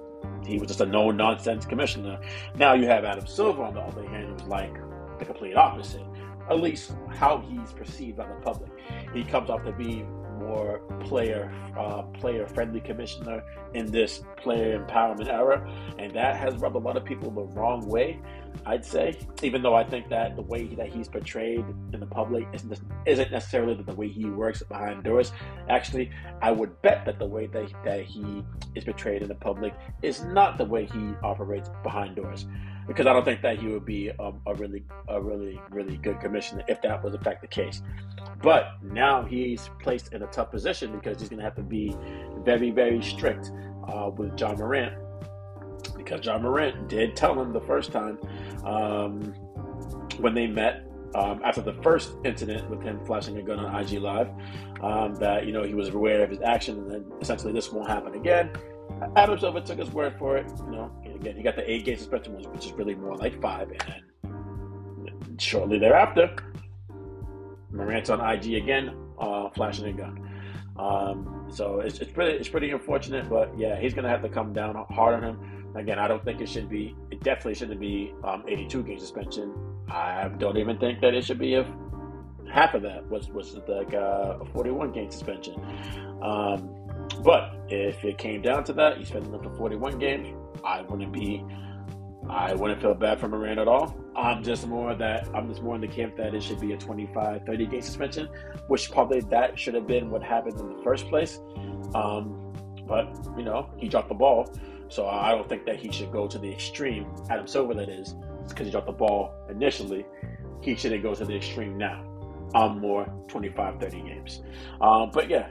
he 0.50 0.58
was 0.58 0.68
just 0.68 0.82
a 0.82 0.86
no 0.86 1.12
nonsense 1.12 1.66
commissioner. 1.66 2.20
Now 2.56 2.74
you 2.74 2.88
have 2.88 3.04
Adam 3.04 3.28
Silver 3.28 3.64
on 3.64 3.76
the 3.76 3.82
other 3.82 4.08
hand, 4.08 4.30
who's 4.30 4.48
like 4.48 4.74
the 5.20 5.26
complete 5.26 5.56
opposite. 5.56 6.02
At 6.50 6.60
least 6.60 6.94
how 7.12 7.40
he's 7.48 7.72
perceived 7.72 8.18
by 8.18 8.28
the 8.28 8.34
public. 8.36 8.72
He 9.14 9.24
comes 9.24 9.52
off 9.52 9.64
to 9.66 9.72
be 9.72 10.06
more 10.50 10.80
player 11.02 11.54
uh, 11.78 12.02
player 12.20 12.46
friendly 12.48 12.82
commissioner 12.82 13.44
in 13.74 13.86
this 13.92 14.24
player 14.38 14.84
empowerment 14.84 15.30
era, 15.30 15.58
and 16.00 16.12
that 16.14 16.36
has 16.36 16.56
rubbed 16.56 16.76
a 16.76 16.80
lot 16.80 16.98
of 16.98 17.06
people 17.06 17.30
the 17.32 17.48
wrong 17.60 17.88
way. 17.88 18.20
I'd 18.66 18.84
say, 18.84 19.18
even 19.44 19.62
though 19.62 19.76
I 19.76 19.84
think 19.84 20.10
that 20.10 20.36
the 20.36 20.42
way 20.42 20.66
that 20.76 20.90
he's 20.90 21.08
portrayed 21.08 21.64
in 21.94 22.00
the 22.00 22.06
public 22.06 22.48
isn't, 22.52 22.80
isn't 23.06 23.32
necessarily 23.32 23.76
the 23.76 23.94
way 23.94 24.08
he 24.08 24.26
works 24.26 24.64
behind 24.64 25.04
doors. 25.04 25.32
Actually, 25.70 26.12
I 26.42 26.52
would 26.52 26.82
bet 26.82 27.06
that 27.06 27.20
the 27.20 27.28
way 27.28 27.46
that, 27.48 27.72
that 27.86 28.02
he 28.06 28.44
is 28.76 28.84
portrayed 28.84 29.22
in 29.22 29.28
the 29.28 29.36
public 29.36 29.74
is 30.02 30.24
not 30.24 30.58
the 30.58 30.66
way 30.66 30.86
he 30.86 31.14
operates 31.24 31.70
behind 31.84 32.16
doors 32.16 32.48
because 32.90 33.06
I 33.06 33.14
don't 33.14 33.24
think 33.24 33.44
that 33.44 33.60
he 33.60 33.68
would 33.68 33.86
be 33.86 34.10
um, 34.20 34.42
a 34.48 34.56
really, 34.56 34.84
a 35.08 35.22
really, 35.22 35.62
really 35.70 35.98
good 35.98 36.20
commissioner 36.20 36.64
if 36.68 36.82
that 36.82 37.04
was 37.04 37.14
in 37.14 37.22
fact 37.22 37.42
the 37.42 37.48
case. 37.48 37.84
But 38.42 38.72
now 38.82 39.24
he's 39.24 39.70
placed 39.80 40.12
in 40.12 40.24
a 40.24 40.28
tough 40.28 40.50
position 40.50 40.92
because 40.94 41.20
he's 41.20 41.30
going 41.30 41.38
to 41.38 41.44
have 41.44 41.56
to 41.56 41.62
be 41.62 41.96
very, 42.40 42.72
very 42.72 43.04
strict 43.04 43.52
uh, 43.88 44.10
with 44.10 44.38
Ja 44.40 44.54
Morant 44.56 44.96
because 45.96 46.26
Ja 46.26 46.40
Morant 46.40 46.90
did 46.90 47.16
tell 47.16 47.40
him 47.40 47.54
the 47.54 47.62
first 47.62 47.92
time 47.92 48.18
um, 48.66 49.22
when 50.18 50.34
they 50.34 50.48
met 50.48 50.84
um, 51.14 51.42
after 51.44 51.62
the 51.62 51.74
first 51.84 52.14
incident 52.26 52.68
with 52.72 52.82
him 52.82 53.00
flashing 53.06 53.38
a 53.38 53.42
gun 53.44 53.60
on 53.60 53.84
IG 53.84 54.00
Live 54.00 54.30
um, 54.82 55.16
that 55.16 55.46
you 55.46 55.54
know 55.54 55.64
he 55.64 55.76
was 55.76 55.90
aware 55.90 56.24
of 56.24 56.32
his 56.32 56.42
action 56.42 56.80
and 56.80 56.92
then 56.92 57.06
essentially 57.22 57.54
this 57.54 57.72
won't 57.72 57.88
happen 57.88 58.16
again. 58.16 58.52
Adam 59.16 59.40
Silver 59.40 59.62
took 59.62 59.80
his 59.80 59.92
word 59.92 60.16
for 60.18 60.38
it. 60.38 60.48
You 60.66 60.72
know, 60.72 60.92
again, 61.16 61.36
he 61.36 61.44
got 61.44 61.56
the 61.56 61.70
eight 61.70 61.86
game 61.86 61.98
suspension, 61.98 62.34
which 62.34 62.66
is 62.66 62.72
really 62.74 62.96
more 62.96 63.16
like 63.16 63.42
five. 63.42 63.72
And 64.24 65.42
shortly 65.42 65.80
thereafter, 65.80 66.36
Morant's 67.72 68.10
on 68.10 68.20
IG 68.22 68.56
again, 68.56 68.96
uh, 69.20 69.50
flashing 69.50 69.86
a 69.86 69.94
gun. 69.94 70.30
Um, 70.78 71.48
so 71.52 71.80
it's, 71.82 72.00
it's 72.00 72.12
pretty 72.12 72.38
it's 72.38 72.50
pretty 72.50 72.72
unfortunate, 72.72 73.30
but 73.30 73.58
yeah, 73.58 73.80
he's 73.80 73.94
gonna 73.94 74.10
have 74.10 74.22
to 74.22 74.30
come 74.30 74.54
down 74.54 74.76
hard 74.92 75.16
on 75.16 75.24
him. 75.24 75.76
Again, 75.76 76.00
I 76.00 76.08
don't 76.08 76.24
think 76.24 76.42
it 76.42 76.50
should 76.50 76.70
be. 76.70 76.96
It 77.12 77.22
definitely 77.22 77.56
shouldn't 77.56 77.80
be 77.80 78.14
um, 78.24 78.44
82 78.48 78.84
game 78.84 79.00
suspension. 79.00 79.54
I 79.90 80.30
don't 80.38 80.58
even 80.58 80.80
think 80.80 81.02
that 81.02 81.14
it 81.14 81.24
should 81.24 81.40
be 81.40 81.56
a 81.56 81.66
half 82.52 82.74
of 82.74 82.82
that 82.84 83.08
was 83.10 83.30
was 83.30 83.56
like 83.68 83.94
uh, 83.94 84.38
a 84.42 84.46
41 84.54 84.92
game 84.92 85.12
suspension. 85.12 85.56
Um, 86.22 86.76
but 87.24 87.56
if 87.70 88.04
it 88.04 88.18
came 88.18 88.42
down 88.42 88.64
to 88.66 88.74
that, 88.74 88.98
he's 88.98 89.10
spending 89.10 89.34
up 89.34 89.44
to 89.44 89.50
41 89.52 90.00
games. 90.00 90.30
I 90.64 90.82
wouldn't 90.82 91.12
be, 91.12 91.44
I 92.30 92.54
wouldn't 92.54 92.82
feel 92.82 92.94
bad 92.94 93.20
for 93.20 93.28
Morant 93.28 93.60
at 93.60 93.68
all. 93.68 93.96
I'm 94.16 94.44
just 94.44 94.68
more 94.68 94.96
that 94.96 95.28
I'm 95.34 95.48
just 95.50 95.62
more 95.62 95.76
in 95.76 95.82
the 95.82 95.88
camp 95.88 96.16
that 96.18 96.34
it 96.34 96.44
should 96.44 96.60
be 96.60 96.74
a 96.74 96.78
25, 96.78 97.46
30 97.46 97.66
game 97.66 97.82
suspension, 97.82 98.30
which 98.68 98.92
probably 98.92 99.22
that 99.22 99.58
should 99.58 99.74
have 99.76 99.88
been 99.88 100.10
what 100.10 100.24
happened 100.24 100.60
in 100.60 100.78
the 100.78 100.84
first 100.84 101.08
place. 101.08 101.40
Um, 101.96 102.54
but 102.88 103.08
you 103.38 103.44
know, 103.44 103.70
he 103.78 103.88
dropped 103.88 104.10
the 104.10 104.16
ball, 104.16 104.52
so 104.90 105.08
I 105.08 105.32
don't 105.32 105.48
think 105.48 105.66
that 105.66 105.78
he 105.78 105.92
should 105.92 106.12
go 106.12 106.28
to 106.28 106.38
the 106.38 106.52
extreme. 106.52 107.08
Adam 107.30 107.48
Silver, 107.48 107.74
that 107.76 107.90
is, 107.90 108.16
because 108.48 108.66
he 108.66 108.72
dropped 108.72 108.88
the 108.88 108.94
ball 108.94 109.34
initially. 109.50 110.06
He 110.62 110.76
shouldn't 110.76 111.04
go 111.04 111.16
to 111.16 111.24
the 111.24 111.36
extreme 111.36 111.78
now 111.78 112.09
on 112.54 112.80
more 112.80 113.06
25, 113.28 113.80
30 113.80 114.02
games. 114.02 114.42
Um, 114.82 115.12
but 115.14 115.30
yeah, 115.30 115.50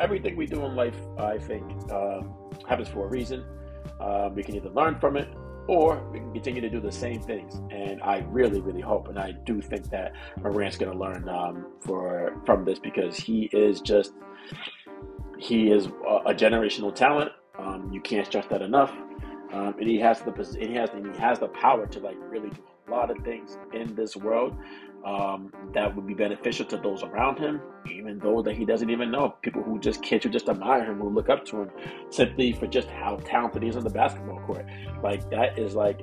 everything 0.00 0.36
we 0.36 0.46
do 0.46 0.64
in 0.64 0.76
life, 0.76 0.96
I 1.18 1.38
think, 1.38 1.64
um, 1.92 2.34
happens 2.68 2.88
for 2.88 3.06
a 3.06 3.08
reason. 3.08 3.44
Um, 4.00 4.34
we 4.34 4.42
can 4.42 4.54
either 4.54 4.70
learn 4.70 4.98
from 4.98 5.16
it 5.16 5.28
or 5.68 6.00
we 6.12 6.20
can 6.20 6.32
continue 6.32 6.60
to 6.60 6.70
do 6.70 6.80
the 6.80 6.92
same 6.92 7.20
things. 7.20 7.60
And 7.70 8.00
I 8.02 8.18
really, 8.28 8.60
really 8.60 8.80
hope, 8.80 9.08
and 9.08 9.18
I 9.18 9.32
do 9.32 9.60
think 9.60 9.90
that 9.90 10.12
Morant's 10.40 10.76
going 10.76 10.92
to 10.92 10.98
learn 10.98 11.28
um, 11.28 11.66
for 11.80 12.40
from 12.44 12.64
this 12.64 12.78
because 12.78 13.16
he 13.16 13.48
is 13.52 13.80
just 13.80 14.12
he 15.38 15.70
is 15.70 15.86
a, 15.86 16.30
a 16.30 16.34
generational 16.34 16.94
talent. 16.94 17.32
Um, 17.58 17.90
you 17.92 18.00
can't 18.00 18.26
stress 18.26 18.46
that 18.46 18.62
enough. 18.62 18.92
Um, 19.52 19.74
and 19.78 19.88
he 19.88 19.98
has 20.00 20.20
the 20.20 20.32
he 20.58 20.74
has 20.74 20.90
and 20.90 21.14
he 21.14 21.20
has 21.20 21.38
the 21.38 21.48
power 21.48 21.86
to 21.86 22.00
like 22.00 22.16
really 22.20 22.50
do 22.50 22.62
a 22.88 22.90
lot 22.90 23.10
of 23.10 23.18
things 23.24 23.58
in 23.72 23.94
this 23.94 24.16
world 24.16 24.56
um, 25.06 25.52
that 25.72 25.94
would 25.94 26.06
be 26.06 26.14
beneficial 26.14 26.66
to 26.66 26.76
those 26.76 27.04
around 27.04 27.38
him, 27.38 27.60
even 27.88 28.18
though 28.18 28.42
that 28.42 28.56
he 28.56 28.64
doesn't 28.64 28.90
even 28.90 29.12
know. 29.12 29.36
People 29.40 29.62
who 29.62 29.78
just 29.78 30.02
kids 30.02 30.24
who 30.24 30.30
just 30.30 30.48
admire 30.48 30.84
him, 30.84 30.98
who 30.98 31.08
look 31.08 31.30
up 31.30 31.44
to 31.46 31.62
him, 31.62 31.70
simply 32.10 32.52
for 32.52 32.66
just 32.66 32.88
how 32.88 33.16
talented 33.24 33.62
he 33.62 33.68
is 33.68 33.76
on 33.76 33.84
the 33.84 33.90
basketball 33.90 34.40
court. 34.40 34.66
Like 35.04 35.30
that 35.30 35.58
is 35.58 35.76
like 35.76 36.02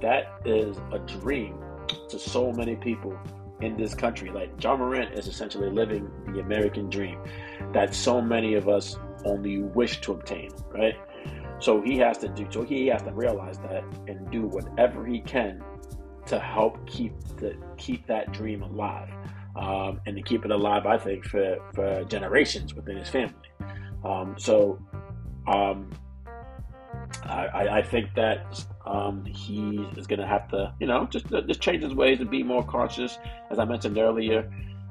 that 0.00 0.40
is 0.44 0.76
a 0.92 1.00
dream 1.00 1.58
to 2.08 2.18
so 2.20 2.52
many 2.52 2.76
people 2.76 3.18
in 3.60 3.76
this 3.76 3.94
country. 3.94 4.30
Like 4.30 4.62
Ja 4.62 4.76
Morant 4.76 5.18
is 5.18 5.26
essentially 5.26 5.68
living 5.68 6.08
the 6.32 6.38
American 6.38 6.88
dream 6.88 7.18
that 7.72 7.94
so 7.96 8.20
many 8.20 8.54
of 8.54 8.68
us 8.68 8.96
only 9.24 9.62
wish 9.62 10.00
to 10.02 10.12
obtain, 10.12 10.50
right? 10.68 10.94
So 11.58 11.80
he 11.80 11.98
has 11.98 12.18
to 12.18 12.28
do 12.28 12.46
so 12.50 12.62
he 12.62 12.86
has 12.88 13.02
to 13.02 13.10
realize 13.10 13.58
that 13.58 13.82
and 14.06 14.30
do 14.30 14.42
whatever 14.42 15.04
he 15.04 15.18
can 15.20 15.64
to 16.26 16.38
help 16.38 16.86
keep 16.86 17.12
the 17.38 17.56
keep 17.76 18.06
that 18.06 18.32
dream 18.32 18.62
alive, 18.62 19.10
um, 19.56 20.00
and 20.06 20.16
to 20.16 20.22
keep 20.22 20.44
it 20.44 20.50
alive. 20.50 20.86
I 20.86 20.98
think 20.98 21.24
for 21.24 21.58
for 21.74 22.04
generations 22.04 22.74
within 22.74 22.96
his 22.96 23.08
family. 23.08 23.34
Um, 24.04 24.36
so, 24.38 24.78
um, 25.48 25.90
I, 27.24 27.78
I, 27.78 27.82
think 27.82 28.14
that 28.14 28.64
um, 28.84 29.24
he 29.24 29.78
is 29.96 30.06
going 30.06 30.20
to 30.20 30.26
have 30.26 30.48
to, 30.48 30.72
you 30.78 30.86
know, 30.86 31.06
just 31.06 31.26
just 31.28 31.60
change 31.60 31.82
his 31.82 31.94
ways 31.94 32.20
and 32.20 32.30
be 32.30 32.42
more 32.42 32.62
cautious. 32.62 33.18
As 33.50 33.58
I 33.58 33.64
mentioned 33.64 33.98
earlier, 33.98 34.48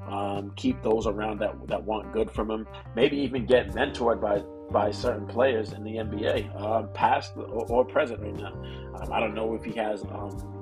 um, 0.08 0.52
keep 0.56 0.82
those 0.82 1.06
around 1.06 1.40
that 1.40 1.54
that 1.68 1.82
want 1.82 2.12
good 2.12 2.30
from 2.30 2.50
him. 2.50 2.66
Maybe 2.94 3.16
even 3.18 3.46
get 3.46 3.68
mentored 3.68 4.20
by 4.20 4.42
by 4.70 4.90
certain 4.90 5.26
players 5.26 5.72
in 5.72 5.84
the 5.84 5.92
NBA, 5.92 6.60
um, 6.60 6.88
past 6.92 7.32
or, 7.36 7.66
or, 7.70 7.84
present 7.84 8.20
right 8.20 8.34
now. 8.34 8.52
Um, 9.00 9.12
I 9.12 9.20
don't 9.20 9.34
know 9.34 9.54
if 9.54 9.62
he 9.62 9.72
has 9.72 10.02
um, 10.02 10.55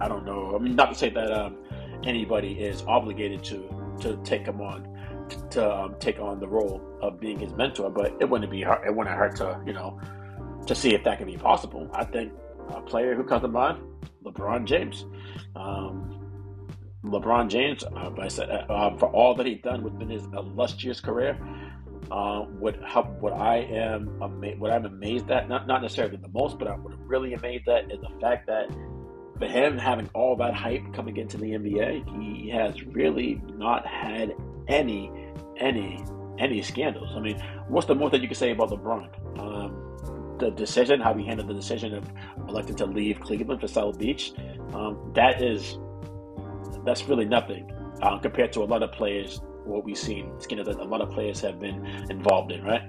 I 0.00 0.08
don't 0.08 0.24
know. 0.24 0.54
I 0.54 0.58
mean, 0.58 0.76
not 0.76 0.90
to 0.90 0.94
say 0.94 1.10
that 1.10 1.32
um, 1.32 1.56
anybody 2.04 2.52
is 2.52 2.82
obligated 2.86 3.44
to 3.44 3.68
to 4.00 4.16
take 4.24 4.46
him 4.46 4.60
on 4.60 4.88
to 5.50 5.74
um, 5.74 5.94
take 6.00 6.18
on 6.18 6.40
the 6.40 6.48
role 6.48 6.82
of 7.02 7.20
being 7.20 7.38
his 7.38 7.52
mentor, 7.54 7.90
but 7.90 8.16
it 8.20 8.28
wouldn't 8.28 8.50
be 8.50 8.62
hard. 8.62 8.86
It 8.86 8.94
wouldn't 8.94 9.16
hurt 9.16 9.36
to 9.36 9.60
you 9.66 9.72
know 9.72 10.00
to 10.66 10.74
see 10.74 10.94
if 10.94 11.04
that 11.04 11.18
can 11.18 11.26
be 11.26 11.36
possible. 11.36 11.88
I 11.94 12.04
think 12.04 12.32
a 12.70 12.80
player 12.80 13.14
who 13.14 13.24
comes 13.24 13.42
to 13.42 13.48
mind, 13.48 13.82
LeBron 14.24 14.64
James. 14.64 15.06
Um, 15.56 16.16
LeBron 17.04 17.48
James, 17.48 17.82
uh, 17.82 18.10
I 18.20 18.28
said, 18.28 18.50
uh, 18.50 18.70
uh, 18.70 18.96
for 18.98 19.06
all 19.06 19.34
that 19.34 19.46
he's 19.46 19.62
done 19.62 19.82
within 19.82 20.10
his 20.10 20.24
illustrious 20.36 21.00
career, 21.00 21.38
uh, 22.10 22.40
what 22.40 22.76
help 22.84 23.08
what 23.20 23.32
I 23.32 23.58
am 23.58 24.20
ama- 24.22 24.56
what 24.58 24.70
I'm 24.70 24.84
amazed 24.84 25.30
at, 25.30 25.48
not 25.48 25.66
not 25.66 25.80
necessarily 25.82 26.16
the 26.16 26.28
most, 26.28 26.58
but 26.58 26.68
I'm 26.68 26.84
really 27.06 27.34
amazed 27.34 27.68
at 27.68 27.90
is 27.90 28.00
the 28.00 28.10
fact 28.20 28.46
that 28.48 28.68
for 29.40 29.46
him 29.46 29.78
having 29.78 30.08
all 30.12 30.36
that 30.36 30.54
hype 30.54 30.92
coming 30.92 31.16
into 31.16 31.38
the 31.38 31.52
NBA, 31.52 32.22
he 32.22 32.50
has 32.50 32.80
really 32.84 33.40
not 33.56 33.86
had 33.86 34.34
any, 34.68 35.10
any, 35.56 36.04
any 36.38 36.60
scandals. 36.60 37.10
I 37.16 37.20
mean, 37.20 37.42
what's 37.66 37.86
the 37.86 37.94
most 37.94 38.12
that 38.12 38.20
you 38.20 38.28
can 38.28 38.36
say 38.36 38.50
about 38.50 38.68
LeBron? 38.68 39.38
Um, 39.40 40.36
the 40.38 40.50
decision, 40.50 41.00
how 41.00 41.14
he 41.14 41.24
handled 41.24 41.48
the 41.48 41.54
decision 41.54 41.94
of 41.94 42.04
electing 42.48 42.76
to 42.76 42.86
leave 42.86 43.18
Cleveland 43.20 43.62
for 43.62 43.66
South 43.66 43.98
Beach, 43.98 44.32
um, 44.74 45.10
that 45.14 45.42
is, 45.42 45.78
that's 46.84 47.08
really 47.08 47.24
nothing 47.24 47.70
uh, 48.02 48.18
compared 48.18 48.52
to 48.52 48.62
a 48.62 48.66
lot 48.66 48.82
of 48.82 48.92
players 48.92 49.40
what 49.70 49.84
we've 49.84 49.98
seen, 49.98 50.32
you 50.48 50.56
know, 50.56 50.64
that 50.64 50.78
a 50.78 50.84
lot 50.84 51.00
of 51.00 51.10
players 51.10 51.40
have 51.40 51.60
been 51.60 51.86
involved 52.10 52.52
in, 52.52 52.62
right? 52.62 52.82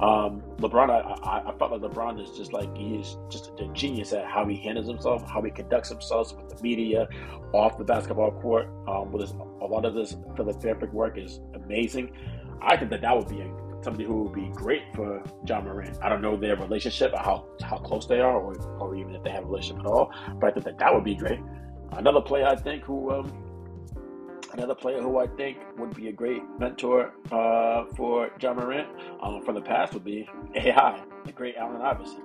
Um, 0.00 0.42
LeBron, 0.58 0.90
I, 0.90 1.00
I, 1.28 1.48
I, 1.48 1.58
felt 1.58 1.72
like 1.72 1.80
LeBron 1.80 2.22
is 2.22 2.36
just 2.36 2.52
like 2.52 2.74
he's 2.76 3.16
just 3.30 3.52
a 3.58 3.68
genius 3.68 4.12
at 4.12 4.26
how 4.26 4.46
he 4.46 4.56
handles 4.56 4.86
himself, 4.86 5.28
how 5.28 5.42
he 5.42 5.50
conducts 5.50 5.88
himself 5.88 6.36
with 6.36 6.56
the 6.56 6.62
media, 6.62 7.08
off 7.52 7.78
the 7.78 7.84
basketball 7.84 8.32
court. 8.32 8.68
Um, 8.88 9.12
with 9.12 9.22
his, 9.22 9.32
a 9.32 9.66
lot 9.66 9.84
of 9.84 9.94
this 9.94 10.16
philanthropic 10.36 10.92
work 10.92 11.16
is 11.16 11.40
amazing. 11.54 12.12
I 12.60 12.76
think 12.76 12.90
that 12.90 13.00
that 13.02 13.16
would 13.16 13.28
be 13.28 13.40
a, 13.40 13.50
somebody 13.82 14.04
who 14.04 14.24
would 14.24 14.34
be 14.34 14.48
great 14.54 14.82
for 14.94 15.22
Ja 15.46 15.60
Morant. 15.60 15.98
I 16.02 16.08
don't 16.08 16.20
know 16.20 16.36
their 16.36 16.56
relationship, 16.56 17.12
or 17.12 17.18
how 17.18 17.46
how 17.62 17.78
close 17.78 18.06
they 18.06 18.20
are, 18.20 18.36
or, 18.36 18.54
or 18.78 18.96
even 18.96 19.14
if 19.14 19.22
they 19.22 19.30
have 19.30 19.44
a 19.44 19.46
relationship 19.46 19.84
at 19.84 19.86
all. 19.86 20.12
But 20.40 20.48
I 20.48 20.50
think 20.52 20.64
that 20.66 20.78
that 20.78 20.92
would 20.92 21.04
be 21.04 21.14
great. 21.14 21.40
Another 21.92 22.20
player 22.20 22.46
I 22.46 22.56
think 22.56 22.82
who 22.84 23.12
um, 23.12 23.45
Another 24.56 24.74
player 24.74 25.02
who 25.02 25.18
I 25.18 25.26
think 25.26 25.58
would 25.76 25.94
be 25.94 26.08
a 26.08 26.12
great 26.12 26.42
mentor 26.58 27.12
uh, 27.30 27.84
for 27.94 28.30
Ja 28.40 28.54
Morant 28.54 28.88
um, 29.20 29.42
from 29.42 29.54
the 29.54 29.60
past 29.60 29.92
would 29.92 30.02
be 30.02 30.26
AI, 30.54 31.04
the 31.26 31.32
great 31.32 31.56
Allen 31.56 31.82
Iverson. 31.82 32.22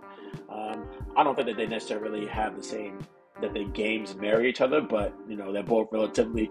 Um, 0.47 0.85
I 1.17 1.25
don't 1.25 1.35
think 1.35 1.49
that 1.49 1.57
they 1.57 1.67
necessarily 1.67 2.25
have 2.27 2.55
the 2.55 2.63
same 2.63 2.99
that 3.41 3.53
their 3.53 3.65
games 3.65 4.15
marry 4.15 4.47
each 4.47 4.61
other, 4.61 4.79
but 4.79 5.13
you 5.27 5.35
know 5.35 5.51
they're 5.51 5.61
both 5.61 5.89
relatively 5.91 6.49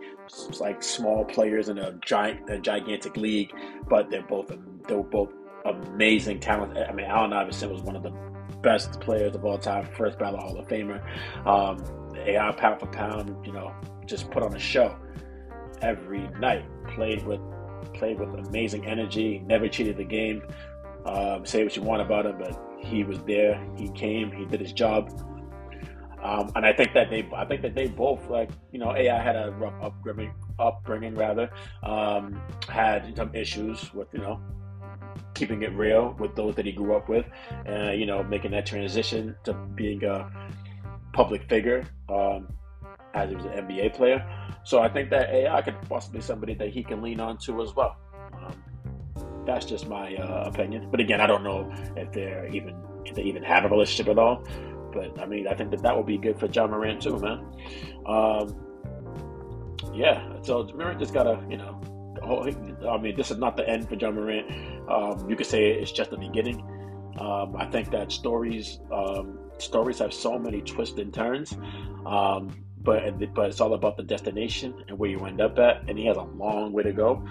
like 0.59 0.83
small 0.83 1.24
players 1.24 1.70
in 1.70 1.78
a 1.78 1.93
giant, 2.05 2.51
a 2.51 2.59
gigantic 2.59 3.16
league. 3.16 3.51
But 3.89 4.11
they're 4.11 4.20
both 4.20 4.53
they're 4.87 5.03
both 5.03 5.33
amazing 5.64 6.41
talent. 6.41 6.76
I 6.76 6.93
mean, 6.93 7.07
Allen 7.07 7.33
Iverson 7.33 7.72
was 7.72 7.81
one 7.81 7.97
of 7.97 8.03
the 8.03 8.12
best 8.61 9.01
players 9.01 9.35
of 9.35 9.47
all 9.47 9.57
time, 9.57 9.89
first 9.97 10.18
ballot 10.18 10.43
Hall 10.43 10.59
of 10.59 10.68
Famer. 10.68 11.01
Um, 11.47 11.83
AI 12.18 12.53
pound 12.53 12.81
for 12.81 12.87
pound, 12.89 13.35
you 13.47 13.53
know, 13.53 13.72
just 14.05 14.31
put 14.31 14.43
on 14.43 14.55
a 14.55 14.59
show 14.59 14.95
every 15.83 16.28
night. 16.39 16.64
Played 16.89 17.24
with 17.26 17.41
played 17.95 18.18
with 18.18 18.35
amazing 18.47 18.87
energy, 18.87 19.43
never 19.47 19.68
cheated 19.68 19.97
the 19.97 20.05
game. 20.05 20.43
Um, 21.07 21.47
say 21.47 21.64
what 21.64 21.76
you 21.76 21.83
want 21.83 22.03
about 22.03 22.26
him, 22.26 22.39
but 22.39 22.61
he 22.81 23.05
was 23.05 23.18
there. 23.22 23.61
He 23.76 23.89
came. 23.91 24.31
He 24.31 24.45
did 24.45 24.61
his 24.61 24.72
job. 24.72 25.11
Um, 26.22 26.53
and 26.55 26.66
I 26.66 26.72
think 26.74 26.93
that 26.93 27.09
they, 27.09 27.26
I 27.35 27.47
think 27.47 27.62
that 27.62 27.74
they 27.74 27.89
both 27.89 28.28
like, 28.28 28.51
you 28.72 28.78
know, 28.78 28.95
AI 28.95 29.22
had 29.22 29.37
a 29.37 29.53
rough 29.53 29.72
upbringing, 29.81 30.35
upbringing 30.59 31.14
rather, 31.14 31.51
um, 31.83 32.41
had 32.68 33.16
some 33.16 33.35
issues 33.35 33.93
with, 33.95 34.09
you 34.12 34.20
know, 34.20 34.39
keeping 35.35 35.62
it 35.62 35.72
real 35.72 36.14
with 36.18 36.37
those 36.37 36.55
that 36.57 36.66
he 36.66 36.72
grew 36.72 36.95
up 36.95 37.09
with, 37.09 37.24
and 37.64 37.99
you 37.99 38.05
know, 38.05 38.22
making 38.22 38.51
that 38.51 38.66
transition 38.66 39.35
to 39.45 39.55
being 39.74 40.05
a 40.05 40.31
public 41.12 41.49
figure 41.49 41.85
um, 42.09 42.49
as 43.15 43.31
he 43.31 43.37
was 43.37 43.45
an 43.47 43.53
NBA 43.53 43.95
player. 43.95 44.25
So 44.65 44.81
I 44.81 44.89
think 44.89 45.11
that 45.11 45.31
AI 45.31 45.63
could 45.63 45.81
possibly 45.89 46.21
be 46.21 46.25
somebody 46.25 46.55
that 46.55 46.69
he 46.69 46.83
can 46.83 47.03
lean 47.03 47.21
on 47.21 47.39
to 47.39 47.63
as 47.63 47.75
well. 47.75 47.97
Um, 48.33 48.55
that's 49.47 49.67
just 49.67 49.89
my 49.89 50.17
uh, 50.17 50.45
opinion. 50.49 50.89
But 50.91 51.01
again, 51.01 51.21
I 51.21 51.27
don't 51.27 51.43
know 51.43 51.73
if 51.97 52.13
they're 52.13 52.47
even 52.49 52.77
if 53.05 53.15
they 53.15 53.23
even 53.23 53.43
have 53.43 53.65
a 53.65 53.69
relationship 53.69 54.11
at 54.11 54.19
all. 54.19 54.45
But 54.93 55.19
I 55.21 55.27
mean, 55.27 55.49
I 55.49 55.55
think 55.55 55.71
that 55.71 55.83
that 55.83 55.97
would 55.97 56.07
be 56.07 56.19
good 56.19 56.39
for 56.39 56.47
Ja 56.47 56.67
Morant 56.67 57.03
too, 57.03 57.19
man. 57.19 57.45
Um, 58.07 58.55
yeah, 59.95 60.41
so 60.43 60.65
Morant 60.75 60.99
just 60.99 61.15
gotta, 61.15 61.43
you 61.49 61.57
know, 61.57 61.81
I 62.89 62.99
mean, 62.99 63.17
this 63.17 63.31
is 63.31 63.39
not 63.39 63.57
the 63.57 63.69
end 63.69 63.89
for 63.89 63.95
Ja 63.95 64.11
Morant. 64.11 64.51
Um, 64.91 65.29
you 65.29 65.37
could 65.37 65.47
say 65.47 65.71
it's 65.71 65.93
just 65.93 66.11
the 66.11 66.17
beginning. 66.17 66.61
Um, 67.19 67.57
I 67.57 67.67
think 67.67 67.91
that 67.91 68.13
stories 68.13 68.81
um, 68.93 69.39
stories 69.59 69.99
have 69.99 70.13
so 70.13 70.39
many 70.39 70.61
twists 70.63 70.99
and 70.99 71.13
turns, 71.13 71.57
um, 72.07 72.51
but 72.83 73.35
but 73.35 73.51
it's 73.51 73.61
all 73.61 73.74
about 73.74 73.97
the 73.97 74.03
destination 74.03 74.85
and 74.89 74.99
where 74.99 75.11
you 75.11 75.18
end 75.26 75.41
up 75.41 75.59
at. 75.59 75.89
And 75.89 75.99
he 75.99 76.07
has 76.07 76.16
a 76.16 76.22
long 76.22 76.72
way 76.72 76.83
to 76.83 76.93
go, 76.93 77.24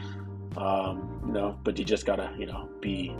um, 0.57 1.23
you 1.25 1.33
know. 1.33 1.59
But 1.63 1.77
you 1.77 1.85
just 1.85 2.05
gotta 2.05 2.33
you 2.37 2.45
know 2.45 2.69
be 2.81 3.15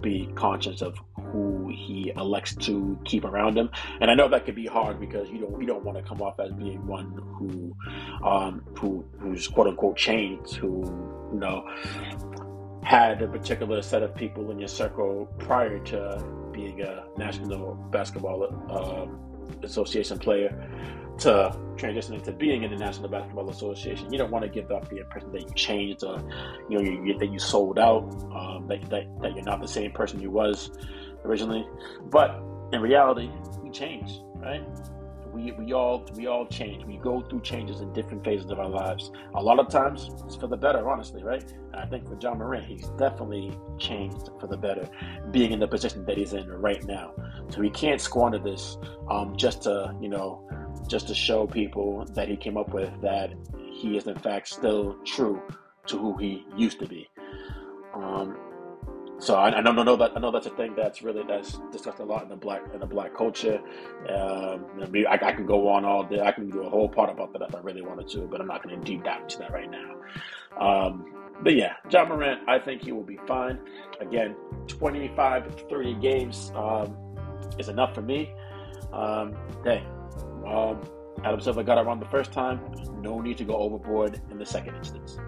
be 0.00 0.30
conscious 0.34 0.82
of 0.82 0.96
who 1.32 1.68
he 1.68 2.12
elects 2.16 2.54
to 2.54 2.98
keep 3.04 3.24
around 3.24 3.56
him. 3.56 3.70
And 4.00 4.10
I 4.10 4.14
know 4.14 4.28
that 4.28 4.44
could 4.44 4.54
be 4.54 4.66
hard 4.66 4.98
because 4.98 5.28
you 5.30 5.38
don't 5.38 5.60
you 5.60 5.66
don't 5.66 5.84
want 5.84 5.98
to 5.98 6.02
come 6.02 6.20
off 6.22 6.38
as 6.40 6.52
being 6.52 6.86
one 6.86 7.12
who 7.38 7.74
um, 8.26 8.64
who 8.78 9.04
who's 9.18 9.48
quote 9.48 9.68
unquote 9.68 9.96
changed, 9.96 10.54
who 10.54 10.84
you 11.32 11.38
know 11.38 11.68
had 12.82 13.22
a 13.22 13.28
particular 13.28 13.82
set 13.82 14.02
of 14.02 14.14
people 14.14 14.50
in 14.50 14.58
your 14.58 14.68
circle 14.68 15.26
prior 15.38 15.78
to 15.78 16.24
being 16.52 16.80
a 16.80 17.04
national 17.16 17.74
basketball 17.92 18.42
um, 18.70 19.29
association 19.62 20.18
player 20.18 20.54
to 21.18 21.54
transition 21.76 22.14
into 22.14 22.32
being 22.32 22.62
in 22.62 22.70
the 22.70 22.76
National 22.76 23.08
Basketball 23.08 23.50
Association. 23.50 24.10
You 24.12 24.18
don't 24.18 24.30
want 24.30 24.44
to 24.44 24.50
give 24.50 24.70
up 24.70 24.88
the 24.88 24.98
impression 24.98 25.32
that 25.32 25.42
you 25.42 25.54
changed, 25.54 26.02
or 26.02 26.22
you 26.68 26.78
know, 26.78 27.04
you, 27.04 27.18
that 27.18 27.30
you 27.30 27.38
sold 27.38 27.78
out, 27.78 28.04
um, 28.34 28.66
that, 28.68 28.88
that, 28.90 29.06
that 29.20 29.34
you're 29.34 29.44
not 29.44 29.60
the 29.60 29.68
same 29.68 29.92
person 29.92 30.20
you 30.20 30.30
was 30.30 30.70
originally. 31.24 31.66
But 32.04 32.42
in 32.72 32.80
reality, 32.80 33.30
you 33.64 33.70
change, 33.70 34.20
right? 34.36 34.62
We, 35.32 35.52
we 35.52 35.72
all 35.72 36.06
we 36.14 36.26
all 36.26 36.46
change. 36.46 36.84
We 36.84 36.96
go 36.96 37.20
through 37.22 37.42
changes 37.42 37.80
in 37.80 37.92
different 37.92 38.24
phases 38.24 38.50
of 38.50 38.58
our 38.58 38.68
lives. 38.68 39.10
A 39.34 39.42
lot 39.42 39.58
of 39.58 39.68
times 39.68 40.10
it's 40.24 40.36
for 40.36 40.46
the 40.46 40.56
better, 40.56 40.88
honestly, 40.90 41.22
right? 41.22 41.44
And 41.72 41.76
I 41.76 41.86
think 41.86 42.08
for 42.08 42.18
Ja 42.20 42.34
Morant, 42.34 42.66
he's 42.66 42.88
definitely 42.98 43.56
changed 43.78 44.30
for 44.40 44.46
the 44.46 44.56
better, 44.56 44.88
being 45.30 45.52
in 45.52 45.60
the 45.60 45.68
position 45.68 46.04
that 46.06 46.16
he's 46.16 46.32
in 46.32 46.48
right 46.48 46.84
now. 46.84 47.12
So 47.50 47.62
he 47.62 47.70
can't 47.70 48.00
squander 48.00 48.38
this 48.38 48.76
um, 49.08 49.36
just 49.36 49.62
to 49.62 49.94
you 50.00 50.08
know 50.08 50.48
just 50.88 51.08
to 51.08 51.14
show 51.14 51.46
people 51.46 52.04
that 52.14 52.28
he 52.28 52.36
came 52.36 52.56
up 52.56 52.74
with 52.74 52.90
that 53.02 53.32
he 53.70 53.96
is 53.96 54.06
in 54.06 54.18
fact 54.18 54.48
still 54.48 54.96
true 55.04 55.40
to 55.86 55.98
who 55.98 56.16
he 56.16 56.44
used 56.56 56.78
to 56.80 56.86
be. 56.86 57.08
Um, 57.94 58.36
so 59.20 59.34
I, 59.34 59.50
I, 59.50 59.60
know 59.60 59.96
that 59.96 60.12
I 60.16 60.20
know 60.20 60.30
that's 60.30 60.46
a 60.46 60.50
thing 60.50 60.74
that's 60.74 61.02
really 61.02 61.22
that's 61.26 61.58
discussed 61.70 61.98
a 61.98 62.04
lot 62.04 62.22
in 62.22 62.28
the 62.30 62.36
black 62.36 62.62
in 62.72 62.80
the 62.80 62.86
black 62.86 63.14
culture. 63.14 63.60
Um, 64.08 64.64
I, 65.08 65.18
I, 65.22 65.32
can 65.32 65.46
go 65.46 65.68
on 65.68 65.84
all 65.84 66.04
day. 66.04 66.20
I 66.20 66.32
can 66.32 66.48
do 66.50 66.62
a 66.62 66.70
whole 66.70 66.88
part 66.88 67.10
about 67.10 67.32
that 67.34 67.42
if 67.42 67.54
I 67.54 67.60
really 67.60 67.82
wanted 67.82 68.08
to, 68.08 68.20
but 68.22 68.40
I'm 68.40 68.46
not 68.46 68.62
going 68.62 68.80
to 68.80 68.84
deep 68.84 69.04
dive 69.04 69.22
into 69.22 69.38
that 69.38 69.52
right 69.52 69.70
now. 69.70 69.96
Um, 70.58 71.14
but 71.42 71.54
yeah, 71.54 71.74
Ja 71.90 72.04
Morant, 72.04 72.48
I 72.48 72.58
think 72.58 72.82
he 72.82 72.92
will 72.92 73.02
be 73.02 73.18
fine. 73.26 73.58
Again, 74.00 74.36
25 74.68 75.66
30 75.68 75.94
games 75.94 76.52
um, 76.54 76.96
is 77.58 77.68
enough 77.68 77.94
for 77.94 78.02
me. 78.02 78.32
Um, 78.92 79.36
hey, 79.64 79.84
um, 80.46 80.80
Adam 81.24 81.40
Silver 81.40 81.62
got 81.62 81.78
it 81.78 81.82
wrong 81.82 82.00
the 82.00 82.06
first 82.06 82.32
time. 82.32 82.60
No 83.00 83.20
need 83.20 83.36
to 83.38 83.44
go 83.44 83.56
overboard 83.56 84.20
in 84.30 84.38
the 84.38 84.46
second 84.46 84.76
instance. 84.76 85.18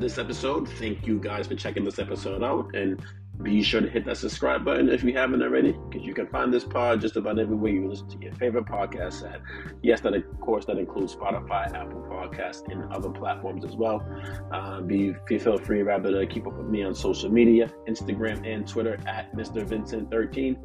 This 0.00 0.18
episode. 0.18 0.68
Thank 0.68 1.06
you 1.06 1.18
guys 1.18 1.46
for 1.46 1.54
checking 1.54 1.84
this 1.84 1.98
episode 1.98 2.42
out. 2.42 2.74
And 2.74 3.02
be 3.42 3.62
sure 3.62 3.80
to 3.80 3.88
hit 3.88 4.04
that 4.04 4.16
subscribe 4.16 4.64
button 4.64 4.88
if 4.88 5.04
you 5.04 5.12
haven't 5.12 5.42
already, 5.42 5.72
because 5.72 6.06
you 6.06 6.12
can 6.12 6.26
find 6.26 6.52
this 6.52 6.64
pod 6.64 7.00
just 7.00 7.16
about 7.16 7.38
everywhere 7.38 7.70
you 7.70 7.88
listen 7.88 8.08
to 8.08 8.18
your 8.18 8.32
favorite 8.34 8.64
podcast 8.64 9.30
at. 9.32 9.40
Yes, 9.82 10.00
that 10.00 10.14
of 10.14 10.40
course 10.40 10.64
that 10.66 10.76
includes 10.76 11.14
Spotify, 11.14 11.72
Apple 11.72 12.04
Podcasts, 12.10 12.70
and 12.70 12.92
other 12.92 13.10
platforms 13.10 13.64
as 13.64 13.76
well. 13.76 14.04
Uh, 14.52 14.80
be 14.80 15.14
feel 15.28 15.58
free 15.58 15.82
rather 15.82 16.10
to 16.10 16.26
keep 16.26 16.46
up 16.46 16.54
with 16.54 16.66
me 16.66 16.82
on 16.82 16.94
social 16.94 17.30
media, 17.30 17.72
Instagram 17.88 18.44
and 18.46 18.66
Twitter 18.66 18.98
at 19.06 19.32
Mr. 19.34 19.64
Vincent13. 19.66 20.56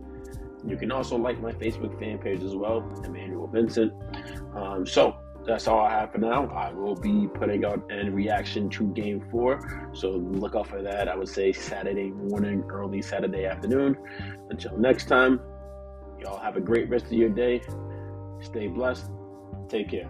You 0.66 0.78
can 0.78 0.92
also 0.92 1.18
like 1.18 1.40
my 1.42 1.52
Facebook 1.52 2.00
fan 2.00 2.18
page 2.18 2.42
as 2.42 2.56
well, 2.56 2.80
Emmanuel 3.04 3.48
Vincent. 3.48 3.94
Um, 4.56 4.88
so 4.88 5.18
that's 5.46 5.68
all 5.68 5.82
I 5.82 5.92
have 5.92 6.12
for 6.12 6.20
now. 6.20 6.48
I 6.48 6.72
will 6.72 6.96
be 6.96 7.28
putting 7.28 7.66
out 7.66 7.84
a 7.92 8.10
reaction 8.10 8.70
to 8.72 8.88
game 8.94 9.26
four. 9.30 9.92
So 9.94 10.10
look 10.12 10.56
out 10.56 10.68
for 10.68 10.82
that. 10.82 11.10
I 11.10 11.16
would 11.16 11.28
say 11.28 11.52
Saturday 11.52 12.12
morning, 12.12 12.64
early 12.70 13.02
Saturday 13.02 13.46
afternoon. 13.46 13.98
Until 14.50 14.78
next 14.78 15.08
time, 15.08 15.42
y'all 16.20 16.40
have 16.40 16.56
a 16.56 16.62
great 16.62 16.90
rest 16.90 17.06
of 17.06 17.14
your 17.14 17.30
day. 17.30 17.62
Stay 18.42 18.68
blessed. 18.68 19.10
Take 19.68 19.90
care. 19.90 20.10